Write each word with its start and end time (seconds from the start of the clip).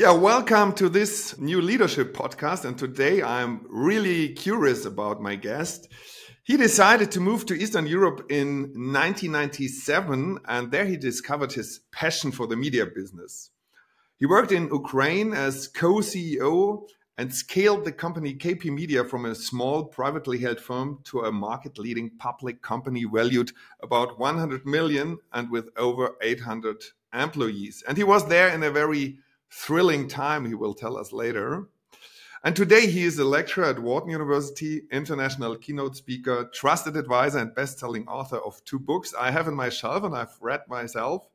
Yeah, 0.00 0.12
welcome 0.12 0.72
to 0.76 0.88
this 0.88 1.38
new 1.38 1.60
leadership 1.60 2.14
podcast. 2.14 2.64
And 2.64 2.78
today 2.78 3.22
I'm 3.22 3.66
really 3.68 4.30
curious 4.30 4.86
about 4.86 5.20
my 5.20 5.36
guest. 5.36 5.88
He 6.42 6.56
decided 6.56 7.10
to 7.10 7.20
move 7.20 7.44
to 7.44 7.54
Eastern 7.54 7.86
Europe 7.86 8.24
in 8.30 8.72
1997, 8.72 10.38
and 10.48 10.70
there 10.70 10.86
he 10.86 10.96
discovered 10.96 11.52
his 11.52 11.80
passion 11.92 12.32
for 12.32 12.46
the 12.46 12.56
media 12.56 12.86
business. 12.86 13.50
He 14.16 14.24
worked 14.24 14.52
in 14.52 14.70
Ukraine 14.72 15.34
as 15.34 15.68
co 15.68 15.96
CEO 15.96 16.88
and 17.18 17.34
scaled 17.34 17.84
the 17.84 17.92
company 17.92 18.32
KP 18.34 18.72
Media 18.72 19.04
from 19.04 19.26
a 19.26 19.34
small 19.34 19.84
privately 19.84 20.38
held 20.38 20.60
firm 20.60 21.00
to 21.10 21.24
a 21.24 21.30
market 21.30 21.78
leading 21.78 22.08
public 22.16 22.62
company 22.62 23.04
valued 23.04 23.52
about 23.82 24.18
100 24.18 24.64
million 24.64 25.18
and 25.34 25.50
with 25.50 25.68
over 25.76 26.16
800 26.22 26.82
employees. 27.12 27.84
And 27.86 27.98
he 27.98 28.04
was 28.04 28.26
there 28.28 28.48
in 28.48 28.62
a 28.62 28.70
very 28.70 29.18
thrilling 29.50 30.08
time, 30.08 30.46
he 30.46 30.54
will 30.54 30.74
tell 30.74 30.96
us 30.96 31.12
later. 31.12 31.68
And 32.42 32.56
today 32.56 32.86
he 32.86 33.04
is 33.04 33.18
a 33.18 33.24
lecturer 33.24 33.66
at 33.66 33.78
Wharton 33.78 34.10
University, 34.10 34.82
international 34.90 35.56
keynote 35.56 35.96
speaker, 35.96 36.48
trusted 36.54 36.96
advisor, 36.96 37.38
and 37.38 37.54
best-selling 37.54 38.08
author 38.08 38.38
of 38.38 38.64
two 38.64 38.78
books 38.78 39.12
I 39.18 39.30
have 39.30 39.46
in 39.46 39.54
my 39.54 39.68
shelf 39.68 40.04
and 40.04 40.16
I've 40.16 40.36
read 40.40 40.62
myself. 40.66 41.28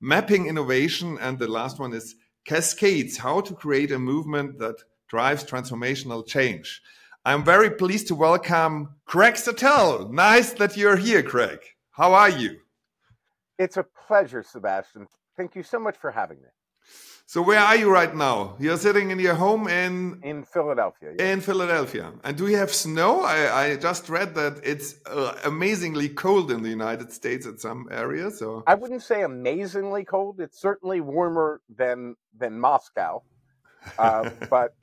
Mapping 0.00 0.46
Innovation, 0.46 1.16
and 1.20 1.38
the 1.38 1.48
last 1.48 1.78
one 1.78 1.94
is 1.94 2.14
Cascades, 2.44 3.16
How 3.16 3.40
to 3.40 3.54
Create 3.54 3.92
a 3.92 3.98
Movement 3.98 4.58
That 4.58 4.76
Drives 5.08 5.44
Transformational 5.44 6.26
Change. 6.26 6.82
I'm 7.24 7.44
very 7.44 7.70
pleased 7.70 8.08
to 8.08 8.14
welcome 8.14 8.96
Greg 9.04 9.34
Satell. 9.34 10.10
Nice 10.10 10.52
that 10.54 10.76
you're 10.76 10.96
here, 10.96 11.22
Greg. 11.22 11.60
How 11.90 12.14
are 12.14 12.30
you? 12.30 12.60
It's 13.58 13.76
a 13.76 13.84
pleasure, 14.06 14.42
Sebastian. 14.42 15.06
Thank 15.36 15.54
you 15.54 15.62
so 15.62 15.78
much 15.78 15.96
for 15.98 16.10
having 16.10 16.38
me. 16.38 16.48
So 17.32 17.42
where 17.42 17.60
are 17.60 17.76
you 17.76 17.92
right 17.92 18.12
now? 18.12 18.56
You're 18.58 18.76
sitting 18.76 19.12
in 19.12 19.20
your 19.20 19.36
home 19.36 19.68
in 19.68 20.18
in 20.24 20.42
Philadelphia. 20.42 21.10
Yeah. 21.16 21.32
In 21.32 21.40
Philadelphia. 21.40 22.12
And 22.24 22.36
do 22.36 22.48
you 22.48 22.56
have 22.56 22.72
snow? 22.74 23.20
I, 23.20 23.38
I 23.62 23.76
just 23.76 24.08
read 24.08 24.34
that 24.34 24.54
it's 24.64 24.96
uh, 25.06 25.38
amazingly 25.44 26.08
cold 26.08 26.50
in 26.50 26.64
the 26.64 26.68
United 26.68 27.12
States 27.12 27.46
at 27.46 27.60
some 27.60 27.86
areas. 27.92 28.36
So 28.40 28.64
I 28.66 28.74
wouldn't 28.74 29.04
say 29.04 29.22
amazingly 29.22 30.04
cold. 30.04 30.40
It's 30.40 30.60
certainly 30.60 31.00
warmer 31.00 31.60
than 31.80 32.16
than 32.36 32.58
Moscow, 32.58 33.22
uh, 33.96 34.30
but 34.50 34.74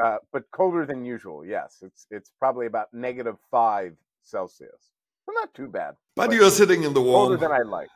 uh, 0.00 0.18
but 0.32 0.44
colder 0.52 0.86
than 0.86 1.04
usual. 1.04 1.44
Yes, 1.44 1.82
it's 1.82 2.06
it's 2.12 2.30
probably 2.38 2.66
about 2.66 2.94
negative 2.94 3.38
five 3.50 3.96
Celsius. 4.22 4.92
Well, 5.26 5.34
not 5.34 5.52
too 5.54 5.66
bad. 5.66 5.96
But, 6.14 6.28
but 6.28 6.36
you're 6.36 6.50
sitting 6.50 6.84
in 6.84 6.94
the 6.94 7.02
warm. 7.02 7.36
Colder 7.36 7.36
than 7.36 7.50
I 7.50 7.62
like. 7.78 7.90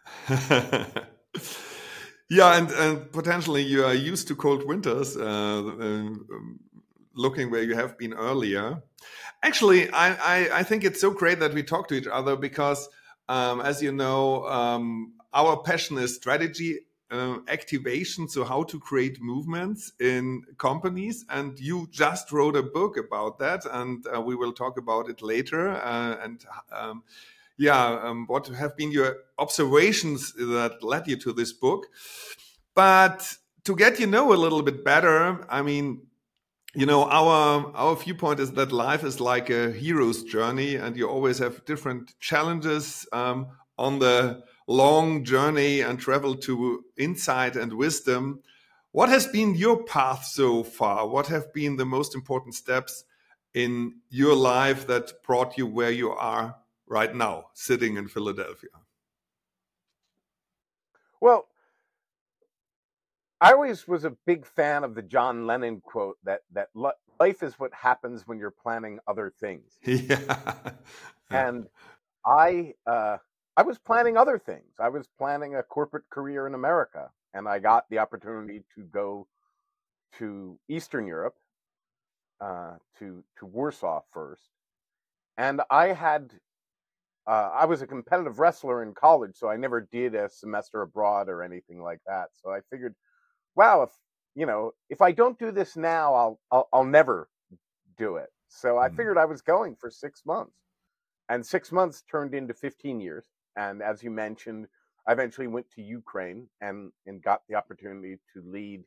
Yeah, 2.30 2.56
and, 2.56 2.70
and 2.70 3.10
potentially 3.10 3.62
you 3.62 3.84
are 3.84 3.94
used 3.94 4.28
to 4.28 4.36
cold 4.36 4.64
winters, 4.64 5.16
uh, 5.16 5.22
um, 5.22 6.60
looking 7.12 7.50
where 7.50 7.64
you 7.64 7.74
have 7.74 7.98
been 7.98 8.14
earlier. 8.14 8.80
Actually, 9.42 9.90
I, 9.90 10.12
I, 10.12 10.58
I, 10.60 10.62
think 10.62 10.84
it's 10.84 11.00
so 11.00 11.10
great 11.10 11.40
that 11.40 11.54
we 11.54 11.64
talk 11.64 11.88
to 11.88 11.94
each 11.94 12.06
other 12.06 12.36
because, 12.36 12.88
um, 13.28 13.60
as 13.60 13.82
you 13.82 13.90
know, 13.90 14.46
um, 14.46 15.14
our 15.34 15.60
passion 15.62 15.98
is 15.98 16.14
strategy 16.14 16.78
uh, 17.10 17.38
activation, 17.48 18.28
so 18.28 18.44
how 18.44 18.62
to 18.62 18.78
create 18.78 19.20
movements 19.20 19.92
in 19.98 20.44
companies. 20.56 21.24
And 21.30 21.58
you 21.58 21.88
just 21.90 22.30
wrote 22.30 22.54
a 22.54 22.62
book 22.62 22.96
about 22.96 23.40
that, 23.40 23.66
and 23.72 24.06
uh, 24.06 24.20
we 24.20 24.36
will 24.36 24.52
talk 24.52 24.78
about 24.78 25.08
it 25.08 25.20
later. 25.20 25.70
Uh, 25.70 26.16
and 26.22 26.44
um, 26.70 27.02
yeah, 27.60 28.00
um, 28.02 28.24
what 28.26 28.46
have 28.46 28.74
been 28.74 28.90
your 28.90 29.18
observations 29.38 30.32
that 30.32 30.82
led 30.82 31.06
you 31.06 31.16
to 31.18 31.32
this 31.34 31.52
book? 31.52 31.88
But 32.74 33.34
to 33.64 33.76
get 33.76 34.00
you 34.00 34.06
know 34.06 34.32
a 34.32 34.34
little 34.34 34.62
bit 34.62 34.82
better, 34.82 35.46
I 35.50 35.60
mean, 35.60 36.06
you 36.74 36.86
know, 36.86 37.04
our 37.04 37.70
our 37.76 37.96
viewpoint 37.96 38.40
is 38.40 38.52
that 38.52 38.72
life 38.72 39.04
is 39.04 39.20
like 39.20 39.50
a 39.50 39.72
hero's 39.72 40.24
journey, 40.24 40.76
and 40.76 40.96
you 40.96 41.06
always 41.06 41.38
have 41.38 41.62
different 41.66 42.18
challenges 42.18 43.06
um, 43.12 43.48
on 43.76 43.98
the 43.98 44.42
long 44.66 45.22
journey 45.22 45.82
and 45.82 46.00
travel 46.00 46.36
to 46.36 46.82
insight 46.96 47.56
and 47.56 47.74
wisdom. 47.74 48.40
What 48.92 49.10
has 49.10 49.26
been 49.26 49.54
your 49.54 49.84
path 49.84 50.24
so 50.24 50.64
far? 50.64 51.06
What 51.06 51.26
have 51.26 51.52
been 51.52 51.76
the 51.76 51.84
most 51.84 52.14
important 52.14 52.54
steps 52.54 53.04
in 53.52 53.96
your 54.08 54.34
life 54.34 54.86
that 54.86 55.12
brought 55.26 55.58
you 55.58 55.66
where 55.66 55.90
you 55.90 56.10
are 56.12 56.56
right 56.90 57.14
now, 57.14 57.46
sitting 57.54 57.96
in 57.96 58.08
Philadelphia? 58.08 58.70
Well, 61.20 61.46
I 63.40 63.52
always 63.52 63.88
was 63.88 64.04
a 64.04 64.10
big 64.26 64.44
fan 64.44 64.84
of 64.84 64.94
the 64.94 65.02
John 65.02 65.46
Lennon 65.46 65.80
quote 65.80 66.18
that 66.24 66.40
that 66.52 66.68
life 66.74 67.42
is 67.42 67.58
what 67.58 67.72
happens 67.72 68.26
when 68.26 68.38
you're 68.38 68.50
planning 68.50 68.98
other 69.06 69.32
things. 69.40 69.78
Yeah. 69.86 70.72
and 71.30 71.68
I 72.26 72.74
uh, 72.86 73.16
I 73.56 73.62
was 73.62 73.78
planning 73.78 74.16
other 74.16 74.38
things. 74.38 74.74
I 74.78 74.88
was 74.88 75.06
planning 75.16 75.54
a 75.54 75.62
corporate 75.62 76.10
career 76.10 76.46
in 76.46 76.54
America, 76.54 77.10
and 77.32 77.48
I 77.48 77.60
got 77.60 77.88
the 77.88 77.98
opportunity 77.98 78.62
to 78.74 78.82
go 78.82 79.26
to 80.18 80.58
Eastern 80.68 81.06
Europe, 81.06 81.36
uh, 82.40 82.74
to 82.98 83.22
to 83.38 83.46
Warsaw 83.46 84.02
first, 84.12 84.50
and 85.38 85.62
I 85.70 85.88
had 85.88 86.32
uh, 87.30 87.48
I 87.54 87.64
was 87.64 87.80
a 87.80 87.86
competitive 87.86 88.40
wrestler 88.40 88.82
in 88.82 88.92
college, 88.92 89.36
so 89.36 89.48
I 89.48 89.56
never 89.56 89.86
did 89.92 90.16
a 90.16 90.28
semester 90.28 90.82
abroad 90.82 91.28
or 91.28 91.44
anything 91.44 91.80
like 91.80 92.00
that. 92.08 92.30
So 92.32 92.50
I 92.50 92.58
figured, 92.70 92.96
wow, 93.54 93.82
if 93.82 93.90
you 94.34 94.46
know, 94.46 94.72
if 94.88 95.00
I 95.00 95.12
don't 95.12 95.38
do 95.38 95.52
this 95.52 95.76
now, 95.76 96.12
I'll 96.12 96.40
I'll, 96.50 96.68
I'll 96.72 96.84
never 96.84 97.28
do 97.96 98.16
it. 98.16 98.30
So 98.48 98.78
I 98.78 98.88
mm. 98.88 98.96
figured 98.96 99.16
I 99.16 99.26
was 99.26 99.42
going 99.42 99.76
for 99.76 99.92
six 99.92 100.22
months, 100.26 100.56
and 101.28 101.46
six 101.46 101.70
months 101.70 102.02
turned 102.10 102.34
into 102.34 102.52
fifteen 102.52 103.00
years. 103.00 103.26
And 103.56 103.80
as 103.80 104.02
you 104.02 104.10
mentioned, 104.10 104.66
I 105.06 105.12
eventually 105.12 105.46
went 105.46 105.70
to 105.76 105.82
Ukraine 105.82 106.48
and 106.60 106.90
and 107.06 107.22
got 107.22 107.42
the 107.48 107.54
opportunity 107.54 108.18
to 108.34 108.42
lead 108.44 108.82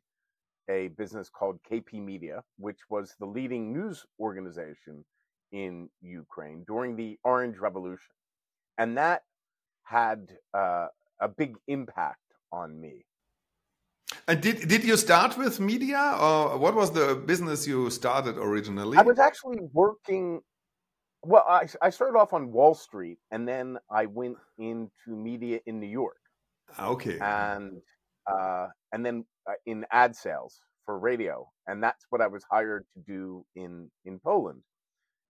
a 0.69 0.89
business 0.89 1.29
called 1.29 1.59
KP 1.71 1.93
Media, 1.93 2.43
which 2.57 2.79
was 2.89 3.15
the 3.21 3.25
leading 3.25 3.71
news 3.71 4.05
organization 4.19 5.05
in 5.53 5.87
Ukraine 6.01 6.65
during 6.67 6.97
the 6.97 7.17
Orange 7.23 7.57
Revolution 7.57 8.11
and 8.77 8.97
that 8.97 9.23
had 9.83 10.29
uh, 10.53 10.87
a 11.19 11.27
big 11.27 11.55
impact 11.67 12.19
on 12.51 12.79
me. 12.79 13.05
And 14.27 14.41
did 14.41 14.67
did 14.67 14.83
you 14.83 14.95
start 14.97 15.37
with 15.37 15.59
media, 15.59 16.17
or 16.19 16.57
what 16.57 16.75
was 16.75 16.91
the 16.91 17.15
business 17.15 17.67
you 17.67 17.89
started 17.89 18.37
originally? 18.37 18.97
I 18.97 19.01
was 19.01 19.19
actually 19.19 19.59
working. 19.73 20.41
Well, 21.23 21.45
I, 21.47 21.67
I 21.81 21.89
started 21.89 22.17
off 22.17 22.33
on 22.33 22.51
Wall 22.51 22.75
Street, 22.75 23.17
and 23.31 23.47
then 23.47 23.77
I 23.89 24.05
went 24.05 24.37
into 24.57 24.89
media 25.07 25.59
in 25.65 25.79
New 25.79 25.87
York. 25.87 26.17
Okay. 26.79 27.17
And 27.19 27.81
uh, 28.27 28.67
and 28.91 29.05
then 29.05 29.25
uh, 29.49 29.53
in 29.65 29.85
ad 29.91 30.15
sales 30.15 30.59
for 30.85 30.99
radio, 30.99 31.49
and 31.67 31.81
that's 31.81 32.05
what 32.09 32.21
I 32.21 32.27
was 32.27 32.43
hired 32.49 32.85
to 32.93 32.99
do 33.07 33.45
in 33.55 33.89
in 34.05 34.19
Poland. 34.19 34.61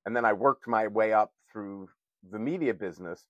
And 0.06 0.16
then 0.16 0.25
I 0.25 0.34
worked 0.34 0.68
my 0.68 0.88
way 0.88 1.14
up 1.14 1.31
through 1.52 1.88
the 2.31 2.39
media 2.39 2.73
business, 2.73 3.25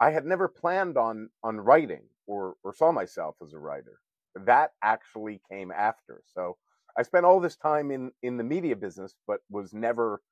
I 0.00 0.10
had 0.10 0.24
never 0.24 0.48
planned 0.48 0.96
on 0.96 1.30
on 1.42 1.60
writing 1.60 2.02
or 2.26 2.56
or 2.62 2.74
saw 2.74 2.92
myself 2.92 3.36
as 3.42 3.52
a 3.52 3.58
writer. 3.58 4.00
That 4.34 4.72
actually 4.82 5.40
came 5.50 5.70
after. 5.70 6.22
So 6.26 6.56
I 6.98 7.02
spent 7.02 7.24
all 7.24 7.40
this 7.40 7.56
time 7.56 7.90
in 7.90 8.10
in 8.22 8.36
the 8.36 8.44
media 8.44 8.76
business, 8.76 9.14
but 9.26 9.40
was 9.50 9.72
never 9.72 10.22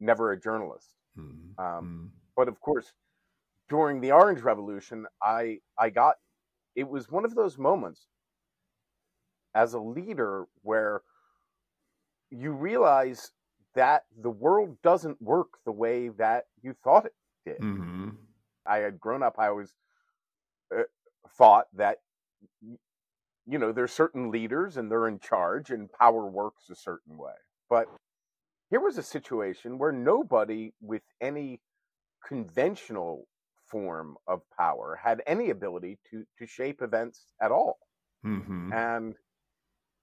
never 0.00 0.32
a 0.32 0.40
journalist. 0.40 0.94
Mm-hmm. 1.18 1.64
Um, 1.64 1.84
mm-hmm. 1.84 2.06
but 2.36 2.48
of 2.48 2.60
course, 2.60 2.92
during 3.68 4.00
the 4.00 4.12
Orange 4.12 4.40
Revolution, 4.40 5.06
I 5.22 5.58
I 5.78 5.90
got 5.90 6.16
it 6.74 6.88
was 6.88 7.10
one 7.10 7.24
of 7.24 7.34
those 7.34 7.58
moments 7.58 8.06
as 9.54 9.74
a 9.74 9.78
leader 9.78 10.46
where 10.62 11.02
you 12.30 12.52
realize 12.52 13.30
that 13.74 14.04
the 14.22 14.30
world 14.30 14.76
doesn't 14.82 15.20
work 15.20 15.58
the 15.64 15.72
way 15.72 16.08
that 16.08 16.44
you 16.62 16.74
thought 16.82 17.06
it 17.06 17.14
did. 17.44 17.60
Mm-hmm. 17.60 18.10
I 18.66 18.78
had 18.78 19.00
grown 19.00 19.22
up, 19.22 19.36
I 19.38 19.48
always 19.48 19.72
uh, 20.76 20.82
thought 21.36 21.66
that, 21.74 21.98
you 22.60 23.58
know, 23.58 23.72
there's 23.72 23.92
certain 23.92 24.30
leaders 24.30 24.76
and 24.76 24.90
they're 24.90 25.08
in 25.08 25.18
charge 25.18 25.70
and 25.70 25.92
power 25.92 26.26
works 26.26 26.70
a 26.70 26.76
certain 26.76 27.16
way. 27.16 27.32
But 27.68 27.88
here 28.70 28.80
was 28.80 28.98
a 28.98 29.02
situation 29.02 29.78
where 29.78 29.92
nobody 29.92 30.72
with 30.80 31.02
any 31.20 31.60
conventional 32.26 33.26
form 33.66 34.16
of 34.26 34.42
power 34.56 35.00
had 35.02 35.22
any 35.26 35.50
ability 35.50 35.98
to 36.10 36.24
to 36.38 36.46
shape 36.46 36.82
events 36.82 37.26
at 37.40 37.50
all. 37.50 37.78
Mm-hmm. 38.24 38.72
And 38.72 39.14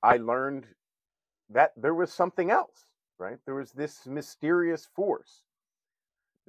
I 0.04 0.18
learned 0.18 0.66
that 1.50 1.72
there 1.78 1.94
was 1.94 2.12
something 2.12 2.52
else, 2.52 2.86
right? 3.18 3.38
There 3.46 3.56
was 3.56 3.72
this 3.72 4.06
mysterious 4.06 4.88
force 4.96 5.44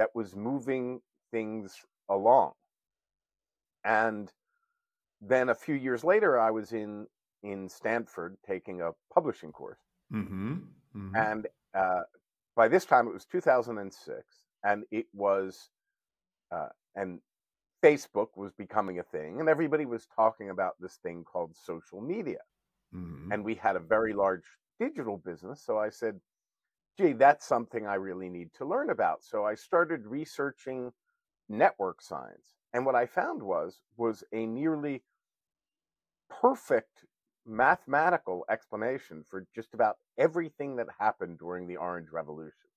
that 0.00 0.08
was 0.14 0.34
moving 0.34 0.98
things 1.30 1.76
along. 2.08 2.52
And 3.84 4.32
then 5.20 5.50
a 5.50 5.54
few 5.54 5.74
years 5.74 6.02
later, 6.02 6.40
I 6.40 6.50
was 6.50 6.72
in 6.72 7.06
in 7.42 7.68
Stanford 7.68 8.38
taking 8.46 8.80
a 8.80 8.92
publishing 9.12 9.52
course. 9.52 9.80
Mm-hmm. 10.10 10.54
Mm-hmm. 10.96 11.14
And 11.14 11.46
uh, 11.74 12.04
by 12.56 12.66
this 12.68 12.86
time, 12.86 13.08
it 13.08 13.12
was 13.12 13.26
2006, 13.26 14.24
and 14.64 14.84
it 14.90 15.06
was, 15.12 15.68
uh, 16.50 16.68
and 16.96 17.20
Facebook 17.84 18.28
was 18.36 18.52
becoming 18.52 19.00
a 19.00 19.02
thing, 19.02 19.38
and 19.38 19.50
everybody 19.50 19.84
was 19.84 20.08
talking 20.16 20.48
about 20.48 20.76
this 20.80 20.98
thing 21.02 21.24
called 21.24 21.54
social 21.54 22.00
media. 22.00 22.40
Mm-hmm. 22.94 23.32
And 23.32 23.44
we 23.44 23.54
had 23.54 23.76
a 23.76 23.80
very 23.80 24.14
large 24.14 24.44
digital 24.78 25.18
business. 25.18 25.62
So 25.62 25.78
I 25.78 25.90
said, 25.90 26.18
gee, 27.00 27.12
that's 27.12 27.46
something 27.46 27.86
I 27.86 27.94
really 27.94 28.28
need 28.28 28.52
to 28.58 28.64
learn 28.66 28.90
about. 28.90 29.24
So 29.24 29.44
I 29.44 29.54
started 29.54 30.06
researching 30.06 30.92
network 31.48 32.02
science. 32.02 32.56
And 32.72 32.84
what 32.84 32.94
I 32.94 33.06
found 33.06 33.42
was 33.42 33.80
was 33.96 34.22
a 34.32 34.46
nearly 34.46 35.02
perfect 36.28 37.06
mathematical 37.46 38.44
explanation 38.50 39.24
for 39.28 39.46
just 39.54 39.74
about 39.74 39.96
everything 40.18 40.76
that 40.76 40.86
happened 40.98 41.38
during 41.38 41.66
the 41.66 41.76
Orange 41.76 42.10
Revolution. 42.12 42.68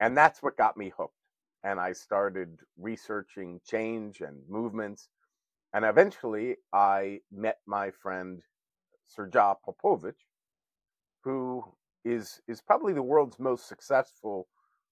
And 0.00 0.16
that's 0.16 0.42
what 0.42 0.56
got 0.56 0.76
me 0.76 0.92
hooked. 0.96 1.14
And 1.62 1.78
I 1.78 1.92
started 1.92 2.60
researching 2.78 3.60
change 3.64 4.20
and 4.20 4.38
movements. 4.48 5.08
And 5.72 5.84
eventually 5.84 6.56
I 6.72 7.20
met 7.30 7.58
my 7.66 7.90
friend 7.90 8.42
Srdja 9.16 9.56
Popovic, 9.66 10.14
who 11.22 11.64
is 12.04 12.40
is 12.48 12.60
probably 12.62 12.92
the 12.92 13.02
world's 13.02 13.38
most 13.38 13.68
successful 13.68 14.48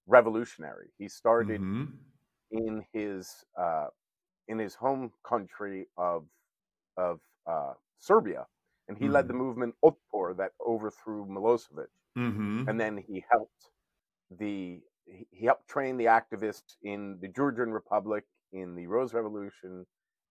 revolutionary. 0.07 0.91
He 0.99 1.09
started 1.09 1.63
Mm-hmm. 1.63 1.85
in 2.51 2.85
his 2.93 3.45
uh, 3.59 3.89
in 4.49 4.59
his 4.59 4.75
home 4.75 5.13
country 5.25 5.89
of 5.97 6.27
of 6.97 7.21
uh, 7.47 7.75
Serbia, 7.99 8.47
and 8.89 8.99
he 8.99 9.09
led 9.09 9.29
the 9.29 9.35
movement 9.35 9.75
Otpor 9.85 10.37
that 10.39 10.53
overthrew 10.67 11.27
Milosevic, 11.27 11.89
Mm-hmm. 12.17 12.65
and 12.67 12.81
then 12.81 12.97
he 12.99 13.25
helped 13.31 13.71
the 14.31 14.81
he 15.07 15.27
he 15.31 15.47
helped 15.47 15.69
train 15.69 15.97
the 15.97 16.07
activists 16.07 16.77
in 16.83 17.19
the 17.21 17.29
Georgian 17.29 17.73
Republic 17.73 18.25
in 18.53 18.75
the 18.75 18.87
Rose 18.87 19.15
Revolution 19.15 19.87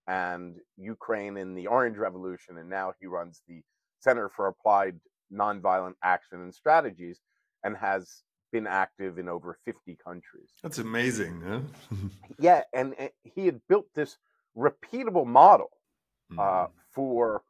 and 0.07 0.57
Ukraine 0.77 1.37
in 1.37 1.55
the 1.55 1.67
Orange 1.67 1.97
Revolution, 1.97 2.57
and 2.57 2.69
now 2.69 2.93
he 2.99 3.07
runs 3.07 3.43
the 3.47 3.63
Center 3.99 4.29
for 4.29 4.47
Applied 4.47 4.99
Nonviolent 5.33 5.95
Action 6.03 6.41
and 6.41 6.53
Strategies, 6.53 7.19
and 7.63 7.75
has 7.77 8.23
been 8.51 8.67
active 8.67 9.17
in 9.17 9.29
over 9.29 9.57
50 9.65 9.97
countries. 10.03 10.51
That's 10.61 10.79
amazing. 10.79 11.41
Huh? 11.41 11.61
Yeah, 12.39 12.63
and, 12.73 12.95
and 12.97 13.11
he 13.23 13.45
had 13.45 13.61
built 13.67 13.87
this 13.93 14.17
repeatable 14.57 15.25
model 15.25 15.69
uh, 16.37 16.67
Mhm. 16.67 16.71
for 16.93 17.43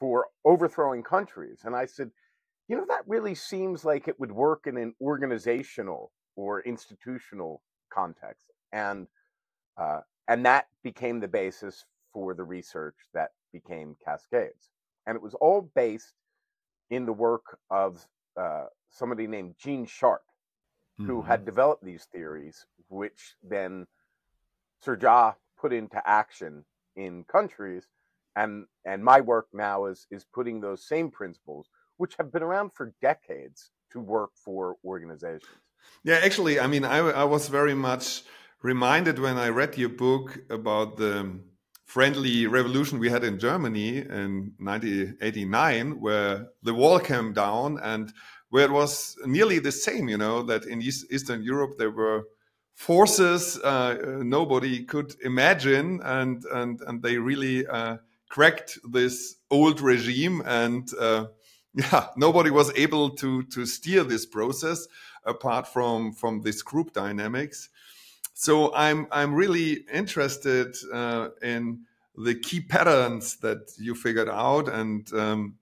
for 0.00 0.28
overthrowing 0.44 1.02
countries. 1.02 1.60
And 1.64 1.76
I 1.76 1.86
said, 1.86 2.10
you 2.68 2.76
know, 2.76 2.84
that 2.88 3.06
really 3.06 3.34
seems 3.36 3.84
like 3.84 4.08
it 4.08 4.18
would 4.20 4.32
work 4.32 4.66
in 4.66 4.76
an 4.76 4.94
organizational 5.00 6.12
or 6.36 6.60
institutional 6.62 7.62
context, 7.92 8.50
and 8.72 9.06
uh, 9.76 10.00
and 10.28 10.44
that 10.46 10.68
became 10.82 11.20
the 11.20 11.28
basis 11.28 11.84
for 12.12 12.34
the 12.34 12.44
research 12.44 12.96
that 13.14 13.30
became 13.52 13.96
Cascades, 14.04 14.70
and 15.06 15.16
it 15.16 15.22
was 15.22 15.34
all 15.34 15.70
based 15.74 16.14
in 16.92 17.06
the 17.06 17.12
work 17.28 17.58
of 17.70 18.06
uh, 18.36 18.66
somebody 18.90 19.26
named 19.26 19.54
Gene 19.58 19.86
Sharp, 19.86 20.22
who 20.98 21.22
Mhm. 21.22 21.26
had 21.26 21.44
developed 21.46 21.82
these 21.84 22.04
theories, 22.12 22.66
which 22.88 23.20
then 23.42 23.86
Srdja 24.84 25.34
put 25.56 25.72
into 25.72 26.00
action 26.06 26.64
in 26.94 27.24
countries, 27.24 27.84
and 28.36 28.66
and 28.84 29.02
my 29.02 29.20
work 29.32 29.48
now 29.52 29.86
is 29.86 30.06
is 30.10 30.24
putting 30.36 30.60
those 30.60 30.86
same 30.86 31.10
principles, 31.10 31.70
which 31.96 32.14
have 32.18 32.30
been 32.30 32.42
around 32.42 32.68
for 32.74 32.94
decades, 33.00 33.70
to 33.92 33.98
work 34.00 34.32
for 34.44 34.76
organizations. 34.84 35.60
Yeah, 36.04 36.20
actually, 36.22 36.60
I 36.60 36.66
mean, 36.66 36.84
I, 36.84 36.98
I 36.98 37.24
was 37.24 37.48
very 37.48 37.74
much 37.74 38.22
reminded 38.62 39.18
when 39.18 39.38
I 39.38 39.48
read 39.48 39.78
your 39.78 39.94
book 40.06 40.26
about 40.50 40.96
the 40.96 41.40
friendly 41.92 42.46
revolution 42.46 42.98
we 42.98 43.10
had 43.10 43.22
in 43.22 43.38
Germany 43.38 43.98
in 43.98 44.54
1989, 44.58 46.00
where 46.00 46.48
the 46.62 46.72
wall 46.72 46.98
came 46.98 47.34
down 47.34 47.78
and 47.82 48.14
where 48.48 48.64
it 48.64 48.70
was 48.70 49.14
nearly 49.26 49.58
the 49.58 49.70
same, 49.70 50.08
you 50.08 50.16
know, 50.16 50.42
that 50.42 50.64
in 50.64 50.80
East, 50.80 51.04
Eastern 51.10 51.42
Europe 51.42 51.72
there 51.76 51.90
were 51.90 52.22
forces 52.74 53.58
uh, 53.62 53.66
uh, 53.66 54.22
nobody 54.22 54.84
could 54.84 55.14
imagine, 55.22 56.00
and 56.02 56.46
and 56.46 56.80
and 56.80 57.02
they 57.02 57.18
really 57.18 57.66
uh, 57.66 57.98
cracked 58.30 58.78
this 58.90 59.36
old 59.50 59.82
regime, 59.82 60.42
and 60.46 60.88
uh, 60.98 61.26
yeah, 61.74 62.06
nobody 62.16 62.50
was 62.50 62.72
able 62.74 63.10
to 63.16 63.42
to 63.54 63.66
steer 63.66 64.02
this 64.02 64.24
process 64.24 64.88
apart 65.26 65.68
from 65.68 66.14
from 66.14 66.40
this 66.40 66.62
group 66.62 66.94
dynamics. 66.94 67.68
So 68.42 68.74
I'm 68.74 69.06
I'm 69.12 69.34
really 69.34 69.84
interested 69.92 70.74
uh, 70.92 71.28
in 71.42 71.82
the 72.16 72.34
key 72.34 72.60
patterns 72.60 73.36
that 73.36 73.70
you 73.78 73.94
figured 73.94 74.28
out, 74.28 74.68
and 74.68 75.08
um, 75.12 75.58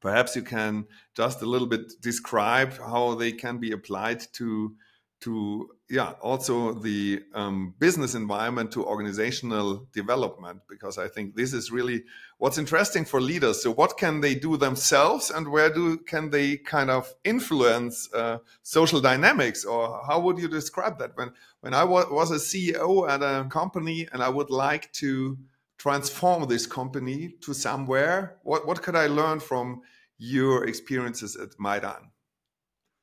perhaps 0.00 0.36
you 0.36 0.42
can 0.42 0.86
just 1.16 1.42
a 1.42 1.44
little 1.44 1.66
bit 1.66 2.00
describe 2.00 2.78
how 2.78 3.16
they 3.16 3.32
can 3.32 3.58
be 3.58 3.72
applied 3.72 4.20
to 4.34 4.76
to 5.22 5.70
yeah 5.90 6.12
also 6.22 6.72
the 6.72 7.22
um, 7.34 7.74
business 7.78 8.14
environment 8.14 8.72
to 8.72 8.84
organizational 8.84 9.86
development 9.92 10.60
because 10.68 10.96
i 10.98 11.06
think 11.06 11.34
this 11.36 11.52
is 11.52 11.70
really 11.70 12.04
what's 12.38 12.58
interesting 12.58 13.04
for 13.04 13.20
leaders. 13.22 13.62
So 13.62 13.70
what 13.70 13.96
can 13.96 14.20
they 14.20 14.34
do 14.34 14.58
themselves 14.58 15.30
and 15.30 15.48
where 15.48 15.72
do 15.72 15.96
can 15.98 16.30
they 16.30 16.58
kind 16.58 16.90
of 16.90 17.12
influence 17.24 18.12
uh, 18.12 18.38
social 18.62 19.00
dynamics? 19.00 19.64
Or 19.64 20.02
how 20.06 20.20
would 20.20 20.38
you 20.38 20.48
describe 20.48 20.98
that? 20.98 21.12
When 21.16 21.32
when 21.60 21.72
i 21.72 21.84
wa- 21.84 22.10
was 22.10 22.30
a 22.30 22.40
ceo 22.48 23.08
at 23.08 23.22
a 23.22 23.48
company 23.48 24.06
and 24.12 24.22
i 24.22 24.28
would 24.28 24.50
like 24.50 24.92
to 24.92 25.38
transform 25.78 26.46
this 26.46 26.66
company 26.66 27.34
to 27.40 27.54
somewhere 27.54 28.36
what 28.42 28.66
what 28.66 28.82
could 28.82 28.96
i 28.96 29.06
learn 29.06 29.40
from 29.40 29.80
your 30.18 30.66
experiences 30.66 31.36
at 31.36 31.50
maidan? 31.58 32.10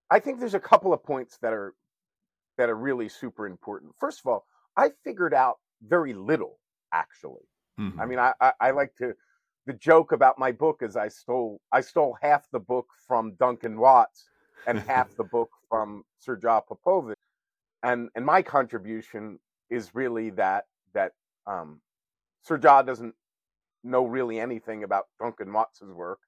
I 0.09 0.19
think 0.19 0.39
there's 0.39 0.53
a 0.53 0.59
couple 0.71 0.93
of 0.93 1.03
points 1.03 1.37
that 1.41 1.53
are 1.53 1.73
that 2.61 2.69
are 2.69 2.75
really 2.75 3.09
super 3.09 3.47
important. 3.47 3.95
First 3.99 4.21
of 4.21 4.27
all, 4.27 4.45
I 4.77 4.91
figured 5.03 5.33
out 5.33 5.57
very 5.81 6.13
little 6.13 6.59
actually. 6.93 7.49
Mhm. 7.79 7.99
I 7.99 8.05
mean, 8.05 8.19
I, 8.19 8.33
I, 8.39 8.53
I 8.61 8.71
like 8.71 8.95
to 8.97 9.15
the 9.65 9.73
joke 9.73 10.11
about 10.11 10.37
my 10.37 10.51
book 10.51 10.83
is 10.83 10.95
I 10.95 11.07
stole 11.07 11.59
I 11.71 11.81
stole 11.81 12.17
half 12.21 12.51
the 12.51 12.59
book 12.59 12.87
from 13.07 13.33
Duncan 13.35 13.79
Watts 13.79 14.29
and 14.67 14.79
half 14.79 15.15
the 15.17 15.23
book 15.23 15.49
from 15.69 16.05
Srdja 16.23 16.61
Popovic, 16.67 17.15
and 17.83 18.09
and 18.15 18.25
my 18.25 18.43
contribution 18.43 19.39
is 19.71 19.95
really 19.95 20.29
that 20.31 20.67
that 20.93 21.13
um, 21.47 21.81
Srdja 22.47 22.85
doesn't 22.85 23.15
know 23.83 24.05
really 24.05 24.39
anything 24.39 24.83
about 24.83 25.07
Duncan 25.19 25.51
Watts's 25.53 25.91
work 25.91 26.19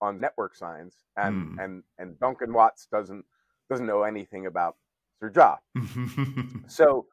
on 0.00 0.20
network 0.20 0.54
science, 0.56 1.04
and 1.16 1.46
Hmm. 1.46 1.58
and 1.58 1.84
and 1.98 2.18
Duncan 2.18 2.52
Watts 2.52 2.86
doesn't 2.90 3.26
doesn't 3.70 3.86
know 3.86 4.02
anything 4.02 4.46
about 4.46 4.76
Srdja. 5.22 5.58
So, 6.68 7.06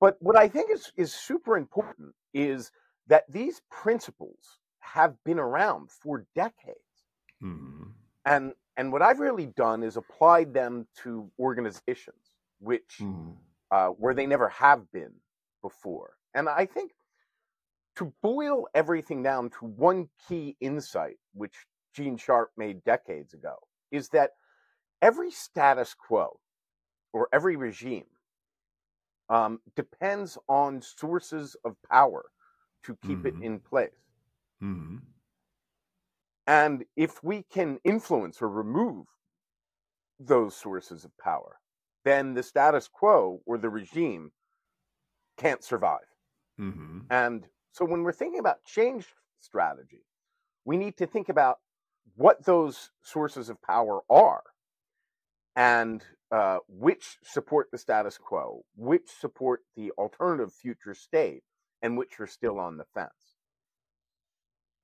but 0.00 0.16
what 0.20 0.36
I 0.36 0.48
think 0.48 0.70
is 0.70 0.92
is 0.96 1.12
super 1.12 1.56
important 1.56 2.14
is 2.34 2.70
that 3.06 3.30
these 3.30 3.62
principles 3.70 4.58
have 4.80 5.16
been 5.24 5.38
around 5.38 5.90
for 5.90 6.26
decades, 6.34 7.06
Mhm. 7.42 7.94
and 8.24 8.54
and 8.76 8.92
what 8.92 9.02
I've 9.02 9.20
really 9.20 9.46
done 9.46 9.82
is 9.82 9.96
applied 9.96 10.54
them 10.54 10.86
to 11.02 11.30
organizations, 11.38 12.32
which 12.58 12.98
Mhm. 13.00 13.36
uh, 13.70 13.88
where 13.90 14.14
they 14.14 14.26
never 14.26 14.48
have 14.48 14.90
been 14.92 15.20
before. 15.62 16.16
And 16.34 16.48
I 16.48 16.66
think 16.66 16.92
to 17.96 18.12
boil 18.22 18.68
everything 18.74 19.22
down 19.22 19.50
to 19.50 19.64
one 19.66 20.08
key 20.26 20.56
insight, 20.60 21.18
which 21.32 21.66
Gene 21.92 22.16
Sharp 22.16 22.52
made 22.56 22.82
decades 22.84 23.34
ago, 23.34 23.56
is 23.90 24.08
that 24.10 24.32
every 25.02 25.30
status 25.30 25.94
quo 25.94 26.40
or 27.12 27.28
every 27.32 27.56
regime 27.56 28.06
um, 29.28 29.60
depends 29.76 30.36
on 30.48 30.82
sources 30.82 31.54
of 31.64 31.80
power 31.82 32.30
to 32.82 32.96
keep 32.96 33.24
it 33.24 33.36
Mhm. 33.36 33.40
in 33.40 33.60
place. 33.60 33.92
Mhm. 34.60 35.14
And 36.46 36.84
if 36.96 37.24
we 37.24 37.42
can 37.44 37.78
influence 37.82 38.42
or 38.42 38.48
remove 38.50 39.06
those 40.20 40.54
sources 40.56 41.04
of 41.04 41.16
power, 41.18 41.60
then 42.04 42.34
the 42.34 42.44
status 42.44 42.86
quo 42.86 43.42
or 43.44 43.58
the 43.58 43.68
regime 43.70 44.32
can't 45.36 45.64
survive. 45.64 46.06
Mhm. 46.58 47.10
And 47.10 47.48
so 47.72 47.84
when 47.84 48.02
we're 48.02 48.12
thinking 48.12 48.40
about 48.40 48.64
change 48.64 49.14
strategy, 49.38 50.06
we 50.64 50.76
need 50.78 50.96
to 50.98 51.06
think 51.06 51.28
about 51.28 51.60
what 52.16 52.44
those 52.44 52.92
sources 53.02 53.48
of 53.50 53.62
power 53.62 54.02
are 54.10 54.49
and 55.60 56.02
uh, 56.32 56.56
which 56.68 57.18
support 57.22 57.68
the 57.70 57.76
status 57.76 58.16
quo, 58.16 58.64
which 58.76 59.10
support 59.20 59.60
the 59.76 59.90
alternative 59.98 60.54
future 60.54 60.94
state, 60.94 61.42
and 61.82 61.98
which 61.98 62.18
are 62.18 62.26
still 62.26 62.58
on 62.58 62.78
the 62.78 62.86
fence. 62.94 63.36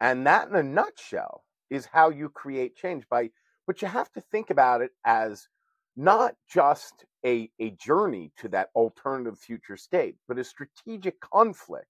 And 0.03 0.27
that, 0.27 0.49
in 0.49 0.55
a 0.55 0.63
nutshell, 0.63 1.45
is 1.71 1.87
how 1.87 2.11
you 2.11 2.29
create 2.29 2.77
change 2.77 3.05
by 3.09 3.31
but 3.67 3.81
you 3.81 3.89
have 3.89 4.13
to 4.13 4.21
think 4.21 4.51
about 4.51 4.83
it 4.83 4.91
as 5.05 5.49
not 5.97 6.35
just 6.49 7.07
a, 7.25 7.51
a 7.59 7.71
journey 7.71 8.31
to 8.37 8.49
that 8.49 8.69
alternative 8.77 9.39
future 9.39 9.79
state, 9.79 10.15
but 10.29 10.39
a 10.39 10.45
strategic 10.45 11.19
conflict 11.21 11.89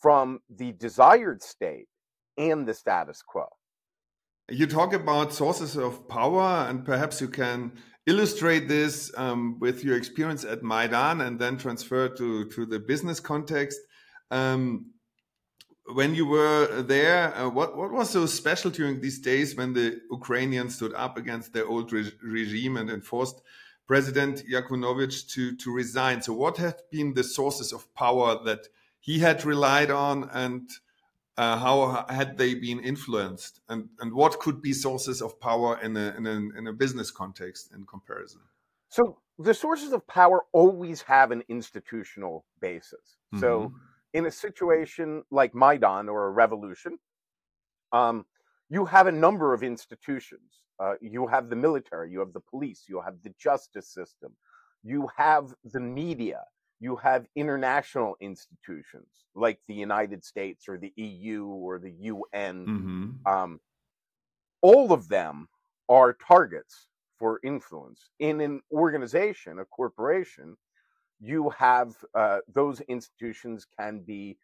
from 0.00 0.40
the 0.48 0.72
desired 0.72 1.42
state 1.42 1.86
and 2.38 2.66
the 2.66 2.74
status 2.74 3.22
quo. 3.22 3.46
You 4.50 4.66
talk 4.66 4.92
about 4.92 5.32
sources 5.32 5.76
of 5.76 6.08
power, 6.08 6.66
and 6.68 6.84
perhaps 6.84 7.20
you 7.20 7.28
can 7.28 7.70
illustrate 8.06 8.68
this 8.68 9.12
um, 9.16 9.58
with 9.60 9.84
your 9.84 9.96
experience 9.96 10.44
at 10.44 10.62
Maidan 10.62 11.20
and 11.20 11.38
then 11.38 11.58
transfer 11.58 12.08
to, 12.08 12.48
to 12.50 12.66
the 12.66 12.78
business 12.78 13.20
context. 13.20 13.78
Um, 14.30 14.92
when 15.92 16.14
you 16.14 16.26
were 16.26 16.82
there, 16.82 17.34
uh, 17.36 17.48
what 17.48 17.76
what 17.76 17.92
was 17.92 18.10
so 18.10 18.26
special 18.26 18.70
during 18.70 19.00
these 19.00 19.18
days 19.18 19.56
when 19.56 19.72
the 19.72 20.00
Ukrainians 20.10 20.76
stood 20.76 20.94
up 20.94 21.16
against 21.16 21.52
their 21.52 21.66
old 21.66 21.92
re 21.92 22.10
regime 22.22 22.76
and 22.76 22.90
enforced 22.90 23.40
President 23.86 24.44
Yanukovych 24.46 25.28
to 25.32 25.56
to 25.56 25.72
resign? 25.72 26.22
So, 26.22 26.32
what 26.32 26.58
had 26.58 26.76
been 26.90 27.14
the 27.14 27.24
sources 27.24 27.72
of 27.72 27.92
power 27.94 28.38
that 28.44 28.68
he 29.00 29.18
had 29.18 29.44
relied 29.44 29.90
on, 29.90 30.28
and 30.32 30.70
uh, 31.40 31.56
how 31.64 32.04
had 32.08 32.30
they 32.40 32.52
been 32.54 32.80
influenced, 32.92 33.54
and 33.70 33.80
and 34.00 34.12
what 34.12 34.32
could 34.44 34.58
be 34.60 34.72
sources 34.72 35.18
of 35.26 35.30
power 35.48 35.70
in 35.86 35.96
a 35.96 36.06
in 36.18 36.24
a, 36.26 36.36
in 36.58 36.64
a 36.72 36.74
business 36.82 37.10
context 37.10 37.72
in 37.74 37.80
comparison? 37.94 38.42
So, 38.88 39.02
the 39.38 39.54
sources 39.54 39.90
of 39.92 40.00
power 40.06 40.38
always 40.52 40.98
have 41.02 41.28
an 41.36 41.42
institutional 41.48 42.34
basis. 42.60 43.06
Mm 43.32 43.38
-hmm. 43.38 43.40
So 43.40 43.50
mm-hmm 43.60 43.90
in 44.12 44.26
a 44.26 44.30
situation 44.30 45.22
like 45.30 45.54
Maidan 45.54 46.08
or 46.08 46.26
a 46.26 46.30
revolution, 46.30 46.98
um, 47.92 48.26
you 48.68 48.84
have 48.84 49.06
a 49.06 49.12
number 49.12 49.54
of 49.54 49.62
institutions. 49.62 50.62
Uh, 50.78 50.94
you 51.00 51.26
have 51.26 51.50
the 51.50 51.56
military, 51.56 52.10
you 52.10 52.18
have 52.20 52.32
the 52.32 52.40
police, 52.40 52.84
you 52.88 53.00
have 53.00 53.14
the 53.22 53.32
justice 53.38 53.88
system, 53.88 54.32
you 54.82 55.08
have 55.16 55.54
the 55.64 55.80
media, 55.80 56.40
you 56.80 56.96
have 56.96 57.26
international 57.36 58.16
institutions 58.20 59.06
like 59.34 59.60
the 59.68 59.74
United 59.74 60.24
States 60.24 60.68
or 60.68 60.78
the 60.78 60.92
EU 60.96 61.44
or 61.46 61.78
the 61.78 61.92
UN. 62.00 62.66
Mm-hmm. 62.66 63.32
Um, 63.32 63.60
all 64.62 64.92
of 64.92 65.08
them 65.08 65.48
are 65.88 66.14
targets 66.14 66.86
for 67.18 67.38
influence. 67.44 68.08
In 68.18 68.40
an 68.40 68.62
organization, 68.72 69.58
a 69.58 69.64
corporation, 69.66 70.56
you 71.20 71.50
have 71.50 71.94
uh, 72.14 72.38
those 72.52 72.80
institutions 72.82 73.66
can 73.78 74.00
be 74.00 74.38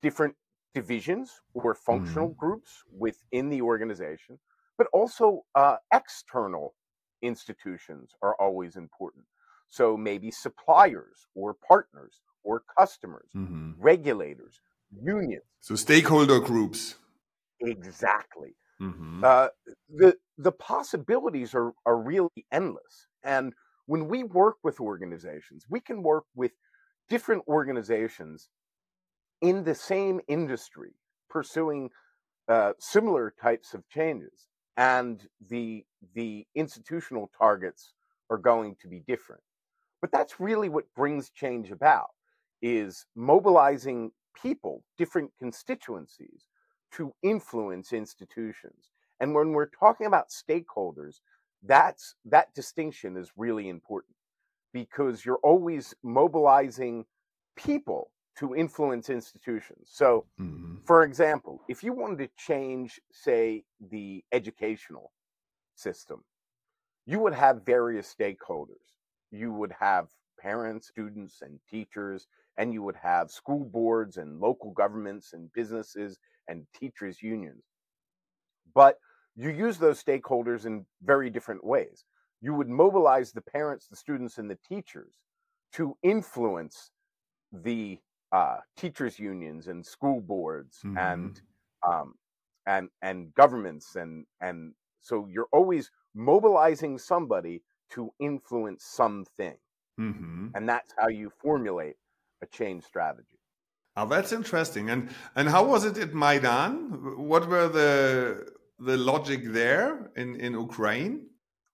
different 0.00 0.34
divisions 0.74 1.42
or 1.52 1.74
functional 1.74 2.30
mm-hmm. 2.30 2.38
groups 2.38 2.82
within 2.96 3.50
the 3.50 3.60
organization, 3.60 4.38
but 4.78 4.86
also 4.94 5.42
uh, 5.54 5.76
external 5.92 6.74
institutions 7.20 8.12
are 8.22 8.34
always 8.40 8.76
important. 8.76 9.24
So 9.72 9.96
maybe 9.96 10.30
suppliers 10.30 11.26
or 11.34 11.54
partners 11.54 12.20
or 12.44 12.62
customers, 12.78 13.30
mm-hmm. 13.34 13.70
regulators, 13.78 14.60
unions. 15.02 15.44
So 15.60 15.76
stakeholder 15.76 16.40
groups. 16.40 16.96
Exactly. 17.58 18.54
Mm-hmm. 18.82 19.24
Uh, 19.24 19.48
the 19.88 20.16
the 20.36 20.52
possibilities 20.52 21.54
are 21.54 21.72
are 21.86 21.96
really 21.96 22.44
endless, 22.52 23.06
and 23.22 23.54
when 23.86 24.08
we 24.08 24.24
work 24.24 24.56
with 24.62 24.78
organizations, 24.78 25.64
we 25.70 25.80
can 25.80 26.02
work 26.02 26.24
with 26.34 26.52
different 27.08 27.42
organizations 27.48 28.50
in 29.40 29.64
the 29.64 29.74
same 29.74 30.20
industry 30.28 30.90
pursuing 31.30 31.88
uh, 32.48 32.72
similar 32.78 33.32
types 33.40 33.72
of 33.72 33.88
changes 33.88 34.48
and 34.76 35.28
the 35.48 35.82
the 36.14 36.46
institutional 36.54 37.30
targets 37.38 37.94
are 38.28 38.38
going 38.38 38.76
to 38.82 38.88
be 38.88 39.00
different 39.06 39.42
but 40.02 40.12
that's 40.12 40.38
really 40.38 40.68
what 40.68 40.84
brings 40.94 41.30
change 41.30 41.70
about 41.70 42.10
is 42.60 43.06
mobilizing 43.16 44.10
people 44.40 44.84
different 44.98 45.30
constituencies 45.38 46.46
to 46.92 47.14
influence 47.22 47.94
institutions 47.94 48.90
and 49.20 49.34
when 49.34 49.52
we're 49.52 49.66
talking 49.66 50.06
about 50.06 50.28
stakeholders 50.28 51.20
that's 51.62 52.14
that 52.24 52.52
distinction 52.54 53.16
is 53.16 53.30
really 53.36 53.68
important 53.68 54.14
because 54.72 55.24
you're 55.24 55.40
always 55.42 55.94
mobilizing 56.02 57.04
people 57.56 58.10
to 58.38 58.54
influence 58.54 59.10
institutions. 59.10 59.90
So, 59.92 60.26
mm-hmm. 60.40 60.76
for 60.84 61.04
example, 61.04 61.60
if 61.68 61.82
you 61.82 61.92
wanted 61.92 62.18
to 62.18 62.30
change, 62.36 63.00
say, 63.12 63.64
the 63.90 64.24
educational 64.32 65.12
system, 65.74 66.24
you 67.04 67.18
would 67.18 67.34
have 67.34 67.66
various 67.66 68.12
stakeholders. 68.12 68.96
You 69.32 69.52
would 69.52 69.72
have 69.80 70.08
parents, 70.38 70.88
students, 70.88 71.42
and 71.42 71.58
teachers, 71.68 72.26
and 72.58 72.72
you 72.72 72.82
would 72.82 72.96
have 72.96 73.30
school 73.30 73.64
boards 73.64 74.18
and 74.18 74.38
local 74.38 74.70
governments 74.70 75.32
and 75.32 75.52
businesses 75.52 76.18
and 76.48 76.66
teachers' 76.78 77.22
unions. 77.22 77.64
But 78.74 78.98
you 79.34 79.50
use 79.50 79.78
those 79.78 80.02
stakeholders 80.02 80.66
in 80.66 80.84
very 81.02 81.30
different 81.30 81.64
ways. 81.64 82.04
You 82.40 82.54
would 82.54 82.68
mobilize 82.68 83.32
the 83.32 83.40
parents, 83.40 83.88
the 83.88 83.96
students, 83.96 84.38
and 84.38 84.50
the 84.50 84.58
teachers 84.68 85.14
to 85.72 85.96
influence 86.02 86.90
the 87.52 87.98
uh, 88.32 88.58
teachers' 88.76 89.18
unions 89.18 89.68
and 89.68 89.84
school 89.84 90.20
boards 90.20 90.78
mm-hmm. 90.84 90.98
and 90.98 91.40
um, 91.86 92.14
and 92.66 92.88
and 93.02 93.34
governments 93.34 93.96
and 93.96 94.24
and 94.40 94.72
so 95.00 95.26
you're 95.30 95.48
always 95.52 95.90
mobilizing 96.14 96.98
somebody 96.98 97.62
to 97.94 98.10
influence 98.20 98.84
something, 98.84 99.56
mm-hmm. 99.98 100.48
and 100.54 100.68
that's 100.68 100.92
how 100.98 101.08
you 101.08 101.30
formulate 101.42 101.96
a 102.42 102.46
change 102.46 102.84
strategy. 102.84 103.38
Oh, 103.96 104.06
that's 104.06 104.32
interesting. 104.32 104.90
And 104.90 105.10
and 105.36 105.48
how 105.48 105.64
was 105.64 105.84
it 105.84 105.98
at 105.98 106.14
Maidan? 106.14 107.18
What 107.28 107.48
were 107.48 107.68
the 107.68 108.46
the 108.78 108.96
logic 108.96 109.52
there 109.52 110.10
in, 110.16 110.36
in 110.36 110.52
Ukraine? 110.54 111.26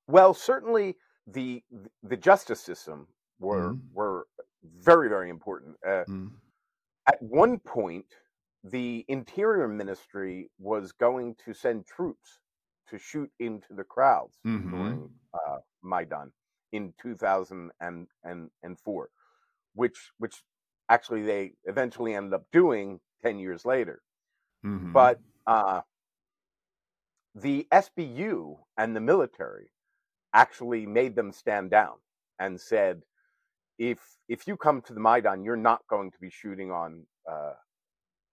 Well, 0.09 0.35
certainly 0.35 0.97
the 1.27 1.63
the 2.03 2.17
justice 2.17 2.61
system 2.61 3.07
were 3.39 3.75
mm. 3.75 3.81
were 3.93 4.27
very 4.63 5.09
very 5.09 5.31
important. 5.31 5.77
Uh, 5.87 6.05
mm. 6.09 6.31
At 7.07 7.23
one 7.23 7.59
point, 7.59 8.07
the 8.65 9.05
Interior 9.09 9.69
Ministry 9.69 10.51
was 10.59 10.93
going 10.93 11.37
to 11.45 11.55
send 11.55 11.87
troops 11.87 12.41
to 12.91 12.99
shoot 12.99 13.31
into 13.39 13.75
the 13.75 13.85
crowds 13.85 14.39
mm-hmm. 14.47 14.71
during 14.71 15.11
uh, 15.35 15.59
Maidan 15.83 16.33
in 16.73 16.93
2004, 17.01 19.09
which 19.75 19.99
which 20.19 20.43
actually 20.89 21.23
they 21.23 21.53
eventually 21.65 22.15
ended 22.15 22.35
up 22.35 22.47
doing 22.53 23.01
10 23.23 23.39
years 23.39 23.65
later. 23.65 24.01
Mm-hmm. 24.65 24.93
But 24.93 25.21
uh, 25.47 25.83
the 27.35 27.67
SBU 27.73 28.59
and 28.77 28.97
the 28.97 29.01
military 29.01 29.71
actually 30.35 30.87
made 30.87 31.15
them 31.15 31.33
stand 31.33 31.71
down 31.71 31.95
and 32.39 32.61
said, 32.61 33.03
if 33.79 33.99
if 34.29 34.47
you 34.47 34.57
come 34.57 34.83
to 34.83 34.93
the 34.93 35.01
Maidan, 35.01 35.45
you're 35.45 35.57
not 35.57 35.81
going 35.89 36.11
to 36.11 36.19
be 36.21 36.31
shooting 36.31 36.71
on 36.71 37.05
uh, 37.31 37.53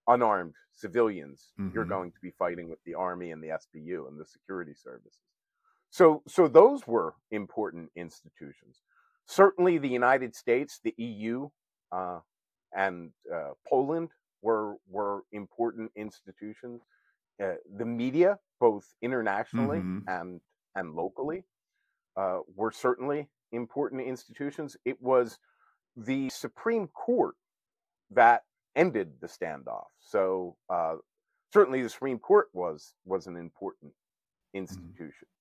unarmed 0.07 0.55
civilians. 0.73 1.53
Mm-hmm. 1.59 1.73
You're 1.73 1.85
going 1.85 2.11
to 2.11 2.19
be 2.21 2.31
fighting 2.31 2.69
with 2.69 2.79
the 2.85 2.95
army 2.95 3.31
and 3.31 3.43
the 3.43 3.49
SBU 3.49 4.07
and 4.07 4.19
the 4.19 4.25
security 4.25 4.73
services. 4.73 5.19
So 5.95 6.23
so 6.27 6.49
those 6.49 6.85
were 6.85 7.13
important 7.31 7.89
institutions. 7.95 8.81
Certainly, 9.27 9.77
the 9.77 9.87
United 9.87 10.35
States, 10.35 10.81
the 10.83 10.93
EU, 10.97 11.47
uh, 11.89 12.19
and 12.75 13.11
uh, 13.33 13.51
Poland 13.65 14.09
were 14.41 14.75
were 14.89 15.21
important 15.31 15.93
institutions. 15.95 16.81
Uh, 17.41 17.53
the 17.77 17.85
media, 17.85 18.39
both 18.59 18.93
internationally 19.01 19.77
mm-hmm. 19.77 19.99
and 20.09 20.41
and 20.75 20.95
locally, 20.95 21.45
uh, 22.17 22.39
were 22.57 22.73
certainly 22.73 23.29
important 23.53 24.01
institutions. 24.01 24.75
It 24.83 25.01
was 25.01 25.39
the 25.95 26.27
Supreme 26.29 26.89
Court 26.89 27.35
that 28.11 28.43
ended 28.75 29.13
the 29.21 29.27
standoff. 29.27 29.87
So 30.01 30.57
uh, 30.69 30.95
certainly, 31.53 31.81
the 31.81 31.89
Supreme 31.89 32.19
Court 32.19 32.49
was 32.51 32.95
was 33.05 33.27
an 33.27 33.37
important 33.37 33.93
mm-hmm. 33.93 34.57
institution. 34.57 35.27
Mm-hmm. 35.27 35.34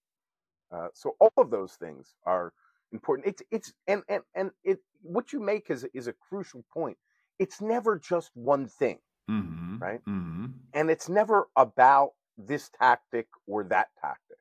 So 0.94 1.16
all 1.20 1.32
of 1.38 1.50
those 1.50 1.74
things 1.74 2.14
are 2.26 2.52
important. 2.92 3.28
It's 3.28 3.42
it's 3.50 3.74
and 3.88 4.02
and 4.08 4.22
and 4.34 4.52
it 4.64 4.80
what 5.02 5.32
you 5.32 5.40
make 5.40 5.70
is 5.70 5.86
is 5.94 6.08
a 6.08 6.14
crucial 6.14 6.64
point. 6.72 6.98
It's 7.38 7.60
never 7.60 7.98
just 7.98 8.30
one 8.34 8.68
thing 8.68 8.98
mm-hmm, 9.30 9.76
right? 9.80 10.00
Mm-hmm. 10.08 10.46
And 10.74 10.90
it's 10.90 11.08
never 11.08 11.48
about 11.56 12.12
this 12.38 12.70
tactic 12.78 13.28
or 13.46 13.64
that 13.64 13.88
tactic. 14.00 14.38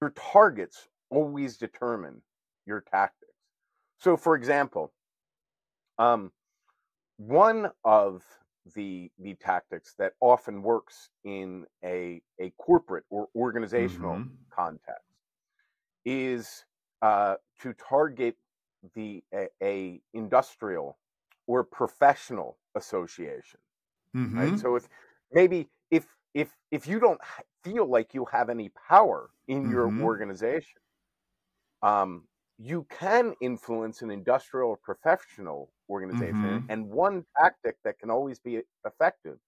Your 0.00 0.10
targets 0.10 0.88
always 1.10 1.56
determine 1.58 2.22
your 2.66 2.82
tactics. 2.82 3.32
So, 3.98 4.16
for 4.16 4.36
example, 4.36 4.92
um, 5.98 6.32
one 7.18 7.70
of 7.84 8.24
the 8.74 9.10
the 9.18 9.34
tactics 9.36 9.94
that 9.98 10.14
often 10.20 10.62
works 10.62 11.10
in 11.24 11.66
a 11.84 12.22
a 12.40 12.50
corporate 12.58 13.04
or 13.10 13.28
organizational 13.36 14.22
Mhm. 14.22 14.30
context 14.50 15.15
is 16.06 16.66
uh, 17.02 17.36
to 17.60 17.74
target 17.74 18.38
the 18.94 19.24
a, 19.34 19.48
a 19.62 20.02
industrial 20.14 20.98
or 21.48 21.64
professional 21.64 22.58
association 22.76 23.60
right 24.36 24.58
Mhm. 24.58 24.58
so 24.58 24.76
if 24.76 24.88
maybe 25.32 25.68
if 25.90 26.06
if 26.34 26.56
if 26.70 26.86
you 26.86 27.00
don't 27.00 27.20
feel 27.64 27.86
like 27.86 28.14
you 28.14 28.24
have 28.26 28.50
any 28.50 28.70
power 28.88 29.30
in 29.48 29.68
your 29.68 29.92
Mhm. 29.92 29.98
organization 29.98 30.80
um 31.82 32.26
you 32.58 32.84
can 32.88 33.34
influence 33.42 34.00
an 34.02 34.10
industrial 34.10 34.70
or 34.70 34.76
professional 34.78 35.72
organization 35.90 36.58
Mhm. 36.58 36.68
and 36.68 36.88
one 36.88 37.24
tactic 37.38 37.76
that 37.84 37.98
can 37.98 38.10
always 38.10 38.38
be 38.40 38.62
effective 38.86 39.38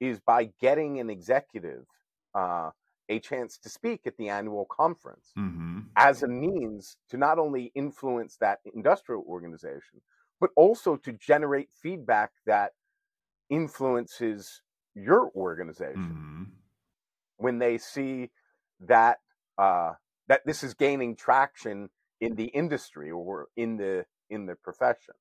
is 0.00 0.20
by 0.20 0.44
getting 0.60 1.00
an 1.00 1.10
executive 1.10 1.86
uh, 2.34 2.70
a 3.10 3.20
chance 3.20 3.58
to 3.58 3.68
speak 3.68 4.06
at 4.06 4.16
the 4.16 4.30
annual 4.30 4.66
conference 4.66 5.36
Mhm. 5.36 5.90
as 5.96 6.22
a 6.22 6.28
means 6.28 6.96
to 7.10 7.18
not 7.18 7.38
only 7.38 7.72
influence 7.74 8.36
that 8.38 8.60
industrial 8.74 9.24
organization, 9.28 10.00
but 10.40 10.50
also 10.56 10.96
to 10.96 11.12
generate 11.12 11.70
feedback 11.72 12.32
that 12.46 12.72
influences 13.50 14.62
your 14.94 15.30
organization 15.36 15.96
Mhm. 15.96 16.52
when 17.36 17.58
they 17.58 17.78
see 17.78 18.30
that 18.80 19.20
uh, 19.58 19.94
that 20.28 20.42
this 20.46 20.62
is 20.62 20.74
gaining 20.74 21.16
traction 21.16 21.90
in 22.20 22.34
the 22.36 22.46
industry 22.46 23.10
or 23.10 23.48
in 23.56 23.76
the 23.76 24.06
in 24.30 24.46
the 24.46 24.54
profession. 24.54 25.14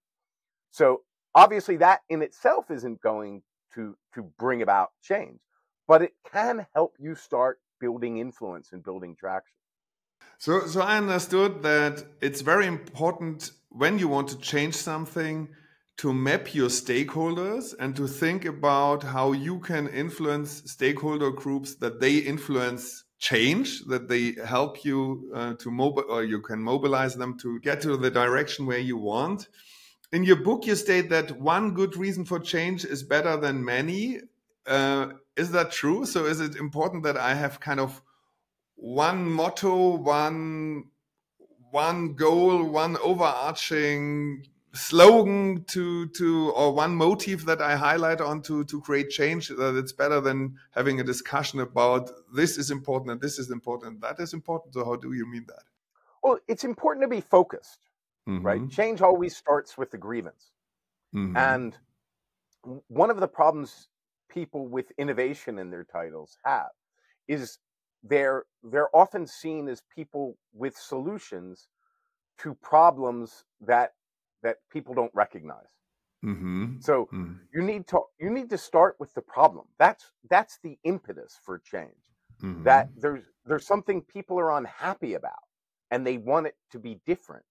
So 0.72 1.03
obviously, 1.36 1.77
that 1.77 2.01
in 2.10 2.22
itself 2.22 2.72
isn't 2.72 3.01
going 3.01 3.43
to 3.74 3.98
to 4.15 4.24
bring 4.38 4.62
about 4.62 4.91
change, 5.01 5.39
but 5.88 6.01
it 6.01 6.13
can 6.31 6.67
help 6.74 6.96
you 7.00 7.15
start 7.15 7.60
building 7.79 8.17
influence 8.17 8.71
and 8.71 8.83
building 8.83 9.15
traction. 9.19 9.55
So, 10.38 10.67
so 10.67 10.81
I 10.81 10.98
understood 10.98 11.63
that 11.63 12.03
it's 12.21 12.41
very 12.41 12.67
important 12.67 13.51
when 13.69 14.00
you 14.00 14.07
want 14.07 14.29
to 14.29 14.38
change 14.38 14.75
something 14.75 15.50
to 15.98 16.13
map 16.13 16.55
your 16.55 16.69
stakeholders 16.69 17.75
and 17.77 17.93
to 17.95 18.07
think 18.07 18.45
about 18.45 19.03
how 19.03 19.33
you 19.33 19.59
can 19.59 19.89
influence 19.89 20.63
stakeholder 20.65 21.29
groups 21.29 21.75
that 21.75 22.00
they 22.00 22.17
influence 22.19 23.03
change, 23.17 23.83
that 23.88 24.07
they 24.07 24.33
help 24.45 24.86
you 24.86 25.29
uh, 25.36 25.55
to 25.55 25.69
mobile 25.69 26.05
or 26.09 26.24
you 26.24 26.39
can 26.39 26.62
mobilize 26.62 27.15
them 27.15 27.38
to 27.39 27.59
get 27.59 27.81
to 27.81 27.98
the 27.98 28.09
direction 28.09 28.65
where 28.65 28.79
you 28.79 28.95
want. 28.95 29.50
In 30.13 30.24
your 30.24 30.38
book, 30.38 30.65
you 30.65 30.75
state 30.75 31.09
that 31.09 31.39
one 31.39 31.74
good 31.74 31.98
reason 31.98 32.24
for 32.24 32.39
change 32.39 32.86
is 32.86 33.03
better 33.03 33.36
than 33.36 33.63
many. 33.63 34.21
Uh, 34.65 35.09
is 35.39 35.51
that 35.51 35.72
true? 35.72 36.05
So, 36.05 36.25
is 36.25 36.39
it 36.39 36.55
important 36.55 37.03
that 37.03 37.17
I 37.17 37.34
have 37.34 37.60
kind 37.60 37.79
of 37.79 38.01
one 38.75 39.29
motto, 39.29 39.98
one 39.98 40.86
one 41.72 42.13
goal, 42.13 42.63
one 42.63 42.98
overarching 42.98 44.46
slogan 44.74 45.63
to 45.65 46.08
to 46.10 46.51
or 46.51 46.74
one 46.74 46.96
motive 46.96 47.46
that 47.46 47.62
I 47.62 47.75
highlight 47.75 48.22
on 48.22 48.41
to 48.43 48.63
to 48.65 48.81
create 48.81 49.10
change 49.10 49.48
that 49.48 49.75
it's 49.75 49.93
better 49.93 50.22
than 50.22 50.58
having 50.72 51.00
a 51.00 51.03
discussion 51.03 51.60
about 51.60 52.12
this 52.36 52.58
is 52.58 52.69
important 52.69 53.12
and 53.12 53.22
this 53.22 53.39
is 53.39 53.50
important 53.50 54.01
that 54.01 54.19
is 54.19 54.34
important. 54.34 54.74
So 54.75 54.86
how 54.86 54.96
do 54.96 55.13
you 55.13 55.25
mean 55.25 55.46
that? 55.48 55.63
Well, 56.24 56.38
it's 56.48 56.63
important 56.63 57.03
to 57.03 57.08
be 57.08 57.22
focused, 57.22 57.79
right? 58.27 58.62
Mhm. 58.62 58.72
Change 58.72 59.01
always 59.01 59.36
starts 59.36 59.77
with 59.77 59.89
the 59.91 59.98
grievance. 59.98 60.51
Mhm. 61.13 61.36
And 61.36 61.77
one 62.88 63.10
of 63.10 63.19
the 63.19 63.27
problems 63.27 63.88
people 64.29 64.67
with 64.67 64.91
innovation 64.98 65.59
in 65.59 65.71
their 65.71 65.86
titles 65.86 66.38
have 66.45 66.71
is 67.27 67.60
they're 68.03 68.45
they're 68.63 68.95
often 68.95 69.27
seen 69.27 69.67
as 69.69 69.84
people 69.95 70.38
with 70.53 70.77
solutions 70.77 71.69
to 72.39 72.56
problems 72.56 73.45
that 73.62 73.93
that 74.43 74.58
people 74.71 74.93
don't 74.95 75.13
recognize. 75.15 75.75
Mhm. 76.23 76.80
So 76.80 77.12
Mhm. 77.12 77.49
you 77.53 77.62
need 77.63 77.88
to 77.88 78.01
you 78.19 78.30
need 78.30 78.49
to 78.49 78.58
start 78.58 78.95
with 78.99 79.13
the 79.13 79.21
problem. 79.21 79.67
That's 79.77 80.12
that's 80.30 80.60
the 80.60 80.77
impetus 80.84 81.39
for 81.43 81.60
change. 81.60 82.15
Mhm. 82.41 82.65
That 82.65 82.89
there's 82.95 83.25
there's 83.45 83.65
something 83.67 84.03
people 84.03 84.39
are 84.39 84.51
unhappy 84.58 85.13
about 85.13 85.43
and 85.91 86.06
they 86.06 86.17
want 86.17 86.47
it 86.47 86.58
to 86.71 86.80
be 86.80 87.01
different. 87.06 87.45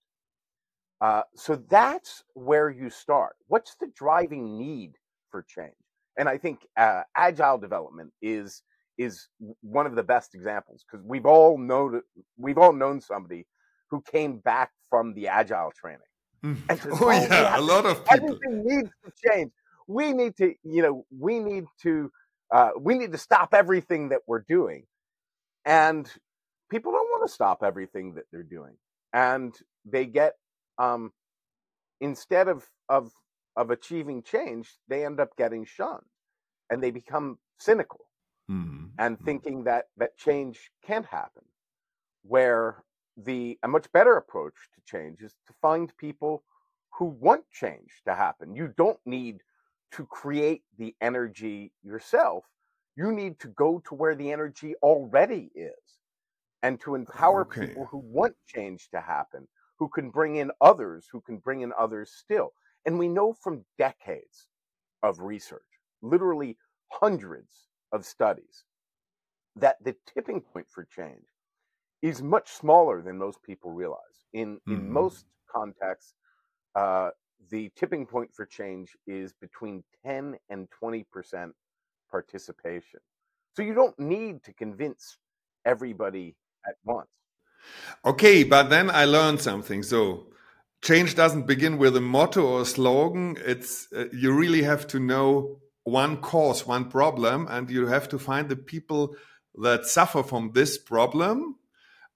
Uh, 1.00 1.22
so 1.35 1.57
that's 1.57 2.24
where 2.35 2.70
you 2.70 2.90
start. 2.90 3.37
What's 3.46 3.76
the 3.76 3.88
driving 3.88 4.59
need 4.59 4.98
for 5.31 5.42
change? 5.42 5.74
And 6.18 6.28
I 6.28 6.38
think 6.38 6.66
uh, 6.76 7.02
agile 7.16 7.59
development 7.59 8.12
is 8.22 8.62
is 8.98 9.28
one 9.62 9.87
of 9.87 9.94
the 9.94 10.02
best 10.02 10.35
examples 10.35 10.85
because 10.85 11.07
we've 11.07 11.26
all 11.26 11.57
known 11.59 12.02
we've 12.37 12.59
all 12.59 12.72
known 12.72 13.00
somebody 13.00 13.46
who 13.90 14.02
came 14.12 14.38
back 14.38 14.72
from 14.90 15.14
the 15.14 15.28
agile 15.28 15.72
training 15.81 16.00
Mhm. 16.44 16.68
and 16.68 16.81
says, 16.81 16.92
Oh 17.00 17.09
"Oh, 17.09 17.11
yeah, 17.11 17.59
a 17.59 17.61
lot 17.61 17.87
of 17.87 18.04
people. 18.04 18.28
everything 18.28 18.64
needs 18.64 18.90
to 19.04 19.12
change. 19.31 19.52
We 19.87 20.12
need 20.12 20.37
to, 20.38 20.54
you 20.64 20.83
know, 20.83 21.07
we 21.18 21.38
need 21.40 21.64
to, 21.83 22.11
uh, 22.52 22.70
we 22.78 22.94
need 22.94 23.12
to 23.12 23.18
stop 23.18 23.54
everything 23.54 24.11
that 24.11 24.20
we're 24.26 24.44
doing, 24.48 24.87
and 25.64 26.11
people 26.70 26.92
don't 26.92 27.09
want 27.11 27.26
to 27.28 27.33
stop 27.33 27.62
everything 27.62 28.14
that 28.14 28.24
they're 28.33 28.42
doing, 28.42 28.76
and 29.12 29.54
they 29.85 30.07
get, 30.07 30.35
um, 30.78 31.12
instead 32.00 32.48
of 32.48 32.66
of 32.88 33.12
of 33.59 33.71
achieving 33.73 34.23
change, 34.25 34.79
they 34.88 35.07
end 35.07 35.21
up 35.21 35.37
getting 35.37 35.66
shunned, 35.66 36.07
and 36.71 36.83
they 36.83 36.92
become 36.92 37.38
cynical 37.59 38.07
Mhm. 38.49 38.99
and 38.99 39.18
Mhm. 39.21 39.25
thinking 39.25 39.64
that 39.64 39.87
that 39.97 40.16
change 40.16 40.71
can't 40.83 41.07
happen 41.07 41.44
where 42.23 42.85
the 43.16 43.59
a 43.62 43.68
much 43.68 43.90
better 43.92 44.16
approach 44.16 44.55
to 44.75 44.81
change 44.87 45.23
is 45.23 45.35
to 45.47 45.55
find 45.62 45.97
people 45.99 46.44
who 46.99 47.07
want 47.07 47.44
change 47.51 48.03
to 48.07 48.14
happen 48.14 48.55
you 48.55 48.68
don't 48.77 49.01
need 49.07 49.42
to 49.92 50.07
create 50.07 50.64
the 50.79 50.94
energy 51.01 51.73
yourself 51.83 52.44
you 52.97 53.12
need 53.12 53.38
to 53.40 53.49
go 53.49 53.81
to 53.81 53.94
where 53.94 54.16
the 54.16 54.33
energy 54.33 54.75
already 54.83 55.51
is 55.55 56.01
and 56.62 56.81
to 56.81 56.94
empower 56.94 57.44
Okay. 57.53 57.59
people 57.59 57.87
who 57.90 57.99
want 57.99 58.37
change 58.47 58.90
to 58.90 59.01
happen 59.01 59.49
who 59.79 59.88
can 59.88 60.11
bring 60.11 60.37
in 60.37 60.51
others 60.61 61.09
who 61.12 61.21
can 61.21 61.38
bring 61.38 61.62
in 61.62 61.73
others 61.79 62.11
still 62.12 62.53
and 62.86 62.98
we 62.98 63.08
know 63.08 63.32
from 63.32 63.64
decades 63.78 64.48
of 65.02 65.20
research 65.20 65.62
literally 66.02 66.56
hundreds 66.92 67.68
of 67.92 68.04
studies 68.06 68.64
that 69.56 69.76
the 69.84 69.96
tipping 70.06 70.40
point 70.40 70.68
for 70.70 70.84
change 70.84 71.26
is 72.02 72.22
much 72.22 72.50
smaller 72.50 73.02
than 73.02 73.18
most 73.18 73.42
people 73.42 73.72
realize. 73.72 74.26
In 74.32 74.60
in 74.70 74.90
Mhm. 74.90 74.92
most 74.92 75.26
contexts, 75.50 76.14
uh, 76.74 77.10
the 77.50 77.70
tipping 77.76 78.06
point 78.06 78.32
for 78.34 78.46
change 78.46 78.96
is 79.06 79.32
between 79.34 79.84
ten 80.04 80.38
and 80.50 80.70
twenty 80.70 81.04
percent 81.04 81.54
participation. 82.10 83.00
So 83.56 83.62
you 83.62 83.74
don't 83.74 83.98
need 83.98 84.44
to 84.44 84.54
convince 84.54 85.18
everybody 85.66 86.36
at 86.66 86.76
once. 86.84 87.10
Okay, 88.04 88.44
but 88.44 88.64
then 88.70 88.90
I 88.90 89.04
learned 89.04 89.40
something. 89.40 89.82
So 89.82 90.26
change 90.82 91.14
doesn't 91.14 91.46
begin 91.46 91.78
with 91.78 91.96
a 91.96 92.00
motto 92.00 92.46
or 92.46 92.62
a 92.62 92.64
slogan. 92.64 93.36
It's 93.44 93.88
uh, 93.92 94.06
you 94.12 94.32
really 94.32 94.62
have 94.62 94.86
to 94.88 95.00
know 95.00 95.60
one 95.84 96.18
cause, 96.18 96.66
one 96.66 96.90
problem, 96.90 97.46
and 97.48 97.70
you 97.70 97.86
have 97.86 98.08
to 98.10 98.18
find 98.18 98.48
the 98.48 98.56
people 98.56 99.14
that 99.56 99.86
suffer 99.86 100.22
from 100.22 100.52
this 100.52 100.78
problem. 100.78 101.56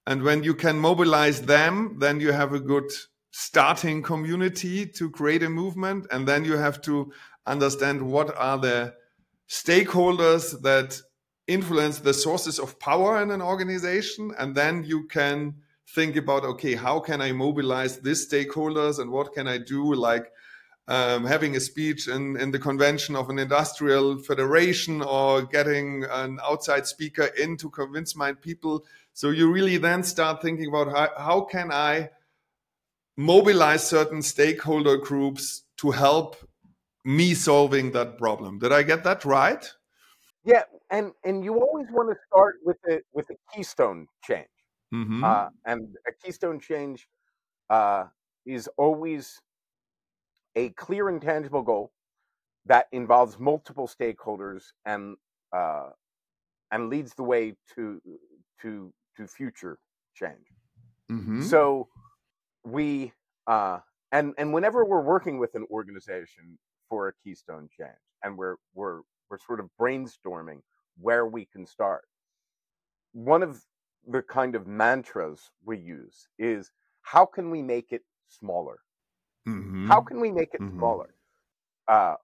And 0.05 0.23
when 0.23 0.43
you 0.43 0.53
can 0.53 0.77
mobilize 0.77 1.41
them, 1.43 1.97
then 1.99 2.19
you 2.19 2.31
have 2.31 2.53
a 2.53 2.59
good 2.59 2.91
starting 3.31 4.03
community 4.03 4.85
to 4.85 5.09
create 5.09 5.43
a 5.43 5.49
movement. 5.49 6.07
And 6.11 6.27
then 6.27 6.45
you 6.45 6.57
have 6.57 6.81
to 6.81 7.11
understand 7.45 8.01
what 8.01 8.35
are 8.37 8.57
the 8.57 8.93
stakeholders 9.49 10.61
that 10.61 11.01
influence 11.47 11.99
the 11.99 12.13
sources 12.13 12.59
of 12.59 12.79
power 12.79 13.21
in 13.21 13.31
an 13.31 13.41
organization 13.41 14.31
and 14.39 14.55
then 14.55 14.83
you 14.83 15.07
can 15.07 15.53
think 15.93 16.15
about 16.15 16.43
okay 16.43 16.75
how 16.75 16.99
can 16.99 17.21
i 17.21 17.31
mobilize 17.31 17.99
these 17.99 18.27
stakeholders 18.27 18.99
and 18.99 19.11
what 19.11 19.33
can 19.33 19.47
i 19.47 19.57
do 19.57 19.93
like 19.93 20.31
um, 20.87 21.25
having 21.25 21.55
a 21.55 21.59
speech 21.59 22.07
in, 22.07 22.35
in 22.37 22.51
the 22.51 22.59
convention 22.59 23.15
of 23.15 23.29
an 23.29 23.39
industrial 23.39 24.17
federation 24.17 25.01
or 25.01 25.43
getting 25.43 26.03
an 26.11 26.39
outside 26.43 26.85
speaker 26.85 27.29
in 27.39 27.55
to 27.57 27.69
convince 27.69 28.15
my 28.15 28.33
people? 28.33 28.83
So 29.13 29.29
you 29.29 29.51
really 29.51 29.77
then 29.77 30.03
start 30.03 30.41
thinking 30.41 30.67
about 30.67 30.91
how, 30.91 31.09
how 31.17 31.41
can 31.41 31.71
i 31.71 32.09
mobilize 33.15 33.87
certain 33.87 34.21
stakeholder 34.21 34.97
groups 34.97 35.63
to 35.77 35.91
help 35.91 36.35
me 37.05 37.33
solving 37.33 37.91
that 37.91 38.17
problem? 38.17 38.59
Did 38.59 38.71
i 38.71 38.83
get 38.83 39.03
that 39.03 39.23
right? 39.23 39.71
Yeah, 40.43 40.63
and 40.89 41.13
and 41.23 41.45
you 41.45 41.53
always 41.61 41.87
want 41.91 42.09
to 42.09 42.17
start 42.27 42.55
with 42.65 42.77
a 42.89 42.99
with 43.13 43.29
a 43.29 43.35
keystone 43.53 44.07
change. 44.21 44.47
Mm-hmm. 44.93 45.23
Uh, 45.23 45.49
and 45.65 45.95
a 46.07 46.11
keystone 46.23 46.59
change 46.59 47.07
uh, 47.69 48.05
is 48.45 48.69
always 48.77 49.41
a 50.55 50.69
clear 50.69 51.09
and 51.09 51.21
tangible 51.21 51.63
goal 51.63 51.91
that 52.65 52.87
involves 52.91 53.39
multiple 53.39 53.87
stakeholders 53.87 54.65
and 54.85 55.17
uh, 55.51 55.89
and 56.71 56.89
leads 56.89 57.13
the 57.13 57.23
way 57.23 57.55
to 57.75 58.01
to 58.61 58.93
to 59.17 59.27
future 59.27 59.77
change. 60.15 60.47
Mm-hmm. 61.11 61.41
So 61.41 61.87
we 62.63 63.11
uh, 63.47 63.79
and 64.11 64.33
and 64.37 64.53
whenever 64.53 64.85
we're 64.85 65.01
working 65.01 65.39
with 65.39 65.55
an 65.55 65.65
organization 65.69 66.57
for 66.89 67.09
a 67.09 67.13
keystone 67.23 67.67
change, 67.77 67.91
and 68.23 68.37
we're 68.37 68.55
we're 68.73 69.01
we're 69.29 69.39
sort 69.39 69.59
of 69.59 69.69
brainstorming 69.79 70.61
where 70.99 71.25
we 71.25 71.45
can 71.45 71.65
start. 71.65 72.03
One 73.13 73.43
of 73.43 73.61
the 74.07 74.21
kind 74.23 74.55
of 74.55 74.67
mantras 74.67 75.51
we 75.63 75.77
use 75.77 76.27
is 76.37 76.71
how 77.01 77.25
can 77.25 77.49
we 77.51 77.61
make 77.61 77.91
it 77.91 78.03
smaller? 78.27 78.79
Mm-hmm. 79.47 79.83
How 79.83 80.01
can 80.01 80.19
we 80.19 80.31
make 80.31 80.53
it 80.53 80.63
Mhm. 80.63 80.73
smaller? 80.77 81.15
Uh, 81.87 82.15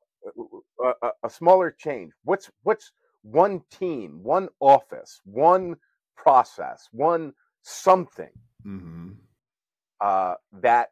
a, 0.84 0.94
a, 1.02 1.12
a 1.24 1.30
smaller 1.30 1.72
change. 1.72 2.13
What's 2.24 2.52
what's 2.63 2.92
one 3.22 3.62
team, 3.72 4.24
one 4.24 4.50
office, 4.60 5.22
one 5.26 5.78
process, 6.15 6.88
one 6.92 7.34
something 7.62 8.32
Mm-hmm. 8.65 9.10
uh, 10.02 10.36
that 10.52 10.89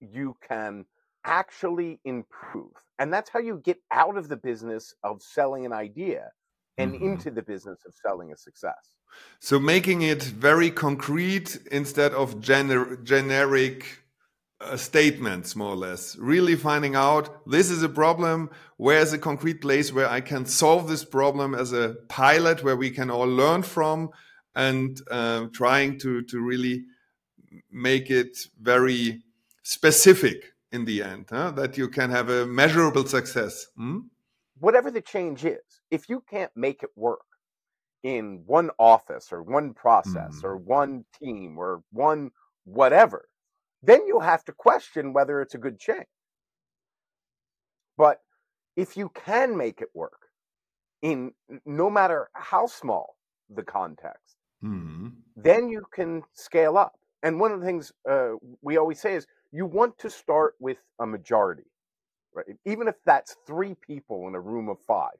you 0.00 0.36
can 0.46 0.86
actually 1.24 2.00
improve, 2.04 2.72
and 2.98 3.12
that's 3.12 3.30
how 3.30 3.38
you 3.40 3.58
get 3.64 3.78
out 3.90 4.16
of 4.16 4.28
the 4.28 4.36
business 4.36 4.94
of 5.02 5.22
selling 5.22 5.66
an 5.66 5.72
idea 5.72 6.30
and 6.78 6.92
Mhm. 6.94 7.00
into 7.02 7.30
the 7.30 7.42
business 7.42 7.84
of 7.86 7.94
selling 7.94 8.32
a 8.32 8.36
success. 8.36 8.96
So 9.40 9.58
making 9.58 10.02
it 10.02 10.22
very 10.22 10.70
concrete 10.70 11.58
instead 11.70 12.12
of 12.12 12.40
gener- 12.40 13.02
generic 13.02 14.02
uh, 14.58 14.74
statements, 14.74 15.54
more 15.54 15.72
or 15.72 15.76
less. 15.76 16.16
Really 16.16 16.56
finding 16.56 16.94
out 16.96 17.46
this 17.46 17.70
is 17.70 17.82
a 17.82 17.90
problem. 17.90 18.48
Where's 18.78 19.12
a 19.12 19.18
concrete 19.18 19.60
place 19.60 19.92
where 19.92 20.08
I 20.08 20.22
can 20.22 20.46
solve 20.46 20.88
this 20.88 21.04
problem 21.04 21.54
as 21.54 21.74
a 21.74 21.96
pilot, 22.08 22.64
where 22.64 22.74
we 22.76 22.90
can 22.90 23.10
all 23.10 23.26
learn 23.28 23.62
from, 23.62 24.08
and 24.54 24.98
uh, 25.10 25.48
trying 25.52 25.98
to 25.98 26.22
to 26.22 26.40
really 26.40 26.86
make 27.70 28.10
it 28.10 28.48
very 28.58 29.22
specific 29.62 30.54
in 30.72 30.86
the 30.86 31.02
end, 31.02 31.26
huh? 31.30 31.50
that 31.50 31.76
you 31.76 31.88
can 31.88 32.10
have 32.10 32.30
a 32.30 32.46
measurable 32.46 33.04
success. 33.06 33.66
Hmm? 33.76 33.98
Whatever 34.58 34.90
the 34.90 35.02
change 35.02 35.44
is, 35.44 35.82
if 35.90 36.08
you 36.08 36.20
can't 36.22 36.52
make 36.56 36.82
it 36.82 36.90
work 36.96 37.24
in 38.02 38.44
one 38.46 38.70
office 38.78 39.32
or 39.32 39.42
one 39.42 39.74
process 39.74 40.40
Mhm. 40.40 40.44
or 40.44 40.56
one 40.56 41.04
team 41.20 41.58
or 41.58 41.82
one 41.90 42.30
whatever, 42.64 43.28
then 43.82 44.06
you'll 44.06 44.20
have 44.20 44.44
to 44.44 44.52
question 44.52 45.12
whether 45.12 45.40
it's 45.40 45.54
a 45.54 45.58
good 45.58 45.78
change. 45.78 46.06
But 47.98 48.22
if 48.76 48.96
you 48.96 49.10
can 49.10 49.56
make 49.56 49.82
it 49.82 49.90
work 49.94 50.30
in 51.02 51.34
no 51.66 51.90
matter 51.90 52.30
how 52.34 52.66
small 52.66 53.18
the 53.50 53.64
context, 53.64 54.36
Hmm. 54.60 55.08
then 55.36 55.68
you 55.68 55.86
can 55.92 56.22
scale 56.32 56.76
up. 56.76 56.98
And 57.22 57.40
one 57.40 57.52
of 57.52 57.60
the 57.60 57.66
things 57.66 57.92
uh, 58.08 58.32
we 58.62 58.76
always 58.76 59.00
say 59.00 59.14
is 59.14 59.26
you 59.52 59.66
want 59.66 59.98
to 59.98 60.10
start 60.10 60.54
with 60.60 60.78
a 61.00 61.06
majority, 61.06 61.64
right? 62.36 62.46
Even 62.66 62.88
if 62.88 62.96
that's 63.06 63.36
three 63.46 63.74
people 63.74 64.28
in 64.28 64.36
a 64.36 64.40
room 64.40 64.68
of 64.70 64.80
five, 64.82 65.16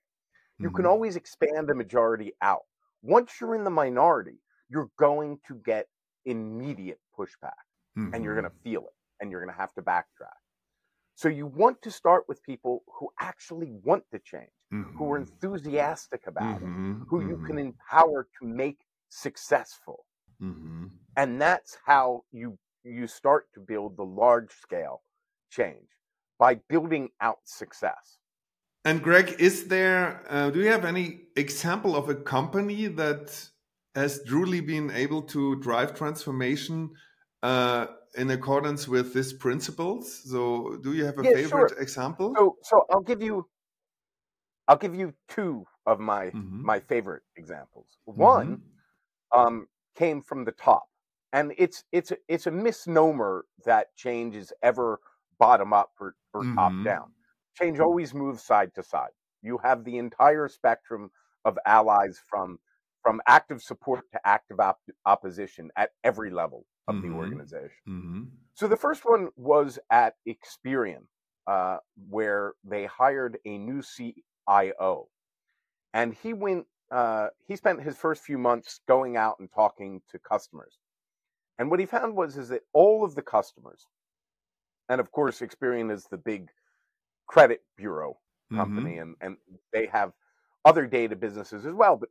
you 0.60 0.70
can 0.70 0.86
Mhm. 0.86 0.86
always 0.86 1.16
expand 1.16 1.68
the 1.68 1.74
majority 1.74 2.32
out. 2.42 2.64
Once 3.02 3.40
you're 3.40 3.54
in 3.56 3.64
the 3.64 3.70
minority, 3.70 4.40
you're 4.70 4.90
going 4.98 5.40
to 5.48 5.56
get 5.56 5.88
immediate 6.26 7.00
pushback 7.18 7.54
and 8.12 8.24
you're 8.24 8.34
Mhm. 8.34 8.40
going 8.40 8.50
to 8.50 8.56
feel 8.64 8.82
it 8.82 8.94
and 9.20 9.30
you're 9.30 9.40
going 9.40 9.52
to 9.52 9.60
have 9.60 9.74
to 9.74 9.82
backtrack. 9.82 10.38
So 11.16 11.28
you 11.28 11.46
want 11.46 11.82
to 11.82 11.90
start 11.90 12.24
with 12.28 12.42
people 12.44 12.84
who 12.98 13.10
actually 13.20 13.72
want 13.72 14.04
to 14.12 14.20
change, 14.20 14.52
who 14.94 15.10
are 15.12 15.16
Mhm. 15.16 15.18
enthusiastic 15.18 16.26
about 16.26 16.62
it, 16.62 16.70
who 17.08 17.22
you 17.22 17.38
can 17.44 17.58
empower 17.58 18.28
to 18.40 18.46
make 18.46 18.86
successful 19.08 20.06
and 21.16 21.40
that's 21.40 21.76
how 21.84 22.24
you 22.32 22.58
you 22.84 23.06
start 23.06 23.46
to 23.54 23.60
build 23.60 23.96
the 23.96 24.04
large 24.04 24.52
scale 24.52 25.02
change 25.50 25.88
by 26.38 26.54
building 26.54 27.10
out 27.20 27.40
success 27.44 28.18
And 28.84 29.02
Greg, 29.02 29.34
is 29.40 29.66
there, 29.68 30.24
uh, 30.30 30.50
do 30.50 30.60
you 30.60 30.68
have 30.68 30.84
any 30.84 31.26
example 31.36 31.96
of 31.96 32.08
a 32.08 32.14
company 32.14 32.86
that 32.86 33.50
has 33.94 34.22
truly 34.24 34.60
been 34.60 34.90
able 34.90 35.22
to 35.22 35.56
drive 35.60 35.94
transformation 35.94 36.94
uh, 37.42 37.86
in 38.14 38.30
accordance 38.30 38.86
with 38.86 39.12
these 39.12 39.32
principles? 39.32 40.30
So, 40.30 40.76
do 40.76 40.92
you 40.94 41.04
have 41.04 41.18
a 41.18 41.24
Yeah, 41.24 41.32
favorite 41.32 41.72
sure. 41.74 41.76
example? 41.78 42.36
so 42.36 42.56
so 42.62 42.84
i'll 42.90 43.02
give 43.02 43.22
you 43.22 43.48
i'll 44.68 44.76
give 44.76 44.94
you 44.94 45.14
two 45.28 45.64
of 45.86 46.00
my 46.00 46.32
Mhm. 46.32 46.62
my 46.62 46.80
favorite 46.80 47.22
examples 47.36 47.98
one 48.04 48.58
Mhm. 48.58 48.62
um 49.32 49.68
came 49.96 50.22
from 50.22 50.44
the 50.44 50.52
top 50.52 50.88
and 51.32 51.54
it's 51.58 51.84
it's 51.92 52.12
it's 52.28 52.46
a 52.46 52.50
misnomer 52.50 53.46
that 53.64 53.94
change 53.96 54.36
is 54.36 54.52
ever 54.62 55.00
bottom 55.38 55.72
up 55.72 55.92
or, 56.00 56.16
or 56.34 56.46
top 56.54 56.76
Mhm. 56.76 56.84
down 56.84 57.12
change 57.54 57.80
always 57.80 58.14
moves 58.14 58.42
side 58.44 58.74
to 58.74 58.82
side 58.82 59.10
you 59.42 59.58
have 59.58 59.84
the 59.84 59.98
entire 59.98 60.48
spectrum 60.48 61.10
of 61.44 61.58
allies 61.66 62.18
from 62.28 62.58
from 63.02 63.20
active 63.28 63.62
support 63.62 64.04
to 64.12 64.20
active 64.26 64.58
op- 64.60 64.80
opposition 65.06 65.70
at 65.76 65.90
every 66.04 66.30
level 66.30 66.66
of 66.88 67.00
the 67.00 67.08
Mhm. 67.08 67.12
organization 67.12 67.82
Mhm. 67.86 68.30
so 68.54 68.66
the 68.68 68.76
first 68.76 69.04
one 69.04 69.28
was 69.36 69.78
at 69.90 70.16
Experian, 70.26 71.06
uh, 71.46 71.78
where 72.08 72.54
they 72.64 72.86
hired 72.86 73.38
a 73.44 73.58
new 73.58 73.82
CIO, 73.82 75.08
and 75.94 76.14
he 76.14 76.32
went. 76.34 76.66
Uh, 76.90 77.28
he 77.46 77.56
spent 77.56 77.82
his 77.82 77.96
first 77.98 78.22
few 78.24 78.38
months 78.38 78.80
going 78.86 79.16
out 79.16 79.38
and 79.40 79.50
talking 79.52 80.02
to 80.08 80.18
customers, 80.20 80.78
and 81.58 81.70
what 81.70 81.80
he 81.80 81.86
found 81.86 82.16
was 82.16 82.36
is 82.38 82.48
that 82.50 82.62
all 82.72 83.04
of 83.04 83.14
the 83.14 83.22
customers, 83.22 83.86
and 84.88 85.00
of 85.00 85.10
course 85.12 85.40
Experian 85.40 85.90
is 85.92 86.06
the 86.06 86.18
big 86.18 86.50
credit 87.26 87.62
bureau 87.76 88.20
company, 88.54 88.98
Mhm. 88.98 88.98
and 88.98 89.16
and 89.20 89.36
they 89.72 89.86
have 89.86 90.12
other 90.64 90.86
data 90.86 91.16
businesses 91.16 91.66
as 91.66 91.74
well, 91.74 91.96
but 91.96 92.10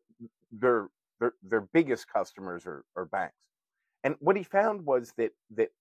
their 0.52 0.90
their 1.20 1.34
their 1.44 1.62
biggest 1.62 2.08
customers 2.08 2.66
are, 2.68 2.86
are 2.96 3.06
banks. 3.06 3.36
And 4.04 4.16
what 4.20 4.38
he 4.38 4.44
found 4.44 4.86
was 4.86 5.14
that 5.18 5.34
that 5.52 5.72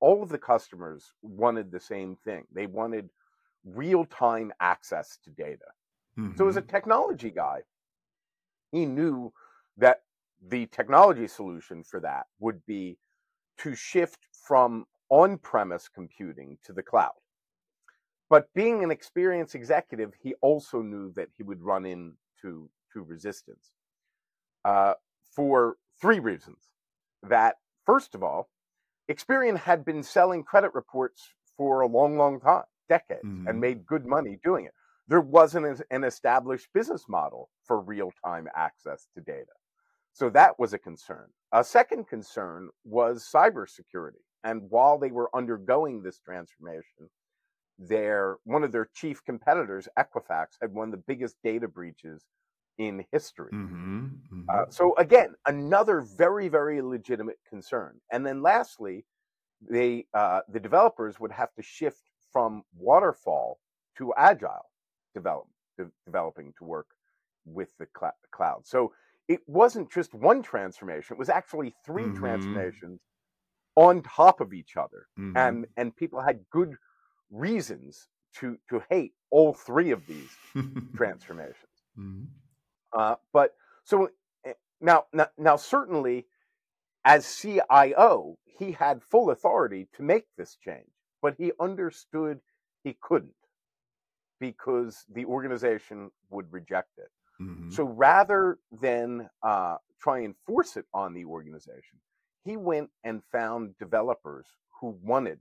all 0.00 0.22
of 0.22 0.30
the 0.30 0.38
customers 0.38 1.12
wanted 1.22 1.70
the 1.72 1.80
same 1.80 2.16
thing. 2.16 2.46
They 2.52 2.66
wanted 2.66 3.10
real 3.64 4.04
time 4.06 4.52
access 4.60 5.18
to 5.24 5.30
data. 5.30 5.66
So 6.36 6.48
as 6.48 6.56
a 6.56 6.62
Mhm. 6.62 6.74
technology 6.74 7.30
guy, 7.30 7.62
he 8.72 8.86
knew 8.86 9.32
that 9.76 10.04
the 10.40 10.66
technology 10.66 11.26
solution 11.26 11.82
for 11.82 12.00
that 12.00 12.26
would 12.38 12.64
be 12.66 12.98
to 13.58 13.74
shift 13.74 14.26
from 14.32 14.86
on 15.08 15.38
premise 15.38 15.88
computing 15.88 16.58
to 16.64 16.72
the 16.72 16.82
cloud. 16.82 17.12
But 18.30 18.52
being 18.54 18.82
an 18.82 18.90
experienced 18.90 19.54
executive, 19.54 20.12
he 20.20 20.34
also 20.40 20.82
knew 20.82 21.12
that 21.12 21.28
he 21.36 21.42
would 21.42 21.62
run 21.62 21.86
into 21.86 22.70
to 22.92 23.02
resistance 23.02 23.72
uh, 24.64 24.94
for 25.34 25.76
three 26.00 26.18
reasons. 26.18 26.70
That, 27.22 27.56
first 27.86 28.14
of 28.14 28.22
all, 28.22 28.48
Experian 29.10 29.56
had 29.56 29.84
been 29.84 30.02
selling 30.02 30.44
credit 30.44 30.74
reports 30.74 31.34
for 31.56 31.80
a 31.80 31.86
long, 31.86 32.16
long 32.16 32.40
time, 32.40 32.64
decades, 32.88 33.24
Mhm. 33.24 33.48
and 33.48 33.60
made 33.60 33.86
good 33.86 34.06
money 34.06 34.38
doing 34.42 34.64
it. 34.64 34.74
There 35.06 35.20
wasn't 35.20 35.66
an- 35.66 35.84
an 35.90 36.04
established 36.04 36.72
business 36.72 37.08
model 37.08 37.50
for 37.62 37.80
real 37.80 38.12
time 38.24 38.48
access 38.54 39.06
to 39.14 39.20
data. 39.20 39.52
So 40.12 40.30
that 40.30 40.58
was 40.58 40.72
a 40.72 40.78
concern. 40.78 41.32
A 41.52 41.64
second 41.64 42.08
concern 42.08 42.70
was 42.84 43.28
cybersecurity. 43.30 44.22
And 44.44 44.70
while 44.70 44.98
they 44.98 45.12
were 45.12 45.34
undergoing 45.36 46.02
this 46.02 46.20
transformation, 46.20 47.10
their 47.78 48.38
one 48.44 48.64
of 48.64 48.72
their 48.72 48.86
chief 48.86 49.24
competitors, 49.24 49.88
Equifax, 49.98 50.58
had 50.62 50.72
one 50.74 50.88
of 50.88 50.92
the 50.92 51.04
biggest 51.06 51.36
data 51.44 51.68
breaches 51.68 52.26
in 52.78 53.06
history. 53.12 53.52
Mhm. 53.52 54.20
Mhm. 54.30 54.50
Uh, 54.52 54.64
so 54.70 54.94
again, 54.96 55.34
another 55.46 56.00
very, 56.02 56.48
very 56.48 56.82
legitimate 56.82 57.38
concern. 57.48 58.00
And 58.10 58.26
then 58.26 58.42
lastly, 58.42 59.06
they 59.60 60.06
uh, 60.14 60.42
the 60.48 60.60
developers 60.60 61.20
would 61.20 61.32
have 61.32 61.54
to 61.54 61.62
shift 61.62 62.10
from 62.32 62.64
waterfall 62.74 63.60
to 63.98 64.14
agile 64.16 64.70
develop, 65.14 65.48
de- 65.78 65.92
developing 66.06 66.54
to 66.58 66.64
work 66.64 66.88
with 67.46 67.76
the 67.78 67.88
cl- 67.98 68.16
cloud. 68.32 68.66
So 68.66 68.94
it 69.28 69.40
wasn't 69.48 69.92
just 69.92 70.14
one 70.14 70.42
transformation; 70.42 71.14
it 71.16 71.18
was 71.18 71.30
actually 71.30 71.74
3 71.86 72.10
Mhm. 72.10 72.12
transformations 72.12 73.02
on 73.76 74.02
top 74.02 74.40
of 74.40 74.52
each 74.54 74.76
other, 74.76 75.08
Mhm. 75.18 75.36
and 75.36 75.66
and 75.76 75.96
people 75.96 76.20
had 76.20 76.48
good 76.50 76.76
reasons 77.30 78.08
to 78.34 78.58
to 78.68 78.82
hate 78.90 79.14
all 79.30 79.52
three 79.54 79.90
of 79.90 80.06
these 80.06 80.30
transformations. 80.96 81.84
Mhm. 81.98 82.28
Uh, 82.92 83.16
but 83.32 83.56
so 83.84 84.08
eh, 84.44 84.54
now, 84.80 85.06
now, 85.12 85.28
now, 85.38 85.56
certainly, 85.56 86.26
as 87.04 87.26
CIO, 87.36 88.38
he 88.46 88.72
had 88.72 89.02
full 89.02 89.30
authority 89.30 89.88
to 89.94 90.02
make 90.02 90.26
this 90.36 90.56
change, 90.56 90.90
but 91.22 91.34
he 91.36 91.52
understood 91.60 92.40
he 92.84 92.94
couldn't. 93.00 93.34
because 94.40 95.04
the 95.08 95.24
organization 95.24 96.10
would 96.30 96.52
reject 96.52 96.90
it. 96.98 97.10
Mhm. 97.40 97.72
So 97.72 97.84
rather 97.84 98.58
than 98.70 99.28
uh, 99.42 99.78
try 100.00 100.20
and 100.20 100.36
force 100.46 100.76
it 100.76 100.86
on 100.92 101.14
the 101.14 101.24
organization, 101.24 102.00
he 102.44 102.56
went 102.56 102.90
and 103.04 103.24
found 103.32 103.76
developers 103.78 104.46
who 104.80 104.88
wanted 105.02 105.40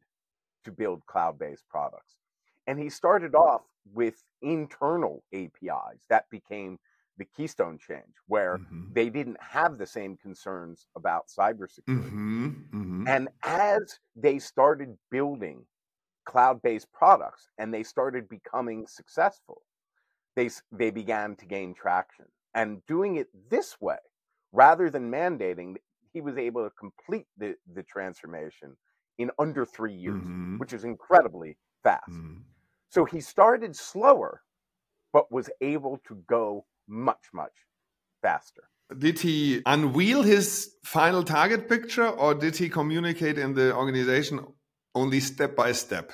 to 0.64 0.72
build 0.72 1.06
cloud 1.06 1.38
based 1.40 1.68
products. 1.70 2.18
And 2.68 2.80
he 2.80 2.90
started 2.90 3.36
off 3.36 3.64
with 3.86 4.24
internal 4.42 5.24
APIs. 5.34 6.06
That 6.10 6.30
became 6.30 6.80
the 7.18 7.26
keystone 7.26 7.78
change, 7.78 8.16
where 8.28 8.60
Mhm. 8.60 8.94
they 8.94 9.10
didn't 9.10 9.42
have 9.42 9.78
the 9.78 9.86
same 9.86 10.18
concerns 10.18 10.88
about 10.96 11.28
cybersecurity. 11.28 12.14
Mhm. 12.14 12.70
Mhm. 12.72 13.06
And 13.08 13.30
as 13.44 14.00
they 14.16 14.40
started 14.40 14.98
building 15.12 15.68
cloud 16.26 16.62
based 16.62 16.92
products 16.94 17.50
and 17.58 17.74
they 17.74 17.84
started 17.84 18.30
becoming 18.30 18.88
successful, 18.88 19.64
they, 20.36 20.50
they 20.72 20.92
began 20.92 21.36
to 21.38 21.46
gain 21.46 21.74
traction. 21.74 22.26
And 22.54 22.86
doing 22.88 23.18
it 23.18 23.30
this 23.50 23.80
way, 23.82 24.00
rather 24.52 24.90
than 24.90 25.12
mandating, 25.12 25.78
he 26.14 26.22
was 26.22 26.38
able 26.38 26.64
to 26.64 26.70
complete 26.80 27.26
the, 27.38 27.56
the 27.74 27.84
transformation 27.84 28.78
in 29.18 29.32
under 29.40 29.66
three 29.66 29.94
years, 29.94 30.24
Mhm. 30.24 30.60
which 30.60 30.74
is 30.74 30.84
incredibly 30.84 31.58
fast. 31.84 32.10
Mhm. 32.12 32.44
So 32.90 33.06
he 33.06 33.20
started 33.22 33.76
slower, 33.76 34.44
but 35.12 35.32
was 35.32 35.50
able 35.62 35.98
to 36.08 36.16
go 36.28 36.66
much, 36.88 37.26
much 37.34 37.54
faster. 38.22 38.70
Did 38.98 39.20
he 39.20 39.62
unveil 39.66 40.22
his 40.24 40.76
final 40.84 41.24
target 41.24 41.68
picture 41.68 42.08
or 42.08 42.36
did 42.36 42.56
he 42.56 42.70
communicate 42.70 43.38
in 43.40 43.54
the 43.56 43.76
organization 43.76 44.46
only 44.94 45.20
step 45.20 45.56
by 45.56 45.72
step 45.72 46.12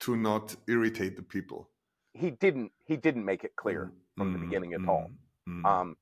to 0.00 0.16
not 0.16 0.54
irritate 0.66 1.16
the 1.16 1.22
people? 1.22 1.70
He 2.12 2.30
didn't 2.30 2.72
he 2.84 2.96
didn't 2.96 3.24
make 3.24 3.44
it 3.44 3.54
clear 3.56 3.92
from 4.16 4.32
the 4.32 4.38
Mhm. 4.38 4.42
beginning 4.42 4.74
at 4.74 4.86
all. 4.88 5.10
Mhm. 5.46 5.64
Um, 5.64 5.96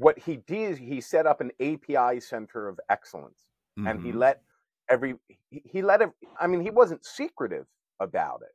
what 0.00 0.18
he 0.18 0.36
did, 0.38 0.78
he 0.78 1.00
set 1.00 1.26
up 1.26 1.42
an 1.42 1.52
API 1.60 2.20
center 2.20 2.68
of 2.68 2.80
excellence, 2.88 3.50
and 3.86 4.00
he 4.00 4.12
Mhm. 4.12 4.18
let 4.18 4.42
every 4.88 5.16
he, 5.50 5.82
let 5.82 6.02
ev- 6.02 6.14
I 6.40 6.46
mean, 6.48 6.62
he 6.62 6.70
wasn't 6.70 7.04
secretive 7.04 7.66
about 8.00 8.42
it, 8.42 8.54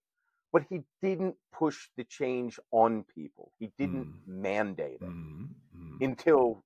but 0.54 0.64
he 0.70 0.82
didn't 1.02 1.38
push 1.54 1.90
the 1.98 2.04
change 2.06 2.60
on 2.72 3.04
people. 3.06 3.54
He 3.60 3.72
didn't 3.78 4.08
Mm. 4.08 4.28
mandate 4.28 5.02
it 5.02 5.04
Mhm. 5.04 5.50
Mhm. 5.76 6.02
until 6.02 6.64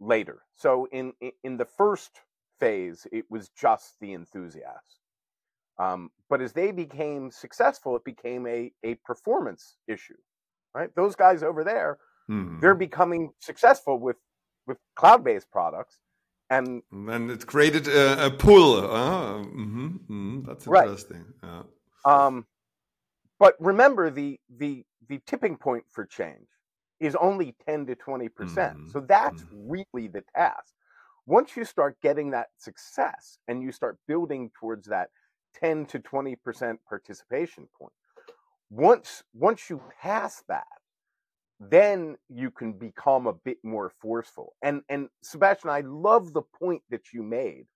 later. 0.00 0.44
So 0.54 0.86
in 0.86 1.14
in- 1.20 1.32
in 1.44 1.56
the 1.58 1.66
first 1.66 2.22
phase, 2.60 3.06
it 3.12 3.30
was 3.30 3.50
just 3.50 4.00
the 4.00 4.12
enthusiasts. 4.14 5.00
Um, 5.78 6.12
but 6.28 6.40
as 6.42 6.52
they 6.54 6.72
became 6.72 7.30
successful, 7.30 7.96
it 7.96 8.04
became 8.04 8.46
a 8.46 8.74
a 8.84 8.96
performance 8.96 9.78
issue. 9.88 10.18
Right, 10.74 10.94
those 10.96 11.16
guys 11.16 11.42
over 11.42 11.64
there 11.64 11.98
Mhm. 12.28 12.60
they're 12.60 12.74
becoming 12.74 13.32
successful 13.40 13.98
with 13.98 14.16
with 14.66 14.78
cloud-based 14.96 15.50
products 15.50 15.98
and 16.50 16.82
And 16.92 17.30
it 17.30 17.46
created 17.46 17.86
a, 17.88 18.26
a 18.26 18.30
pull. 18.30 18.78
Uh, 18.78 19.42
mhm, 19.44 19.98
mhm, 20.08 20.46
That's 20.46 20.66
Right. 20.66 20.88
interesting. 20.88 21.34
Yeah. 21.42 21.62
um 22.04 22.46
but 23.38 23.54
remember 23.60 24.10
the 24.10 24.40
the 24.58 24.84
the 25.08 25.20
tipping 25.26 25.56
point 25.56 25.84
for 25.90 26.06
change 26.06 26.48
is 27.00 27.16
only 27.16 27.56
10 27.66 27.86
to 27.86 27.94
20% 27.96 28.76
Mhm, 28.78 28.86
so 28.86 29.00
that's 29.00 29.44
mhm. 29.44 29.48
really 29.52 30.08
the 30.08 30.24
task 30.34 30.74
once 31.26 31.56
you 31.56 31.64
start 31.64 31.96
getting 32.02 32.30
that 32.30 32.48
success 32.58 33.38
and 33.48 33.62
you 33.62 33.72
start 33.72 33.98
building 34.08 34.50
towards 34.58 34.88
that 34.88 35.10
10 35.54 35.86
to 35.86 35.98
20% 36.00 36.78
participation 36.88 37.68
point 37.78 37.92
once 38.70 39.22
once 39.34 39.70
you 39.70 39.80
pass 40.02 40.42
that 40.48 40.66
then 41.60 42.16
you 42.28 42.50
can 42.50 42.72
become 42.74 43.26
a 43.26 43.32
bit 43.32 43.58
more 43.64 43.90
forceful. 43.90 44.56
And 44.62 44.82
and 44.88 45.08
Sebastian, 45.22 45.70
I 45.70 45.80
love 45.80 46.32
the 46.32 46.42
point 46.42 46.82
that 46.90 47.12
you 47.12 47.22
made 47.22 47.66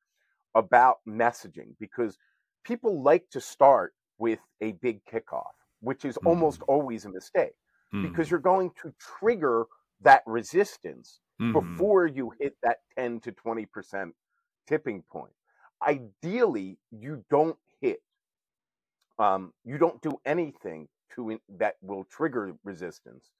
about 0.54 0.98
messaging 1.08 1.74
because 1.78 2.18
people 2.64 3.02
like 3.02 3.28
to 3.30 3.40
start 3.40 3.94
with 4.18 4.40
a 4.60 4.72
big 4.72 5.04
kickoff, 5.06 5.52
which 5.80 6.04
is 6.04 6.16
almost 6.18 6.62
always 6.68 7.04
a 7.04 7.10
mistake 7.10 7.54
because 8.02 8.30
Mhm, 8.30 8.30
you're 8.30 8.40
going 8.40 8.70
to 8.82 8.92
trigger 8.98 9.66
that 10.00 10.22
resistance 10.26 11.20
mhm. 11.38 11.84
before 11.84 12.06
you 12.06 12.32
hit 12.40 12.56
that 12.62 12.78
10 12.96 13.20
to 13.20 13.32
20% 13.32 14.14
tipping 14.66 15.02
point. 15.10 15.32
Ideally, 15.82 16.78
you 16.90 17.24
don't 17.30 17.58
hit 17.80 18.00
um, 19.18 19.52
you 19.64 19.78
don't 19.78 20.00
do 20.02 20.12
anything 20.24 20.88
to 21.14 21.30
in, 21.30 21.40
that 21.48 21.76
will 21.82 22.04
trigger 22.04 22.56
resistance 22.64 23.30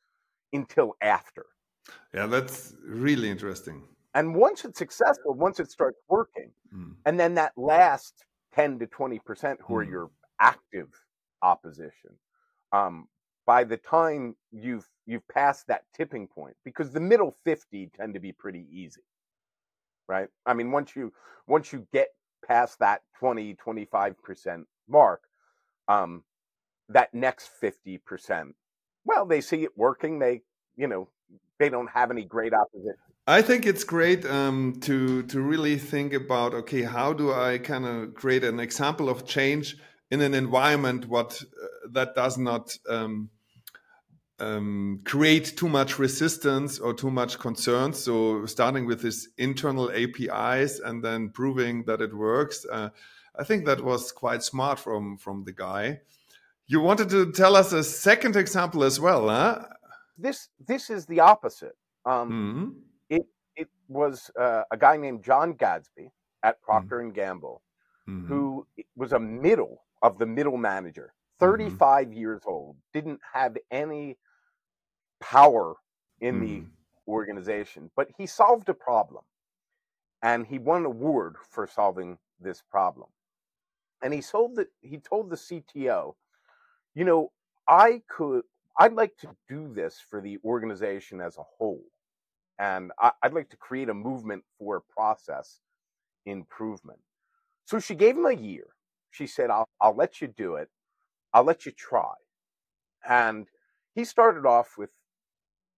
until 0.52 0.94
after. 1.00 1.46
Yeah, 2.14 2.26
that's 2.26 2.74
really 2.84 3.30
interesting. 3.30 3.82
And 4.14 4.34
once 4.34 4.64
it's 4.64 4.78
successful, 4.78 5.34
once 5.34 5.60
it 5.60 5.70
starts 5.70 6.00
working, 6.08 6.52
Mm. 6.74 6.96
and 7.06 7.18
then 7.18 7.34
that 7.34 7.56
last 7.56 8.24
10 8.52 8.78
to 8.78 8.86
20% 8.86 9.60
who 9.60 9.76
are 9.76 9.84
Mm. 9.84 9.90
your 9.90 10.10
active 10.40 10.88
opposition, 11.42 12.18
um, 12.72 13.08
by 13.46 13.64
the 13.64 13.76
time 13.76 14.36
you've 14.50 14.88
you've 15.06 15.26
passed 15.28 15.66
that 15.66 15.84
tipping 15.92 16.28
point, 16.28 16.56
because 16.64 16.92
the 16.92 17.00
middle 17.00 17.32
50 17.44 17.88
tend 17.88 18.14
to 18.14 18.20
be 18.20 18.32
pretty 18.32 18.66
easy. 18.70 19.02
Right? 20.08 20.28
I 20.46 20.54
mean, 20.54 20.70
once 20.70 20.94
you 20.96 21.12
once 21.46 21.72
you 21.72 21.86
get 21.92 22.08
past 22.46 22.78
that 22.80 23.02
20, 23.18 23.54
25% 23.54 24.66
mark, 24.88 25.22
um, 25.88 26.24
that 26.88 27.12
next 27.14 27.48
50%, 27.60 28.54
well, 29.04 29.26
they 29.26 29.40
see 29.40 29.64
it 29.64 29.76
working, 29.76 30.18
they, 30.18 30.42
you 30.76 30.86
know, 30.86 31.08
they 31.58 31.68
don't 31.68 31.90
have 31.90 32.10
any 32.10 32.24
great 32.24 32.52
opposition. 32.54 32.96
I 33.26 33.42
think 33.42 33.66
it's 33.66 33.84
great 33.84 34.24
um, 34.26 34.80
to 34.80 35.22
to 35.24 35.40
really 35.40 35.76
think 35.76 36.12
about 36.14 36.54
okay, 36.54 36.82
how 36.82 37.12
do 37.12 37.32
I 37.32 37.58
kind 37.58 37.86
of 37.86 38.14
create 38.14 38.42
an 38.44 38.58
example 38.58 39.08
of 39.08 39.26
change 39.26 39.76
in 40.10 40.20
an 40.20 40.34
environment 40.34 41.06
what 41.06 41.40
uh, 41.42 41.66
that 41.92 42.14
does 42.14 42.38
not 42.38 42.76
um, 42.88 43.30
um, 44.40 45.00
create 45.04 45.56
too 45.56 45.68
much 45.68 45.98
resistance 45.98 46.78
or 46.78 46.94
too 46.94 47.10
much 47.10 47.38
concern. 47.38 47.92
So 47.92 48.46
starting 48.46 48.86
with 48.86 49.02
this 49.02 49.28
internal 49.36 49.92
APIs 49.92 50.80
and 50.80 51.04
then 51.04 51.28
proving 51.28 51.84
that 51.84 52.00
it 52.00 52.14
works. 52.14 52.66
Uh, 52.70 52.88
I 53.38 53.44
think 53.44 53.66
that 53.66 53.84
was 53.84 54.12
quite 54.12 54.42
smart 54.42 54.78
from 54.78 55.18
from 55.18 55.44
the 55.44 55.52
guy. 55.52 56.00
You 56.70 56.80
wanted 56.80 57.08
to 57.10 57.32
tell 57.32 57.56
us 57.56 57.72
a 57.72 57.82
second 57.82 58.36
example 58.36 58.84
as 58.84 59.00
well, 59.00 59.28
huh? 59.28 59.66
This 60.16 60.48
this 60.58 60.88
is 60.88 61.04
the 61.06 61.18
opposite. 61.20 61.76
Um, 62.04 62.30
Mhm. 62.32 62.74
it 63.56 63.68
was 63.88 64.30
uh, 64.38 64.64
a 64.70 64.76
guy 64.76 64.96
named 64.96 65.24
John 65.24 65.52
Gadsby 65.54 66.10
at 66.42 66.62
Procter 66.62 67.00
and 67.00 67.14
Gamble, 67.14 67.62
Mhm. 68.06 68.26
who 68.28 68.66
was 68.96 69.12
a 69.12 69.20
middle 69.20 69.84
of 70.02 70.18
the 70.18 70.26
middle 70.26 70.56
manager, 70.56 71.14
35 71.40 72.12
years 72.12 72.42
old, 72.46 72.76
didn't 72.92 73.20
have 73.32 73.56
any 73.70 74.18
power 75.20 75.76
in 76.20 76.40
the 76.40 76.64
Mhm. 76.64 76.70
organization, 77.08 77.90
but 77.96 78.08
he 78.16 78.26
solved 78.26 78.68
a 78.68 78.74
problem, 78.74 79.24
and 80.22 80.46
he 80.46 80.58
won 80.58 80.80
an 80.82 80.86
award 80.86 81.36
for 81.38 81.66
solving 81.66 82.18
this 82.40 82.62
problem. 82.62 83.10
And 84.02 84.14
he 84.14 84.22
told 84.22 84.56
the 84.56 84.68
he 84.82 84.98
told 84.98 85.30
the 85.30 85.36
CTO, 85.36 86.16
you 86.94 87.04
know, 87.04 87.32
I 87.68 88.02
could 88.08 88.42
I'd 88.78 88.94
like 88.94 89.16
to 89.18 89.28
do 89.48 89.72
this 89.74 90.00
for 90.10 90.20
the 90.20 90.38
organization 90.44 91.20
as 91.20 91.36
a 91.38 91.42
whole 91.58 91.84
and 92.58 92.92
I, 93.00 93.12
I'd 93.22 93.34
like 93.34 93.50
to 93.50 93.56
create 93.56 93.88
a 93.88 93.94
movement 93.94 94.44
for 94.58 94.82
process 94.90 95.60
improvement. 96.26 97.00
So 97.66 97.80
she 97.80 97.94
gave 97.94 98.16
him 98.16 98.26
a 98.26 98.34
year. 98.34 98.66
She 99.10 99.26
said, 99.26 99.50
I'll, 99.50 99.68
I'll 99.80 99.96
let 99.96 100.20
you 100.20 100.28
do 100.28 100.56
it. 100.56 100.68
I'll 101.34 101.44
let 101.44 101.66
you 101.66 101.72
try. 101.72 102.14
And 103.08 103.46
he 103.94 104.04
started 104.04 104.46
off 104.46 104.76
with 104.78 104.90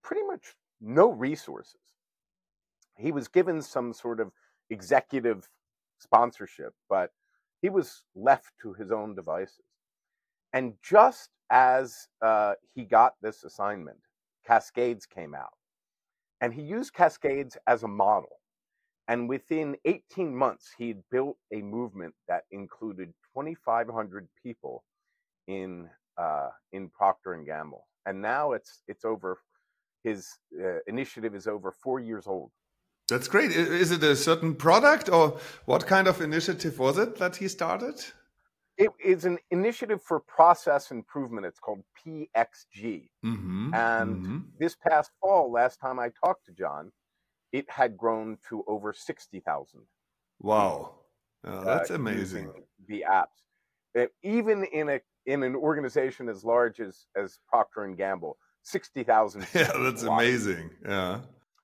pretty 0.03 0.23
much 0.25 0.55
no 0.81 1.11
resources. 1.11 1.79
He 2.97 3.11
was 3.11 3.27
given 3.27 3.61
some 3.61 3.93
sort 3.93 4.19
of 4.19 4.31
executive 4.69 5.49
sponsorship, 5.99 6.73
but 6.89 7.11
he 7.61 7.69
was 7.69 8.03
left 8.15 8.51
to 8.61 8.73
his 8.73 8.91
own 8.91 9.15
devices. 9.15 9.65
And 10.53 10.73
just 10.83 11.29
as 11.49 12.07
uh, 12.21 12.53
he 12.73 12.83
got 12.83 13.13
this 13.21 13.43
assignment, 13.43 13.97
Cascades 14.45 15.05
came 15.05 15.33
out 15.33 15.53
and 16.41 16.53
he 16.53 16.61
used 16.61 16.93
Cascades 16.93 17.57
as 17.67 17.83
a 17.83 17.87
model. 17.87 18.39
And 19.07 19.27
within 19.27 19.75
18 19.85 20.35
months, 20.35 20.71
he 20.77 20.89
had 20.89 21.03
built 21.11 21.37
a 21.53 21.61
movement 21.61 22.13
that 22.27 22.43
included 22.51 23.13
2,500 23.35 24.27
people 24.41 24.83
in 25.47 25.89
uh, 26.17 26.49
in 26.71 26.89
Procter 26.89 27.33
and 27.33 27.45
Gamble. 27.45 27.85
And 28.05 28.21
now 28.21 28.51
it's 28.51 28.83
it's 28.87 29.03
over. 29.03 29.39
His 30.03 30.27
uh, 30.61 30.79
initiative 30.87 31.33
is 31.33 31.47
over 31.47 31.71
four 31.71 31.99
years 31.99 32.27
old. 32.27 32.51
That's 33.09 33.27
great. 33.27 33.51
Is 33.51 33.91
it 33.91 34.03
a 34.03 34.15
certain 34.15 34.55
product 34.55 35.09
or 35.09 35.37
what 35.65 35.87
kind 35.87 36.07
of 36.07 36.21
initiative 36.21 36.77
was 36.79 36.97
it 36.97 37.17
that 37.17 37.37
he 37.37 37.47
started? 37.47 37.95
It 38.77 38.89
is 39.03 39.25
an 39.25 39.37
initiative 39.51 40.01
for 40.01 40.19
process 40.19 40.91
improvement. 40.91 41.45
It's 41.45 41.59
called 41.59 41.83
PXG. 42.05 43.09
Mm-hmm. 43.23 43.73
And 43.73 44.15
mm-hmm. 44.15 44.37
this 44.59 44.75
past 44.75 45.11
fall, 45.21 45.51
last 45.51 45.79
time 45.79 45.99
I 45.99 46.09
talked 46.23 46.45
to 46.47 46.51
John, 46.51 46.91
it 47.51 47.69
had 47.69 47.95
grown 47.95 48.37
to 48.49 48.63
over 48.67 48.91
60,000. 48.91 49.81
Wow. 50.41 50.95
Oh, 51.45 51.63
that's 51.63 51.91
uh, 51.91 51.95
amazing. 51.95 52.51
The 52.87 53.05
apps. 53.09 53.25
That 53.93 54.09
even 54.23 54.63
in 54.65 54.89
a 54.89 55.01
in 55.25 55.43
an 55.43 55.55
organization 55.55 56.27
as 56.27 56.43
large 56.43 56.79
as 56.79 57.05
as 57.15 57.37
Procter 57.47 57.83
and 57.83 57.95
Gamble, 57.95 58.37
60,000. 58.63 59.45
Yeah, 59.53 59.71
that's 59.77 60.03
amazing. 60.03 60.71
Yeah. 60.83 61.19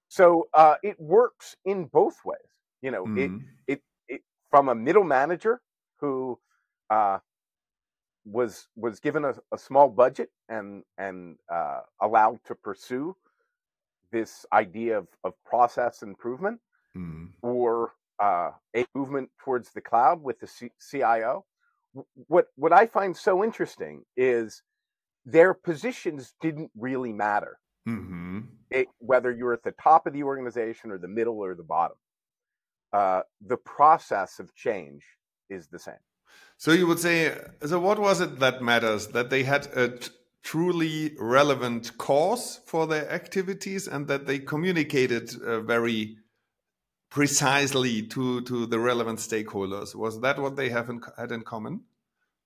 So 0.09 0.47
uh, 0.53 0.75
it 0.83 0.99
works 0.99 1.55
in 1.65 1.85
both 1.85 2.17
ways. 2.23 2.39
You 2.81 2.91
know, 2.91 3.03
it, 3.03 3.31
Mhm. 3.31 3.43
it 3.67 3.81
it 4.07 4.21
from 4.49 4.69
a 4.69 4.75
middle 4.75 5.03
manager 5.03 5.61
who 5.97 6.39
uh, 6.89 7.19
was 8.25 8.67
was 8.75 8.99
given 8.99 9.25
a, 9.25 9.33
a 9.51 9.57
small 9.57 9.89
budget 9.89 10.29
and 10.49 10.83
and 10.97 11.37
uh, 11.51 11.81
allowed 12.01 12.39
to 12.45 12.55
pursue 12.55 13.15
this 14.11 14.45
idea 14.53 14.97
of, 14.97 15.07
of 15.23 15.33
process 15.45 16.01
improvement 16.03 16.59
Mhm. 16.95 17.33
or 17.41 17.93
uh, 18.19 18.51
a 18.75 18.85
movement 18.95 19.29
towards 19.39 19.71
the 19.73 19.81
cloud 19.81 20.21
with 20.23 20.39
the 20.39 20.47
C- 20.47 20.71
CIO. 20.91 21.45
What 22.27 22.47
what 22.55 22.73
I 22.73 22.87
find 22.87 23.15
so 23.17 23.43
interesting 23.43 24.03
is 24.17 24.63
their 25.25 25.53
positions 25.53 26.35
didn't 26.41 26.71
really 26.75 27.13
matter 27.13 27.59
Mhm. 27.85 28.59
it, 28.69 28.87
whether 28.99 29.31
you're 29.31 29.53
at 29.53 29.63
the 29.63 29.71
top 29.71 30.05
of 30.07 30.13
the 30.13 30.23
organization 30.23 30.91
or 30.91 30.97
the 30.97 31.07
middle 31.07 31.39
or 31.39 31.55
the 31.55 31.63
bottom. 31.63 31.97
Uh, 32.93 33.23
the 33.41 33.57
process 33.57 34.39
of 34.39 34.53
change 34.55 35.05
is 35.49 35.67
the 35.67 35.79
same. 35.79 35.95
So 36.57 36.71
you 36.71 36.87
would 36.87 36.99
say, 36.99 37.37
so 37.65 37.79
what 37.79 37.99
was 37.99 38.21
it 38.21 38.39
that 38.39 38.61
matters? 38.61 39.07
That 39.07 39.29
they 39.29 39.43
had 39.43 39.67
a 39.67 39.97
truly 40.43 41.15
relevant 41.19 41.97
cause 41.97 42.59
for 42.65 42.87
their 42.87 43.09
activities 43.09 43.87
and 43.87 44.07
that 44.07 44.25
they 44.25 44.39
communicated 44.39 45.41
uh, 45.41 45.61
very 45.61 46.17
precisely 47.09 48.03
to, 48.03 48.41
to 48.41 48.65
the 48.65 48.79
relevant 48.79 49.19
stakeholders. 49.19 49.95
Was 49.95 50.21
that 50.21 50.39
what 50.39 50.55
they 50.55 50.69
have 50.69 50.89
in, 50.89 51.01
had 51.17 51.31
in 51.31 51.41
common? 51.41 51.81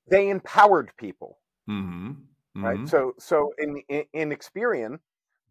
They 0.09 0.29
empowered 0.29 0.91
people, 0.97 1.39
Mm-hmm. 1.69 2.65
right? 2.65 2.87
So, 2.87 3.13
so 3.19 3.53
in, 3.57 3.81
in 3.89 4.03
in 4.13 4.29
Experian, 4.31 4.99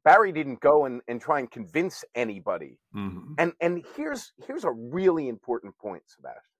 Barry 0.04 0.32
didn't 0.32 0.60
go 0.60 0.84
and, 0.84 1.00
and 1.08 1.20
try 1.20 1.38
and 1.40 1.50
convince 1.50 2.04
anybody. 2.14 2.78
hmm 2.92 3.34
And 3.38 3.52
and 3.60 3.84
here's 3.96 4.32
here's 4.46 4.64
a 4.64 4.70
really 4.70 5.28
important 5.28 5.76
point, 5.78 6.02
Sebastian. 6.06 6.51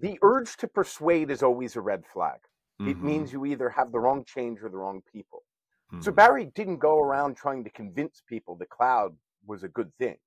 The 0.00 0.18
urge 0.22 0.56
to 0.58 0.68
persuade 0.68 1.30
is 1.30 1.42
always 1.42 1.76
a 1.76 1.80
red 1.80 2.04
flag. 2.06 2.40
It 2.86 2.98
Mm-hmm. 2.98 3.06
means 3.06 3.32
you 3.32 3.46
either 3.46 3.70
have 3.70 3.92
the 3.92 4.00
wrong 4.00 4.24
change 4.24 4.62
or 4.62 4.68
the 4.70 4.76
wrong 4.76 5.02
people. 5.12 5.44
So 6.00 6.12
Mhm. 6.12 6.16
Barry 6.16 6.46
didn't 6.46 6.78
go 6.78 7.00
around 7.00 7.36
trying 7.36 7.64
to 7.64 7.70
convince 7.70 8.22
people 8.28 8.56
the 8.56 8.66
cloud 8.66 9.16
was 9.46 9.64
a 9.64 9.68
good 9.68 9.92
thing. 9.98 10.18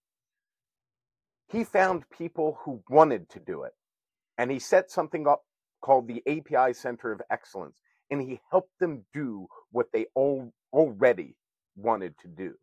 He 1.49 1.63
found 1.63 2.10
people 2.10 2.60
who 2.63 2.84
wanted 2.89 3.29
to 3.32 3.39
do 3.39 3.63
it. 3.63 3.73
And 4.38 4.51
he 4.51 4.60
set 4.60 4.91
something 4.91 5.27
up 5.27 5.43
called 5.82 6.08
the 6.08 6.23
API 6.27 6.73
Center 6.73 7.12
of 7.12 7.21
Excellence. 7.32 7.75
And 8.12 8.21
he 8.21 8.41
helped 8.51 8.77
them 8.79 9.05
do 9.13 9.47
what 9.71 9.88
they 9.93 10.08
all, 10.15 10.53
already 10.73 11.36
wanted 11.75 12.17
to 12.19 12.27
do. 12.27 12.55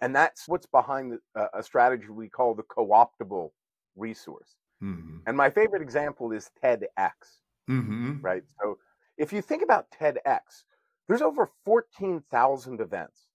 And 0.00 0.14
that's 0.14 0.48
what's 0.48 0.66
behind 0.66 1.12
the, 1.12 1.40
uh, 1.40 1.48
a 1.54 1.62
strategy 1.62 2.08
we 2.10 2.28
call 2.28 2.54
the 2.54 2.64
co 2.64 2.92
optable 2.92 3.52
resource. 3.96 4.56
Mhm. 4.82 5.22
And 5.26 5.36
my 5.36 5.50
favorite 5.50 5.82
example 5.82 6.32
is 6.32 6.50
TEDx 6.62 7.40
Mhm. 7.68 8.22
right? 8.22 8.44
So 8.62 8.78
if 9.18 9.32
you 9.32 9.42
think 9.42 9.62
about 9.62 9.90
TEDx, 9.90 10.64
there's 11.08 11.22
over 11.22 11.46
14,000 11.64 12.80
events. 12.80 13.28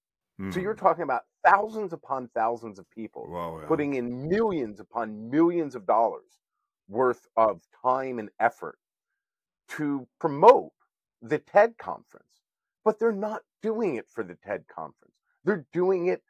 So 0.50 0.60
you're 0.60 0.76
Mhm. 0.76 0.78
talking 0.78 1.04
about 1.04 1.24
thousands 1.46 1.94
upon 1.94 2.30
thousands 2.30 2.80
of 2.80 2.90
people 2.90 3.32
wow, 3.32 3.60
yeah. 3.60 3.68
putting 3.68 3.96
in 3.96 4.28
millions 4.30 4.80
upon 4.80 5.30
millions 5.30 5.76
of 5.76 5.86
dollars 5.86 6.40
worth 6.88 7.28
of 7.38 7.64
time 7.84 8.20
and 8.20 8.32
effort 8.40 8.80
to 9.70 10.08
promote 10.20 10.74
the 11.22 11.40
TED 11.40 11.78
conference. 11.78 12.44
But 12.84 13.00
they're 13.00 13.12
not 13.12 13.44
doing 13.62 13.96
it 13.96 14.10
for 14.10 14.24
the 14.24 14.36
TED 14.36 14.68
conference. 14.68 15.16
They're 15.44 15.68
doing 15.74 16.08
it 16.08 16.24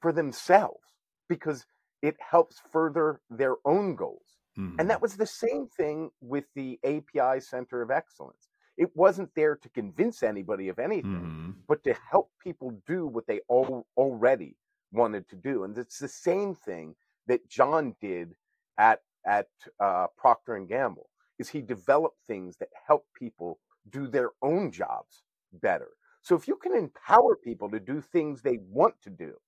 for 0.00 0.12
themselves 0.12 0.96
because 1.28 1.66
it 2.02 2.20
helps 2.20 2.60
further 2.60 3.22
their 3.30 3.56
own 3.66 3.96
goals. 3.96 4.35
Mhm. 4.58 4.76
And 4.78 4.90
that 4.90 5.02
was 5.02 5.16
the 5.16 5.26
same 5.26 5.68
thing 5.68 6.10
with 6.20 6.46
the 6.54 6.78
API 6.84 7.40
Center 7.40 7.82
of 7.82 7.90
Excellence. 7.90 8.48
It 8.76 8.94
wasn't 8.96 9.34
there 9.34 9.56
to 9.56 9.68
convince 9.70 10.22
anybody 10.22 10.68
of 10.68 10.78
anything, 10.78 11.10
Mhm. 11.10 11.66
but 11.66 11.82
to 11.84 11.94
help 11.94 12.30
people 12.40 12.70
do 12.86 13.06
what 13.06 13.26
they 13.26 13.40
all, 13.48 13.86
already 13.96 14.56
wanted 14.92 15.28
to 15.28 15.36
do. 15.36 15.64
And 15.64 15.76
it's 15.78 15.98
the 15.98 16.08
same 16.08 16.54
thing 16.54 16.96
that 17.26 17.48
John 17.48 17.96
did 18.00 18.36
at 18.78 19.02
at 19.24 19.48
uh, 19.80 20.06
Procter 20.16 20.54
and 20.54 20.68
Gamble. 20.68 21.10
Is 21.38 21.48
he 21.48 21.60
developed 21.60 22.20
things 22.28 22.56
that 22.58 22.68
help 22.86 23.06
people 23.14 23.60
do 23.90 24.06
their 24.06 24.30
own 24.42 24.70
jobs 24.70 25.24
better. 25.52 25.96
So 26.22 26.36
if 26.36 26.46
you 26.48 26.56
can 26.56 26.74
empower 26.74 27.36
people 27.36 27.68
to 27.70 27.80
do 27.80 28.00
things 28.00 28.42
they 28.42 28.58
want 28.58 29.00
to 29.02 29.10
do, 29.10 29.40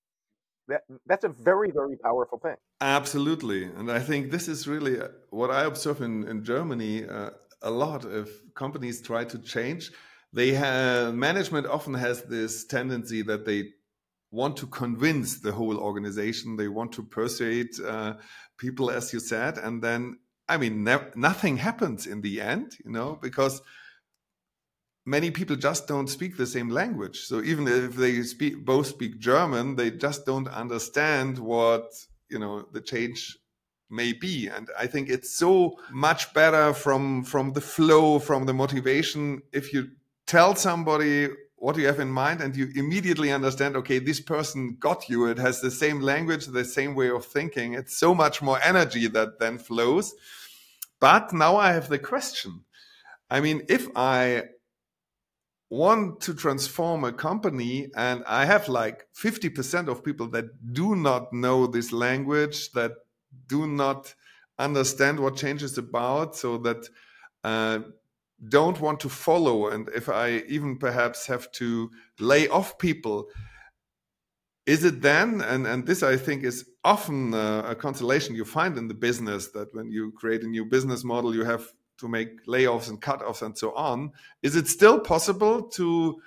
that 0.69 0.81
that's 1.05 1.25
a 1.25 1.29
very 1.29 1.71
very 1.71 1.97
powerful 1.97 2.39
thing. 2.39 2.55
Absolutely. 2.81 3.63
And 3.63 3.91
I 3.91 3.99
think 3.99 4.31
this 4.31 4.47
is 4.47 4.67
really 4.67 4.99
uh, 4.99 5.09
what 5.29 5.51
I 5.51 5.65
observe 5.65 6.01
in, 6.01 6.27
in 6.27 6.43
Germany 6.43 7.05
uh, 7.05 7.31
a 7.61 7.71
lot. 7.71 8.05
If 8.05 8.29
companies 8.53 9.01
try 9.01 9.25
to 9.25 9.37
change, 9.39 9.91
they 10.31 10.53
have 10.53 11.13
management 11.13 11.67
often 11.67 11.93
has 11.95 12.23
this 12.23 12.65
tendency 12.65 13.21
that 13.23 13.45
they 13.45 13.61
want 14.31 14.57
to 14.57 14.67
convince 14.67 15.39
the 15.39 15.51
whole 15.51 15.77
organization. 15.77 16.55
They 16.55 16.67
want 16.67 16.91
to 16.93 17.03
persuade 17.03 17.69
uh, 17.85 18.13
people, 18.57 18.91
as 18.91 19.11
you 19.13 19.19
said. 19.19 19.57
And 19.57 19.81
then, 19.81 20.19
I 20.47 20.57
mean, 20.57 20.83
nothing 21.15 21.57
happens 21.57 22.05
in 22.05 22.21
the 22.21 22.41
end, 22.41 22.77
you 22.85 22.91
know, 22.91 23.17
because 23.21 23.61
many 25.09 25.31
people 25.31 25.55
just 25.55 25.87
don't 25.87 26.07
speak 26.07 26.37
the 26.37 26.45
same 26.45 26.69
language. 26.69 27.21
So 27.21 27.41
even 27.41 27.67
if 27.67 27.95
they 27.95 28.21
speak 28.21 28.63
both 28.63 28.87
speak 28.87 29.19
German, 29.19 29.75
they 29.75 29.89
just 29.91 30.25
don't 30.25 30.47
understand 30.47 31.39
what 31.39 31.85
you 32.29 32.39
know 32.39 32.65
the 32.71 32.81
change 32.81 33.37
may 33.89 34.13
be. 34.13 34.47
And 34.47 34.69
I 34.77 34.85
think 34.85 35.09
it's 35.09 35.31
so 35.35 35.77
much 35.91 36.33
better 36.33 36.73
from 36.73 37.23
from 37.23 37.53
the 37.53 37.61
flow, 37.61 38.19
from 38.19 38.45
the 38.45 38.53
motivation. 38.53 39.41
If 39.51 39.73
you 39.73 39.89
tell 40.27 40.55
somebody 40.55 41.29
what 41.55 41.75
you 41.75 41.87
have 41.87 41.99
in 41.99 42.11
mind 42.11 42.39
and 42.41 42.55
you 42.55 42.69
immediately 42.75 43.31
understand 43.31 43.75
okay 43.75 43.99
this 43.99 44.21
person 44.21 44.77
got 44.79 45.09
you 45.09 45.25
it 45.25 45.37
has 45.37 45.59
the 45.59 45.71
same 45.71 45.99
language 45.99 46.45
the 46.45 46.63
same 46.63 46.95
way 46.95 47.09
of 47.09 47.25
thinking 47.25 47.73
it's 47.73 47.97
so 47.97 48.15
much 48.15 48.41
more 48.41 48.59
energy 48.63 49.07
that 49.07 49.39
then 49.39 49.57
flows 49.57 50.15
but 51.01 51.33
now 51.33 51.57
i 51.57 51.73
have 51.73 51.89
the 51.89 51.99
question 51.99 52.63
i 53.29 53.41
mean 53.41 53.61
if 53.67 53.89
i 53.93 54.41
want 55.69 56.19
to 56.21 56.33
transform 56.33 57.03
a 57.03 57.13
company 57.13 57.89
and 57.95 58.23
i 58.25 58.43
have 58.45 58.67
like 58.67 59.07
50% 59.15 59.87
of 59.87 60.03
people 60.03 60.27
that 60.29 60.45
do 60.73 60.95
not 60.95 61.31
know 61.31 61.67
this 61.67 61.91
language 61.91 62.71
that 62.71 62.93
do 63.47 63.67
not 63.67 64.15
understand 64.57 65.19
what 65.19 65.35
change 65.35 65.61
is 65.61 65.77
about 65.77 66.35
so 66.35 66.57
that 66.57 66.87
uh, 67.43 67.79
don't 68.47 68.81
want 68.81 68.99
to 69.01 69.09
follow 69.09 69.67
and 69.67 69.89
if 69.89 70.09
i 70.09 70.37
even 70.47 70.77
perhaps 70.77 71.27
have 71.27 71.51
to 71.51 71.91
lay 72.19 72.47
off 72.47 72.77
people 72.79 73.29
is 74.69 74.83
it 74.83 75.01
then? 75.01 75.41
And 75.41 75.65
and 75.65 75.87
this 75.87 76.03
i 76.03 76.15
think 76.15 76.43
is 76.43 76.69
often 76.83 77.33
uh, 77.33 77.63
a 77.73 77.75
consolation 77.75 78.35
you 78.35 78.45
find 78.45 78.77
in 78.77 78.87
the 78.87 78.93
business 78.93 79.47
that 79.55 79.73
when 79.73 79.89
you 79.89 80.11
create 80.11 80.43
a 80.43 80.47
new 80.47 80.63
business 80.63 81.03
model 81.03 81.33
you 81.33 81.43
have 81.43 81.63
to 81.99 82.07
make 82.07 82.45
layoffs 82.47 82.89
and 82.89 83.01
cut-offs 83.01 83.41
and 83.41 83.57
so 83.57 83.73
on 83.73 84.11
is 84.41 84.55
it 84.55 84.67
still 84.67 84.99
possible 84.99 85.63
to 85.63 86.21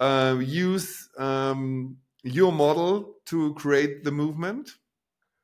uh, 0.00 0.36
use 0.40 1.08
um, 1.18 1.96
your 2.22 2.52
model 2.52 3.14
to 3.24 3.54
create 3.54 4.04
the 4.04 4.12
movement 4.12 4.70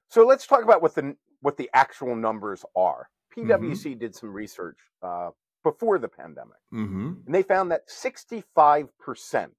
So 0.09 0.27
let's 0.27 0.47
talk 0.47 0.63
about 0.63 0.83
what 0.83 0.95
the 0.95 1.17
what 1.41 1.57
the 1.57 1.71
actual 1.75 2.15
numbers 2.17 2.65
are. 2.77 3.09
PwC 3.37 3.99
did 3.99 4.15
some 4.15 4.33
research 4.33 4.79
uh, 5.03 5.31
before 5.65 5.99
the 5.99 6.09
pandemic, 6.09 6.61
mm-hmm. 6.73 7.13
and 7.27 7.35
they 7.35 7.43
found 7.43 7.71
that 7.73 7.83
65 7.89 8.89
percent 8.99 9.55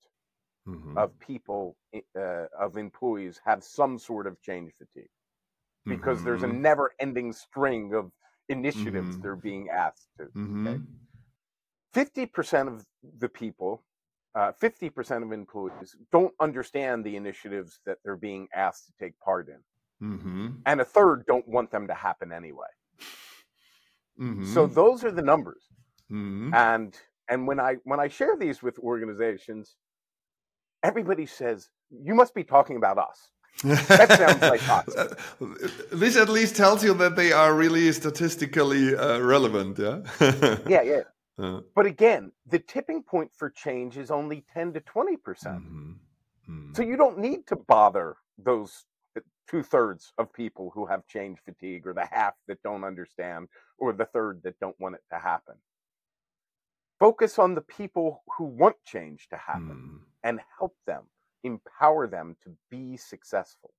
Mm-hmm. 0.67 0.97
of 0.97 1.11
people 1.19 1.75
uh, 2.17 2.45
of 2.57 2.77
employees 2.77 3.41
have 3.45 3.61
some 3.65 3.99
sort 3.99 4.27
of 4.27 4.41
change 4.41 4.71
fatigue 4.77 5.09
because 5.85 6.23
there's 6.23 6.43
a 6.43 6.47
Mhm. 6.47 6.61
never-ending 6.61 7.33
string 7.33 7.93
of 7.93 8.11
initiatives 8.49 9.17
Mhm. 9.17 9.21
they're 9.21 9.35
being 9.35 9.69
asked 9.69 10.09
to. 10.17 10.25
Mhm. 10.27 10.85
50% 11.93 12.67
of 12.69 12.85
the 13.01 13.29
people, 13.29 13.85
uh, 14.35 14.51
50% 14.53 15.23
of 15.23 15.31
employees 15.31 15.95
don't 16.11 16.33
understand 16.39 17.05
the 17.05 17.15
initiatives 17.15 17.79
that 17.85 17.99
they're 18.03 18.15
being 18.17 18.47
asked 18.53 18.87
to 18.87 18.93
take 18.99 19.17
part 19.19 19.49
in. 19.49 19.63
Mhm. 20.01 20.61
And 20.65 20.81
a 20.81 20.85
third 20.85 21.25
don't 21.25 21.47
want 21.47 21.71
them 21.71 21.87
to 21.87 21.93
happen 21.93 22.31
anyway. 22.31 22.67
Mhm. 24.19 24.45
So 24.45 24.67
those 24.67 25.03
are 25.03 25.11
the 25.11 25.21
numbers. 25.21 25.69
Mm-hmm. 26.11 26.53
And 26.53 26.99
and 27.29 27.47
when 27.47 27.59
I 27.59 27.75
when 27.85 27.99
I 27.99 28.09
share 28.09 28.35
these 28.37 28.61
with 28.61 28.77
organizations, 28.79 29.77
everybody 30.83 31.25
says, 31.25 31.69
"You 31.89 32.13
must 32.13 32.33
be 32.35 32.43
talking 32.43 32.75
about 32.75 32.97
us." 32.97 33.31
That 33.63 34.17
sounds 34.17 34.41
like 34.41 34.61
this 35.91 36.17
at 36.17 36.29
least 36.29 36.55
tells 36.55 36.83
you 36.83 36.93
that 36.95 37.15
they 37.15 37.31
are 37.31 37.53
really 37.53 37.91
statistically 37.91 38.95
uh, 38.95 39.19
relevant. 39.19 39.79
Yeah. 39.79 40.01
yeah, 40.67 40.81
yeah. 40.81 41.01
Uh, 41.37 41.61
but 41.75 41.85
again, 41.85 42.31
the 42.47 42.59
tipping 42.59 43.01
point 43.01 43.31
for 43.35 43.49
change 43.49 43.97
is 43.97 44.11
only 44.11 44.43
10 44.53 44.73
to 44.73 44.81
20%. 44.81 45.23
percent 45.23 45.63
mm-hmm. 45.63 45.91
Mm-hmm. 46.49 46.73
So 46.73 46.83
you 46.83 46.97
don't 46.97 47.17
need 47.17 47.47
to 47.47 47.55
bother 47.55 48.17
those 48.37 48.85
two 49.47 49.63
thirds 49.63 50.13
of 50.17 50.31
people 50.33 50.71
who 50.73 50.85
have 50.85 51.05
change 51.07 51.39
fatigue, 51.45 51.85
or 51.85 51.93
the 51.93 52.05
half 52.05 52.33
that 52.47 52.61
don't 52.63 52.83
understand, 52.83 53.47
or 53.77 53.93
the 53.93 54.05
third 54.05 54.41
that 54.43 54.59
don't 54.59 54.79
want 54.79 54.95
it 54.95 55.01
to 55.11 55.19
happen. 55.19 55.55
Focus 56.99 57.37
on 57.39 57.53
the 57.53 57.61
people 57.61 58.23
who 58.37 58.45
want 58.45 58.75
change 58.85 59.27
to 59.29 59.37
happen 59.37 59.99
mm. 59.99 59.99
and 60.23 60.39
help 60.57 60.75
them, 60.87 61.03
empower 61.43 62.07
them 62.07 62.35
to 62.43 62.51
be 62.69 62.97
successful. 62.97 63.71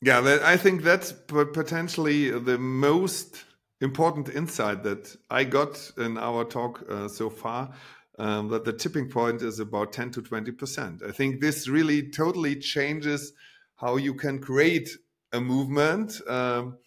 Yeah, 0.00 0.20
that, 0.20 0.42
I 0.42 0.56
think 0.56 0.82
that's 0.82 1.12
potentially 1.12 2.30
the 2.30 2.58
most 2.58 3.44
important 3.80 4.28
insight 4.28 4.82
that 4.82 5.16
I 5.30 5.44
got 5.44 5.92
in 5.96 6.18
our 6.18 6.44
talk 6.44 6.84
uh, 6.88 7.08
so 7.08 7.30
far. 7.30 7.72
Um, 8.16 8.46
that 8.50 8.64
the 8.64 8.72
tipping 8.72 9.10
point 9.10 9.42
is 9.42 9.58
about 9.58 9.92
10 9.92 10.12
to 10.12 10.22
20 10.22 10.52
percent. 10.52 11.02
I 11.02 11.10
think 11.10 11.40
this 11.40 11.66
really 11.66 12.10
totally 12.10 12.54
changes 12.54 13.32
how 13.74 13.96
you 13.96 14.14
can 14.14 14.38
create 14.38 14.88
a 15.32 15.40
movement 15.40 16.20
um, 16.28 16.78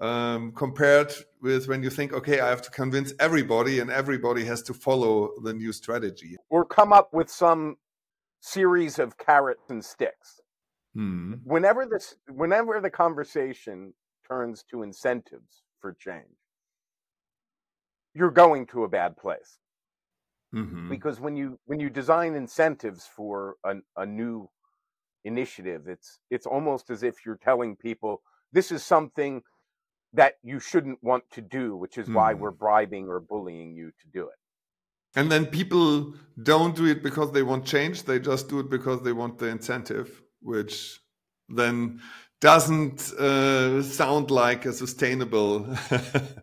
um, 0.00 0.52
compared 0.52 1.12
with 1.42 1.68
when 1.68 1.82
you 1.82 1.90
think, 1.90 2.12
okay, 2.12 2.40
I 2.40 2.48
have 2.48 2.62
to 2.62 2.70
convince 2.70 3.12
everybody 3.20 3.80
and 3.80 3.90
everybody 3.90 4.44
has 4.46 4.62
to 4.62 4.74
follow 4.74 5.32
the 5.42 5.52
new 5.52 5.72
strategy. 5.72 6.36
Or 6.48 6.64
come 6.64 6.92
up 6.92 7.12
with 7.12 7.28
some 7.28 7.76
series 8.42 8.98
of 8.98 9.16
carrots 9.16 9.70
and 9.70 9.84
sticks. 9.84 10.40
Hmm. 10.94 11.34
Whenever 11.44 11.86
this, 11.86 12.16
whenever 12.28 12.80
the 12.80 12.90
conversation 12.90 13.94
turns 14.28 14.64
to 14.70 14.82
incentives 14.82 15.62
for 15.80 15.96
change, 15.98 16.36
you're 18.14 18.30
going 18.30 18.66
to 18.66 18.84
a 18.84 18.88
bad 18.88 19.16
place. 19.16 19.58
Mm-hmm. 20.54 20.90
Because 20.90 21.18
when 21.18 21.34
you 21.34 21.58
when 21.64 21.80
you 21.80 21.88
design 21.88 22.34
incentives 22.34 23.08
for 23.16 23.56
a, 23.64 23.76
a 23.96 24.04
new 24.04 24.50
initiative, 25.24 25.88
it's 25.88 26.18
it's 26.30 26.44
almost 26.44 26.90
as 26.90 27.02
if 27.02 27.24
you're 27.24 27.40
telling 27.42 27.74
people 27.74 28.20
this 28.52 28.70
is 28.70 28.84
something 28.84 29.42
that 30.12 30.34
you 30.42 30.60
shouldn't 30.60 31.02
want 31.02 31.24
to 31.30 31.40
do, 31.40 31.74
which 31.74 31.96
is 31.96 32.06
mm. 32.06 32.14
why 32.14 32.34
we're 32.34 32.50
bribing 32.50 33.08
or 33.08 33.18
bullying 33.18 33.74
you 33.74 33.92
to 33.92 34.08
do 34.12 34.24
it. 34.24 34.36
And 35.14 35.30
then 35.30 35.46
people 35.46 36.14
don't 36.42 36.74
do 36.74 36.86
it 36.86 37.02
because 37.02 37.32
they 37.32 37.42
want 37.42 37.66
change; 37.66 38.04
they 38.04 38.18
just 38.18 38.48
do 38.48 38.60
it 38.60 38.70
because 38.70 39.02
they 39.02 39.12
want 39.12 39.38
the 39.38 39.46
incentive, 39.48 40.22
which 40.40 41.00
then 41.48 42.00
doesn't 42.40 43.12
uh, 43.12 43.82
sound 43.82 44.30
like 44.30 44.66
a 44.66 44.72
sustainable 44.72 45.64
solution. 45.76 46.42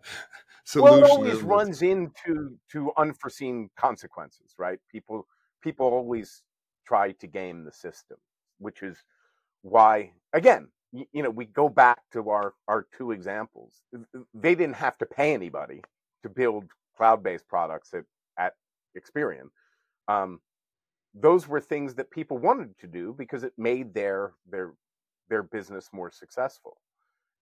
Well, 0.76 1.04
it 1.04 1.10
always 1.10 1.42
runs 1.42 1.82
into 1.82 2.56
to 2.70 2.92
unforeseen 2.96 3.70
consequences, 3.76 4.54
right? 4.56 4.78
People 4.90 5.26
people 5.62 5.86
always 5.86 6.42
try 6.86 7.12
to 7.12 7.26
game 7.26 7.64
the 7.64 7.72
system, 7.72 8.18
which 8.58 8.82
is 8.82 9.02
why 9.62 10.12
again, 10.32 10.68
you, 10.92 11.06
you 11.12 11.22
know, 11.22 11.30
we 11.30 11.44
go 11.46 11.68
back 11.68 11.98
to 12.12 12.30
our 12.30 12.54
our 12.68 12.86
two 12.96 13.10
examples. 13.10 13.82
They 14.32 14.54
didn't 14.54 14.76
have 14.76 14.96
to 14.98 15.06
pay 15.06 15.34
anybody 15.34 15.82
to 16.22 16.28
build 16.28 16.64
cloud-based 16.96 17.48
products 17.48 17.92
at 17.94 18.04
Experian. 18.98 19.48
Um, 20.08 20.40
those 21.14 21.48
were 21.48 21.60
things 21.60 21.94
that 21.94 22.10
people 22.10 22.38
wanted 22.38 22.78
to 22.78 22.86
do 22.86 23.14
because 23.16 23.42
it 23.42 23.52
made 23.58 23.94
their 23.94 24.32
their 24.48 24.74
their 25.28 25.42
business 25.42 25.88
more 25.92 26.10
successful. 26.10 26.76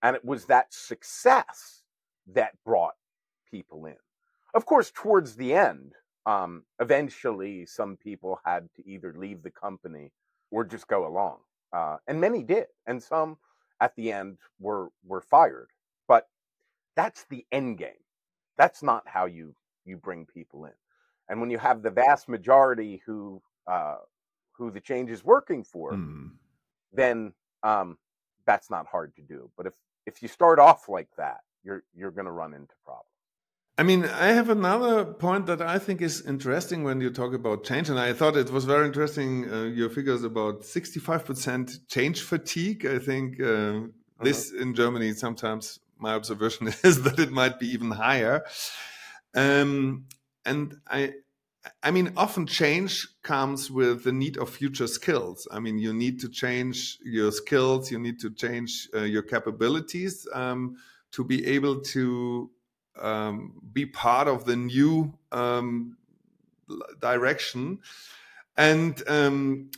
And 0.03 0.15
it 0.15 0.25
was 0.25 0.45
that 0.47 0.73
success 0.73 1.83
that 2.33 2.53
brought 2.65 2.95
people 3.51 3.87
in. 3.87 3.97
Of 4.55 4.67
course, 4.67 4.93
towards 4.95 5.35
the 5.35 5.55
end, 5.55 5.95
um, 6.27 6.63
eventually 6.81 7.67
some 7.67 7.97
people 7.97 8.41
had 8.45 8.69
to 8.77 8.87
either 8.87 9.15
leave 9.17 9.43
the 9.43 9.51
company 9.51 10.13
or 10.51 10.65
just 10.65 10.87
go 10.87 11.07
along. 11.07 11.39
Uh, 11.73 11.97
and 12.07 12.21
many 12.21 12.43
did. 12.43 12.67
And 12.87 13.03
some 13.03 13.39
at 13.81 13.95
the 13.97 14.13
end 14.13 14.39
were 14.61 14.89
were 15.05 15.21
fired. 15.21 15.69
But 16.07 16.29
that's 16.97 17.25
the 17.31 17.45
end 17.53 17.79
game. 17.79 18.05
That's 18.57 18.83
not 18.83 19.05
how 19.07 19.27
you 19.27 19.55
you 19.85 19.97
bring 19.97 20.27
people 20.27 20.65
in. 20.67 20.73
And 21.29 21.41
when 21.41 21.51
you 21.51 21.59
have 21.59 21.83
the 21.83 21.91
vast 21.91 22.29
majority 22.29 23.03
who 23.05 23.43
uh, 23.67 23.97
who 24.53 24.71
the 24.71 24.81
change 24.81 25.11
is 25.11 25.25
working 25.25 25.63
for, 25.63 25.93
mm. 25.93 26.31
then 26.93 27.33
um, 27.63 27.99
that's 28.47 28.71
not 28.71 28.87
hard 28.87 29.15
to 29.17 29.23
do. 29.23 29.51
But 29.57 29.67
if 29.67 29.75
if 30.07 30.23
you 30.23 30.29
start 30.29 30.59
off 30.59 30.89
like 30.89 31.09
that, 31.17 31.41
you're 31.63 31.85
you're 31.95 32.11
going 32.11 32.27
to 32.27 32.33
run 32.33 32.55
into 32.55 32.75
problems. 32.85 33.05
I 33.81 33.85
mean, 33.85 34.07
I 34.07 34.29
have 34.29 34.51
another 34.51 35.05
point 35.05 35.47
that 35.47 35.63
I 35.63 35.79
think 35.79 36.03
is 36.03 36.27
interesting 36.27 36.83
when 36.83 37.01
you 37.01 37.11
talk 37.11 37.33
about 37.33 37.63
change, 37.63 37.89
and 37.89 38.01
I 38.01 38.13
thought 38.13 38.37
it 38.37 38.51
was 38.51 38.65
very 38.65 38.87
interesting. 38.87 39.49
Uh, 39.49 39.63
your 39.65 39.91
figures 39.91 40.25
about 40.25 40.65
sixty-five 40.65 41.25
percent 41.25 41.79
change 41.89 42.23
fatigue. 42.23 42.85
I 42.85 42.99
think 42.99 43.41
uh, 43.41 43.47
uh-huh. 43.47 44.25
this 44.25 44.51
in 44.51 44.75
Germany 44.75 45.13
sometimes 45.13 45.79
my 45.99 46.15
observation 46.15 46.69
is 46.83 47.03
that 47.03 47.19
it 47.19 47.31
might 47.31 47.59
be 47.59 47.69
even 47.69 47.91
higher. 47.91 48.45
Um, 49.35 50.07
and 50.49 50.81
I 50.89 51.15
I 51.83 51.91
mean, 51.91 52.13
often 52.17 52.47
change 52.47 53.07
comes 53.23 53.71
with 53.71 54.05
the 54.05 54.13
need 54.13 54.39
of 54.39 54.49
future 54.51 54.87
skills. 54.87 55.47
I 55.51 55.59
mean, 55.61 55.79
you 55.79 55.93
need 55.93 56.21
to 56.21 56.29
change 56.29 56.99
your 57.05 57.33
skills, 57.33 57.91
you 57.91 57.99
need 57.99 58.19
to 58.21 58.31
change 58.31 58.89
uh, 58.95 59.03
your 59.03 59.23
capabilities 59.23 60.27
um, 60.33 60.77
to 61.13 61.25
be 61.25 61.47
able 61.47 61.81
to 61.81 62.51
um, 63.01 63.61
be 63.73 63.87
part 63.87 64.29
of 64.29 64.45
the 64.45 64.57
new 64.57 65.13
um, 65.33 65.97
direction. 67.01 67.79
And 68.57 69.03
um, 69.09 69.71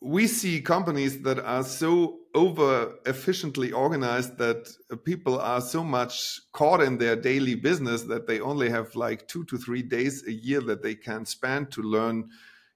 we 0.00 0.26
see 0.26 0.60
companies 0.60 1.20
that 1.22 1.38
are 1.38 1.62
so 1.62 2.20
over 2.34 2.94
efficiently 3.06 3.72
organized 3.72 4.38
that 4.38 4.68
people 5.04 5.38
are 5.38 5.60
so 5.60 5.84
much 5.84 6.40
caught 6.52 6.80
in 6.80 6.96
their 6.96 7.16
daily 7.16 7.54
business 7.54 8.02
that 8.04 8.26
they 8.26 8.40
only 8.40 8.70
have 8.70 8.94
like 8.94 9.26
two 9.28 9.44
to 9.44 9.58
three 9.58 9.82
days 9.82 10.26
a 10.26 10.32
year 10.32 10.60
that 10.60 10.82
they 10.82 10.94
can 10.94 11.26
spend 11.26 11.70
to 11.72 11.82
learn 11.82 12.28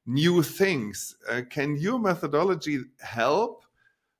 new 0.06 0.42
things. 0.42 1.16
Uh, 1.30 1.42
can 1.48 1.76
your 1.76 1.98
methodology 1.98 2.80
help 3.00 3.64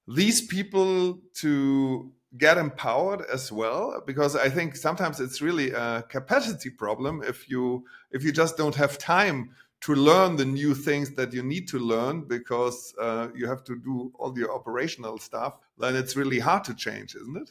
these 0.09 0.47
people 0.47 1.19
to 1.35 2.11
get 2.39 2.57
empowered 2.57 3.23
as 3.33 3.53
well? 3.53 4.03
Because 4.07 4.37
I 4.37 4.49
think 4.49 4.77
sometimes 4.77 5.21
it's 5.21 5.43
really 5.43 5.73
a 5.73 6.03
capacity 6.09 6.71
problem 6.71 7.23
if 7.23 7.51
you 7.51 7.85
if 8.13 8.25
you 8.25 8.33
just 8.33 8.57
don't 8.57 8.75
have 8.77 8.97
time 8.99 9.51
to 9.85 9.95
learn 9.95 10.35
the 10.35 10.47
new 10.47 10.74
things 10.74 11.11
that 11.11 11.35
you 11.35 11.43
need 11.43 11.68
to 11.68 11.78
learn 11.78 12.22
because 12.22 12.95
uh, 12.99 13.28
you 13.35 13.47
have 13.47 13.62
to 13.64 13.76
do 13.76 14.11
all 14.18 14.37
your 14.39 14.51
operational 14.51 15.18
stuff, 15.18 15.59
then 15.76 15.95
it's 15.95 16.16
really 16.16 16.39
hard 16.39 16.64
to 16.64 16.74
change, 16.74 17.14
isn't 17.14 17.37
it? 17.37 17.51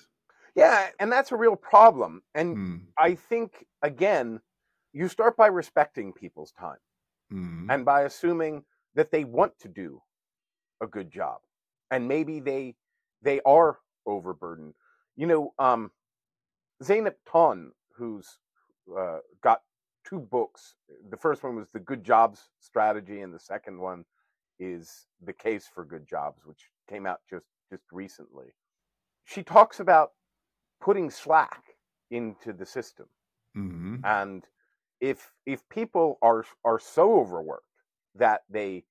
Yeah, 0.56 0.88
and 1.00 1.12
that's 1.12 1.32
a 1.32 1.36
real 1.36 1.56
problem. 1.56 2.24
And 2.34 2.56
hmm. 2.56 2.76
I 2.98 3.14
think, 3.14 3.68
again, 3.84 4.40
you 4.94 5.08
start 5.10 5.38
by 5.38 5.46
respecting 5.46 6.12
people's 6.12 6.52
time 6.52 6.78
hmm. 7.30 7.70
and 7.70 7.86
by 7.86 8.02
assuming 8.02 8.64
that 8.96 9.12
they 9.12 9.26
want 9.26 9.54
to 9.60 9.68
do 9.68 10.02
a 10.82 10.88
good 10.88 11.12
job. 11.12 11.38
And 11.92 12.08
maybe 12.08 12.40
they 12.40 12.74
they 13.22 13.42
are 13.46 13.78
overburdened. 14.08 14.74
You 15.16 15.28
know, 15.28 15.54
um, 15.60 15.92
Zeynep 16.82 17.16
Ton, 17.32 17.74
who's 17.96 18.40
uh, 18.98 19.20
got 19.44 19.62
two 20.08 20.20
books. 20.20 20.76
The 21.10 21.18
first 21.18 21.44
one 21.44 21.56
was 21.56 21.70
the 21.70 21.80
Good 21.80 22.04
Jobs 22.04 22.50
Strategy, 22.60 23.22
and 23.22 23.34
the 23.34 23.40
second 23.40 23.80
one 23.80 24.06
is 24.60 25.08
The 25.24 25.34
Case 25.34 25.70
for 25.74 25.86
Good 25.86 26.08
Jobs, 26.08 26.46
which 26.46 26.70
came 26.90 27.06
out 27.06 27.22
just 27.30 27.48
just 27.70 27.84
recently. 27.92 28.48
She 29.26 29.44
talks 29.44 29.80
about 29.80 30.12
putting 30.82 31.10
slack 31.10 31.64
into 32.12 32.54
the 32.54 32.66
system, 32.66 33.08
mm-hmm. 33.58 33.98
and 34.04 34.44
if 35.00 35.32
if 35.46 35.68
people 35.70 36.18
are 36.22 36.46
are 36.64 36.80
so 36.80 37.20
overworked 37.20 37.66
that 38.16 38.44
they 38.50 38.84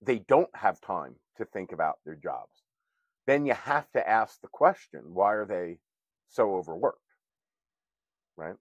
they 0.00 0.20
don't 0.20 0.54
have 0.54 0.80
time 0.80 1.14
to 1.36 1.44
think 1.44 1.72
about 1.72 1.98
their 2.04 2.16
jobs, 2.16 2.62
then 3.26 3.46
you 3.46 3.54
have 3.54 3.90
to 3.92 4.08
ask 4.08 4.40
the 4.40 4.48
question: 4.48 5.02
Why 5.14 5.32
are 5.34 5.46
they 5.46 5.78
so 6.28 6.54
overworked? 6.54 6.98
Right? 8.36 8.56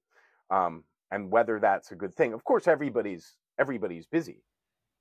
Um, 0.49 0.83
and 1.11 1.29
whether 1.29 1.59
that's 1.59 1.91
a 1.91 1.95
good 1.95 2.13
thing. 2.15 2.33
Of 2.33 2.43
course, 2.43 2.67
everybody's 2.67 3.37
everybody's 3.59 4.07
busy, 4.07 4.43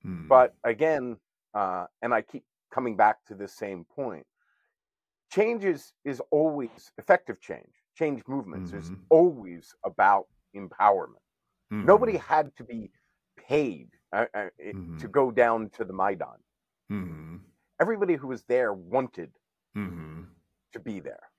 mm. 0.07 0.29
but 0.29 0.55
again, 0.65 1.17
uh, 1.55 1.87
and 2.03 2.13
I 2.13 2.23
keep 2.23 2.45
coming 2.73 2.97
back 2.97 3.25
to 3.27 3.35
the 3.35 3.49
same 3.49 3.85
point. 3.85 4.27
Change 5.33 5.65
is 5.65 5.93
is 6.05 6.21
always 6.31 6.93
effective 6.99 7.41
change. 7.41 7.75
Change 7.97 8.23
movements 8.27 8.71
mm-hmm. 8.71 8.81
is 8.81 8.91
always 9.11 9.75
about 9.85 10.27
empowerment. 10.57 11.25
Mm-hmm. 11.73 11.87
Nobody 11.87 12.17
had 12.17 12.55
to 12.57 12.65
be 12.65 12.91
paid 13.49 13.89
uh, 14.13 14.27
uh, 14.35 14.47
mm-hmm. 14.65 14.99
to 14.99 15.09
go 15.09 15.31
down 15.31 15.71
to 15.71 15.85
the 15.85 15.93
Maidan. 15.93 16.41
Mm-hmm. 16.91 17.37
Everybody 17.81 18.17
who 18.17 18.29
was 18.29 18.43
there 18.45 18.73
wanted 18.73 19.31
mm-hmm. 19.77 20.23
to 20.73 20.81
be 20.81 21.01
there. 21.01 21.30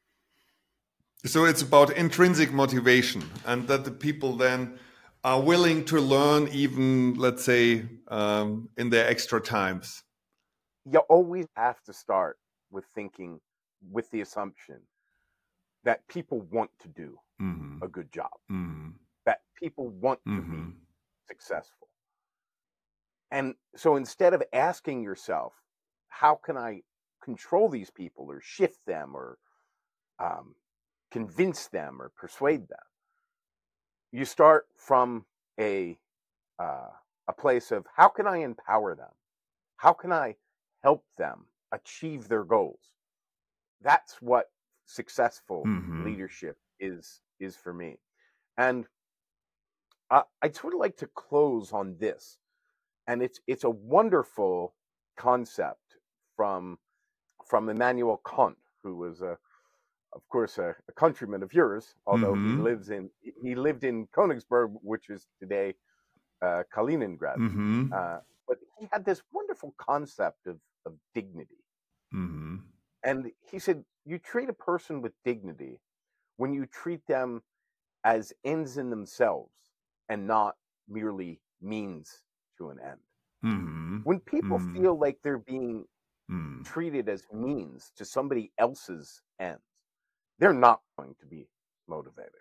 So 1.26 1.46
it's 1.46 1.62
about 1.62 1.96
intrinsic 1.96 2.52
motivation, 2.52 3.24
and 3.46 3.68
that 3.68 3.86
the 3.86 3.92
people 3.92 4.36
then 4.36 4.80
are 5.24 5.40
willing 5.40 5.86
to 5.86 6.00
learn, 6.00 6.48
even 6.48 7.14
let's 7.14 7.44
say 7.44 7.86
um, 8.08 8.70
in 8.76 8.90
their 8.90 9.08
extra 9.08 9.40
times. 9.40 10.04
You 10.92 11.00
always 11.10 11.46
have 11.56 11.82
to 11.84 11.94
start 11.94 12.40
with 12.72 12.86
thinking 12.96 13.40
with 13.92 14.10
the 14.10 14.22
assumption 14.22 14.80
that 15.84 16.08
people 16.08 16.42
want 16.52 16.72
to 16.80 16.88
do 16.88 17.20
mm-hmm. 17.40 17.84
a 17.84 17.88
good 17.88 18.12
job, 18.12 18.32
mm-hmm. 18.52 18.90
that 19.26 19.42
people 19.60 19.90
want 19.90 20.20
to 20.26 20.42
be 20.42 20.42
mm-hmm. 20.42 20.70
successful. 21.28 21.88
And 23.30 23.54
so 23.76 23.96
instead 23.96 24.34
of 24.34 24.42
asking 24.54 25.04
yourself, 25.04 25.54
how 26.10 26.40
can 26.44 26.58
I 26.58 26.82
control 27.24 27.70
these 27.70 27.92
people 27.92 28.26
or 28.28 28.42
shift 28.42 28.80
them 28.88 29.16
or 29.16 29.38
um, 30.20 30.56
convince 31.12 31.68
them 31.68 32.02
or 32.02 32.10
persuade 32.10 32.68
them, 32.68 32.80
you 34.12 34.26
start 34.26 34.68
from 34.76 35.26
a 35.60 35.98
uh, 36.60 36.90
a 37.28 37.34
place 37.34 37.72
of 37.72 37.86
how 37.96 38.08
can 38.08 38.28
I 38.28 38.38
empower 38.38 38.96
them? 38.96 39.12
How 39.78 39.94
can 39.94 40.12
I 40.12 40.36
help 40.84 41.04
them 41.18 41.46
achieve 41.72 42.28
their 42.28 42.44
goals? 42.44 42.92
That's 43.82 44.22
what 44.22 44.52
successful 44.86 45.64
mm-hmm. 45.66 46.06
leadership 46.06 46.58
is 46.80 47.22
is 47.40 47.56
for 47.56 47.74
me. 47.74 47.98
And 48.58 48.86
I, 50.10 50.24
I'd 50.42 50.56
sort 50.56 50.74
of 50.74 50.80
like 50.80 50.98
to 50.98 51.08
close 51.08 51.72
on 51.72 51.96
this 52.00 52.38
and 53.08 53.22
it's 53.22 53.40
it's 53.48 53.64
a 53.64 53.70
wonderful 53.70 54.74
concept 55.18 55.98
from 56.36 56.78
from 57.46 57.70
Immanuel 57.70 58.22
Kant, 58.26 58.58
who 58.84 58.96
was 58.96 59.22
a 59.22 59.38
of 60.14 60.22
course 60.30 60.58
a, 60.58 60.76
a 60.88 60.94
countryman 60.94 61.44
of 61.44 61.54
yours, 61.54 61.96
although 62.06 62.34
mm-hmm. 62.34 62.58
he 62.58 62.64
lives 62.64 62.90
in 62.90 63.10
he 63.44 63.56
lived 63.56 63.84
in 63.84 64.08
Königsberg, 64.08 64.74
which 64.82 65.10
is 65.10 65.28
today 65.40 65.74
uh, 66.42 66.64
Kaliningrad. 66.74 67.38
Mm-hmm. 67.38 67.94
Uh, 67.94 68.18
but 68.48 68.58
he 68.80 68.88
had 68.92 69.06
this 69.06 69.22
wonderful 69.32 69.74
concept 69.78 70.48
of 70.48 70.58
of 70.86 70.94
dignity, 71.14 71.64
mm-hmm. 72.14 72.58
and 73.04 73.32
he 73.50 73.60
said 73.60 73.84
you 74.06 74.18
treat 74.18 74.50
a 74.50 74.54
person 74.54 75.02
with 75.02 75.14
dignity 75.24 75.80
when 76.38 76.54
you 76.54 76.66
treat 76.66 77.06
them 77.08 77.42
as 78.04 78.34
ends 78.44 78.78
in 78.78 78.90
themselves 78.90 79.52
and 80.10 80.26
not 80.26 80.56
merely 80.90 81.40
means 81.62 82.24
to 82.58 82.70
an 82.70 82.80
end. 82.84 83.00
Mm-hmm. 83.46 83.98
When 84.04 84.20
people 84.20 84.58
mm-hmm. 84.58 84.82
feel 84.82 85.00
like 85.00 85.18
they're 85.24 85.38
being 85.38 85.86
mm. 86.30 86.66
treated 86.66 87.10
as 87.10 87.26
means 87.34 87.92
to 87.98 88.06
somebody 88.06 88.52
else's 88.58 89.22
ends, 89.40 89.62
they're 90.42 90.54
not 90.54 90.82
going 90.98 91.16
to 91.20 91.26
be 91.26 91.48
motivated. 91.88 92.32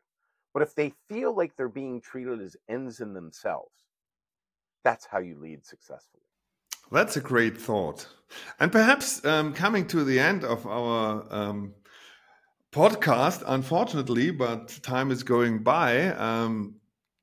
But 0.52 0.62
if 0.62 0.74
they 0.74 0.94
feel 1.08 1.36
like 1.36 1.54
they're 1.54 1.68
being 1.68 2.00
treated 2.00 2.40
as 2.40 2.56
ends 2.68 3.00
in 3.00 3.12
themselves, 3.14 3.70
that's 4.82 5.06
how 5.06 5.18
you 5.18 5.38
lead 5.38 5.64
successfully. 5.64 6.24
That's 6.90 7.16
a 7.16 7.20
great 7.20 7.56
thought. 7.56 8.08
And 8.58 8.72
perhaps 8.72 9.24
um, 9.24 9.52
coming 9.52 9.86
to 9.88 10.02
the 10.02 10.18
end 10.18 10.44
of 10.44 10.66
our 10.66 11.24
um, 11.30 11.74
podcast, 12.72 13.44
unfortunately, 13.46 14.30
but 14.30 14.80
time 14.82 15.10
is 15.10 15.22
going 15.22 15.62
by. 15.62 16.08
Um, 16.08 16.76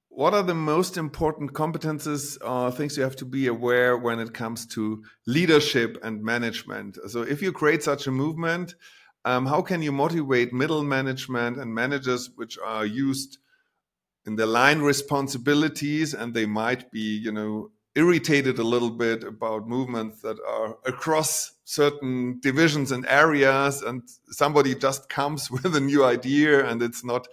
what 0.10 0.34
are 0.34 0.44
the 0.44 0.56
most 0.56 0.96
important 0.96 1.54
competences 1.54 2.38
or 2.42 2.72
things 2.72 2.98
you 2.98 3.04
have 3.04 3.16
to 3.18 3.26
be 3.26 3.48
aware 3.48 3.98
when 3.98 4.20
it 4.20 4.34
comes 4.34 4.66
to 4.68 5.04
leadership 5.26 5.98
and 6.04 6.24
management? 6.24 6.98
So, 7.08 7.24
if 7.24 7.42
you 7.42 7.52
create 7.52 7.84
such 7.84 8.08
a 8.08 8.12
movement, 8.12 8.76
um, 9.28 9.46
how 9.46 9.62
can 9.62 9.82
you 9.82 9.92
motivate 9.92 10.54
middle 10.54 10.84
management 10.84 11.58
and 11.58 11.76
managers 11.76 12.30
which 12.36 12.58
are 12.64 12.86
used 12.86 13.40
in 14.26 14.38
their 14.38 14.46
line 14.46 14.80
responsibilities 14.80 16.14
and 16.14 16.34
they 16.34 16.46
might 16.46 16.90
be, 16.92 17.08
you 17.26 17.32
know, 17.32 17.72
irritated 17.96 18.58
a 18.58 18.64
little 18.64 18.92
bit 18.92 19.24
about 19.24 19.68
movements 19.68 20.22
that 20.22 20.38
are 20.48 20.78
across 20.86 21.52
certain 21.66 22.40
divisions 22.42 22.92
and 22.92 23.06
areas 23.08 23.82
and 23.82 24.04
somebody 24.30 24.74
just 24.74 25.10
comes 25.10 25.52
with 25.56 25.76
a 25.76 25.82
new 25.92 26.06
idea 26.06 26.66
and 26.66 26.82
it's 26.82 27.04
not 27.04 27.28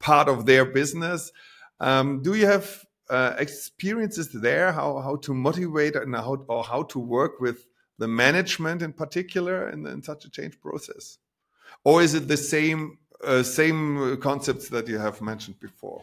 part 0.00 0.28
of 0.28 0.46
their 0.46 0.64
business? 0.64 1.30
Um, 1.78 2.22
do 2.22 2.34
you 2.34 2.46
have 2.46 2.84
uh, 3.08 3.34
experiences 3.38 4.32
there 4.32 4.72
how 4.72 4.98
how 4.98 5.14
to 5.26 5.32
motivate 5.32 5.94
and 5.94 6.12
how 6.16 6.44
or 6.48 6.64
how 6.64 6.82
to 6.82 6.98
work 6.98 7.38
with 7.38 7.58
the 7.98 8.08
management 8.08 8.82
in 8.82 8.92
particular 8.92 9.68
in, 9.70 9.86
in 9.86 10.02
such 10.02 10.24
a 10.24 10.30
change 10.30 10.60
process, 10.60 11.18
or 11.84 12.02
is 12.02 12.14
it 12.14 12.28
the 12.28 12.36
same 12.36 12.98
uh, 13.24 13.42
same 13.42 14.18
concepts 14.20 14.68
that 14.68 14.88
you 14.88 14.98
have 14.98 15.20
mentioned 15.20 15.58
before? 15.60 16.02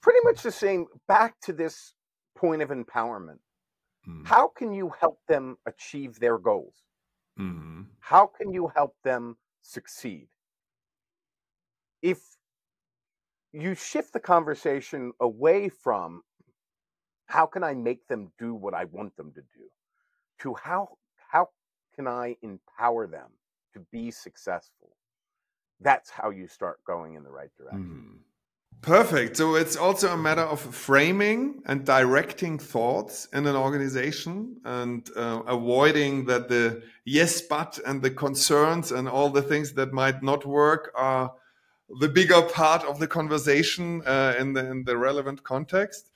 Pretty 0.00 0.20
much 0.24 0.42
the 0.42 0.52
same. 0.52 0.86
Back 1.06 1.40
to 1.42 1.52
this 1.52 1.94
point 2.36 2.62
of 2.62 2.70
empowerment. 2.70 3.38
Mm. 4.08 4.26
How 4.26 4.48
can 4.48 4.72
you 4.72 4.92
help 5.00 5.18
them 5.26 5.56
achieve 5.66 6.18
their 6.18 6.38
goals? 6.38 6.84
Mm. 7.38 7.86
How 8.00 8.26
can 8.26 8.52
you 8.52 8.70
help 8.74 8.94
them 9.04 9.36
succeed? 9.62 10.28
If 12.02 12.20
you 13.52 13.74
shift 13.74 14.12
the 14.12 14.20
conversation 14.20 15.12
away 15.20 15.68
from 15.68 16.22
how 17.26 17.46
can 17.46 17.62
I 17.62 17.74
make 17.74 18.06
them 18.08 18.32
do 18.38 18.54
what 18.54 18.74
I 18.74 18.84
want 18.84 19.16
them 19.16 19.32
to 19.32 19.40
do 19.40 19.64
to 20.40 20.54
how 20.54 20.96
how 21.16 21.48
can 21.94 22.06
I 22.06 22.36
empower 22.42 23.06
them 23.06 23.30
to 23.72 23.80
be 23.92 24.10
successful. 24.10 24.96
That's 25.80 26.10
how 26.10 26.30
you 26.30 26.48
start 26.48 26.82
going 26.84 27.14
in 27.14 27.22
the 27.22 27.30
right 27.30 27.50
direction. 27.56 28.18
Mm. 28.18 28.28
Perfect. 28.80 29.36
So 29.36 29.56
it's 29.56 29.76
also 29.76 30.12
a 30.12 30.16
matter 30.16 30.42
of 30.42 30.60
framing 30.60 31.62
and 31.66 31.84
directing 31.84 32.58
thoughts 32.58 33.26
in 33.32 33.46
an 33.46 33.56
organization 33.56 34.60
and 34.64 35.08
uh, 35.16 35.42
avoiding 35.46 36.26
that 36.26 36.48
the 36.48 36.82
yes, 37.04 37.40
but 37.40 37.80
and 37.84 38.02
the 38.02 38.10
concerns 38.10 38.92
and 38.92 39.08
all 39.08 39.30
the 39.30 39.42
things 39.42 39.72
that 39.72 39.92
might 39.92 40.22
not 40.22 40.46
work 40.46 40.92
are 40.94 41.32
the 42.00 42.08
bigger 42.08 42.42
part 42.42 42.84
of 42.84 43.00
the 43.00 43.08
conversation 43.08 44.02
uh, 44.06 44.34
in 44.38 44.52
the 44.52 44.70
in 44.70 44.84
the 44.84 44.96
relevant 44.96 45.42
context. 45.42 46.10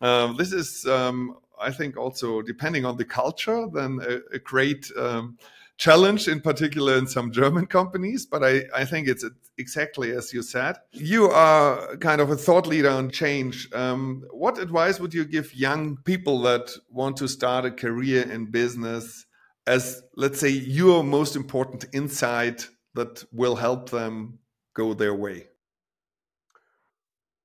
Uh, 0.00 0.32
this 0.32 0.52
is, 0.52 0.86
um, 0.86 1.36
I 1.60 1.70
think, 1.70 1.96
also 1.96 2.42
depending 2.42 2.84
on 2.84 2.96
the 2.96 3.04
culture, 3.04 3.66
then 3.72 4.00
a, 4.02 4.36
a 4.36 4.38
great 4.38 4.90
um, 4.98 5.38
challenge, 5.80 6.28
in 6.28 6.40
particular 6.42 6.96
in 6.98 7.06
some 7.06 7.32
German 7.32 7.66
companies. 7.66 8.26
But 8.26 8.44
I, 8.44 8.64
I 8.74 8.84
think 8.84 9.08
it's 9.08 9.24
exactly 9.58 10.12
as 10.12 10.32
you 10.32 10.42
said. 10.42 10.76
You 10.92 11.30
are 11.30 11.96
kind 11.96 12.20
of 12.20 12.30
a 12.30 12.36
thought 12.36 12.66
leader 12.66 12.90
on 12.90 13.10
change. 13.10 13.68
Um, 13.72 14.22
what 14.30 14.58
advice 14.58 15.00
would 15.00 15.14
you 15.14 15.24
give 15.24 15.54
young 15.54 15.96
people 16.04 16.42
that 16.42 16.70
want 16.90 17.16
to 17.16 17.28
start 17.28 17.64
a 17.64 17.70
career 17.70 18.30
in 18.30 18.50
business? 18.50 19.26
As 19.66 20.02
let's 20.16 20.38
say 20.38 20.50
your 20.50 21.02
most 21.02 21.34
important 21.34 21.86
insight 21.92 22.68
that 22.94 23.24
will 23.32 23.56
help 23.56 23.90
them 23.90 24.38
go 24.74 24.92
their 24.94 25.14
way? 25.14 25.46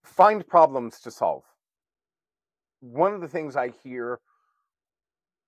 Find 0.03 0.45
problems 0.45 0.99
to 1.01 1.11
solve. 1.11 1.43
One 2.81 3.13
of 3.13 3.21
the 3.21 3.27
things 3.27 3.55
I 3.55 3.69
hear 3.69 4.19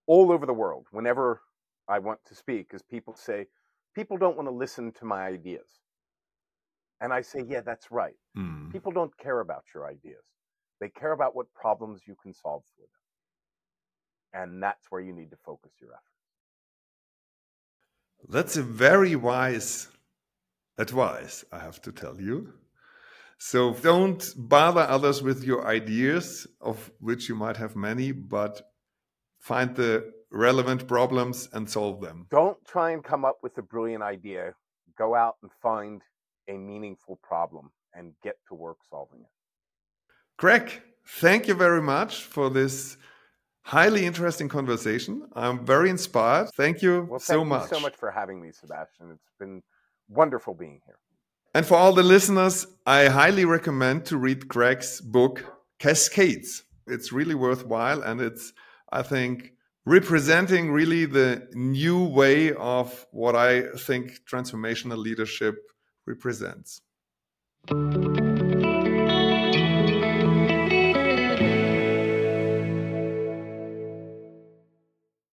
all 0.07 0.31
over 0.31 0.45
the 0.45 0.53
world 0.53 0.88
whenever 0.91 1.41
I 1.88 1.99
want 1.99 2.19
to 2.25 2.35
speak 2.35 2.71
is 2.73 2.81
people 2.81 3.15
say, 3.15 3.47
people 3.95 4.17
don't 4.17 4.35
want 4.35 4.47
to 4.47 4.53
listen 4.53 4.91
to 4.93 5.05
my 5.05 5.25
ideas. 5.25 5.67
And 6.99 7.13
I 7.13 7.21
say, 7.21 7.43
yeah, 7.47 7.61
that's 7.61 7.91
right. 7.91 8.15
Mm. 8.38 8.71
People 8.71 8.91
don't 8.91 9.15
care 9.17 9.39
about 9.39 9.63
your 9.73 9.88
ideas. 9.88 10.23
They 10.79 10.89
care 10.89 11.11
about 11.11 11.35
what 11.35 11.53
problems 11.53 12.01
you 12.07 12.15
can 12.21 12.33
solve 12.33 12.63
for 12.75 12.81
them. 12.81 14.43
And 14.43 14.61
that's 14.61 14.85
where 14.89 15.01
you 15.01 15.13
need 15.13 15.31
to 15.31 15.38
focus 15.38 15.71
your 15.79 15.91
efforts. 15.91 16.03
That's 18.29 18.57
a 18.57 18.63
very 18.63 19.15
wise 19.15 19.88
advice, 20.77 21.45
I 21.51 21.59
have 21.59 21.81
to 21.83 21.91
tell 21.91 22.19
you. 22.19 22.53
So 23.39 23.73
don't 23.73 24.23
bother 24.35 24.81
others 24.81 25.21
with 25.21 25.43
your 25.43 25.67
ideas, 25.67 26.47
of 26.59 26.91
which 26.99 27.29
you 27.29 27.35
might 27.35 27.57
have 27.57 27.75
many, 27.75 28.11
but 28.11 28.61
find 29.39 29.75
the 29.75 30.11
relevant 30.32 30.88
problems 30.88 31.49
and 31.53 31.69
solve 31.69 32.01
them. 32.01 32.28
Don't 32.30 32.57
try 32.65 32.91
and 32.91 33.03
come 33.03 33.25
up 33.25 33.38
with 33.41 33.57
a 33.57 33.61
brilliant 33.61 34.03
idea. 34.03 34.53
Go 34.97 35.15
out 35.15 35.36
and 35.41 35.51
find 35.61 36.01
a 36.47 36.57
meaningful 36.57 37.19
problem 37.23 37.71
and 37.93 38.13
get 38.23 38.36
to 38.47 38.55
work 38.55 38.78
solving 38.89 39.21
it. 39.21 39.28
Greg, 40.38 40.82
thank 41.05 41.47
you 41.47 41.53
very 41.53 41.82
much 41.82 42.23
for 42.23 42.49
this 42.49 42.97
highly 43.63 44.05
interesting 44.05 44.47
conversation. 44.47 45.28
I'm 45.34 45.65
very 45.65 45.89
inspired. 45.89 46.49
Thank 46.55 46.82
you 46.82 47.07
well, 47.09 47.19
so 47.19 47.39
thank 47.39 47.47
much. 47.47 47.71
You 47.71 47.78
so 47.78 47.82
much 47.82 47.95
for 47.95 48.11
having 48.11 48.41
me, 48.41 48.51
Sebastian. 48.51 49.11
It's 49.11 49.32
been 49.39 49.61
wonderful 50.07 50.53
being 50.53 50.82
here. 50.86 50.99
And 51.53 51.65
for 51.65 51.75
all 51.75 51.93
the 51.93 52.03
listeners, 52.03 52.67
I 52.86 53.07
highly 53.07 53.45
recommend 53.45 54.05
to 54.05 54.17
read 54.17 54.47
Greg's 54.47 55.01
book, 55.01 55.43
cascades. 55.80 56.63
It's 56.86 57.11
really 57.11 57.36
worthwhile, 57.36 58.01
and 58.03 58.21
it's 58.21 58.53
I 58.91 59.01
think 59.01 59.53
representing 59.88 60.69
really 60.69 61.05
the 61.05 61.47
new 61.53 62.03
way 62.03 62.51
of 62.55 63.05
what 63.11 63.38
I 63.38 63.69
think 63.77 64.19
transformational 64.29 64.97
leadership 64.97 65.55
represents. 66.05 66.81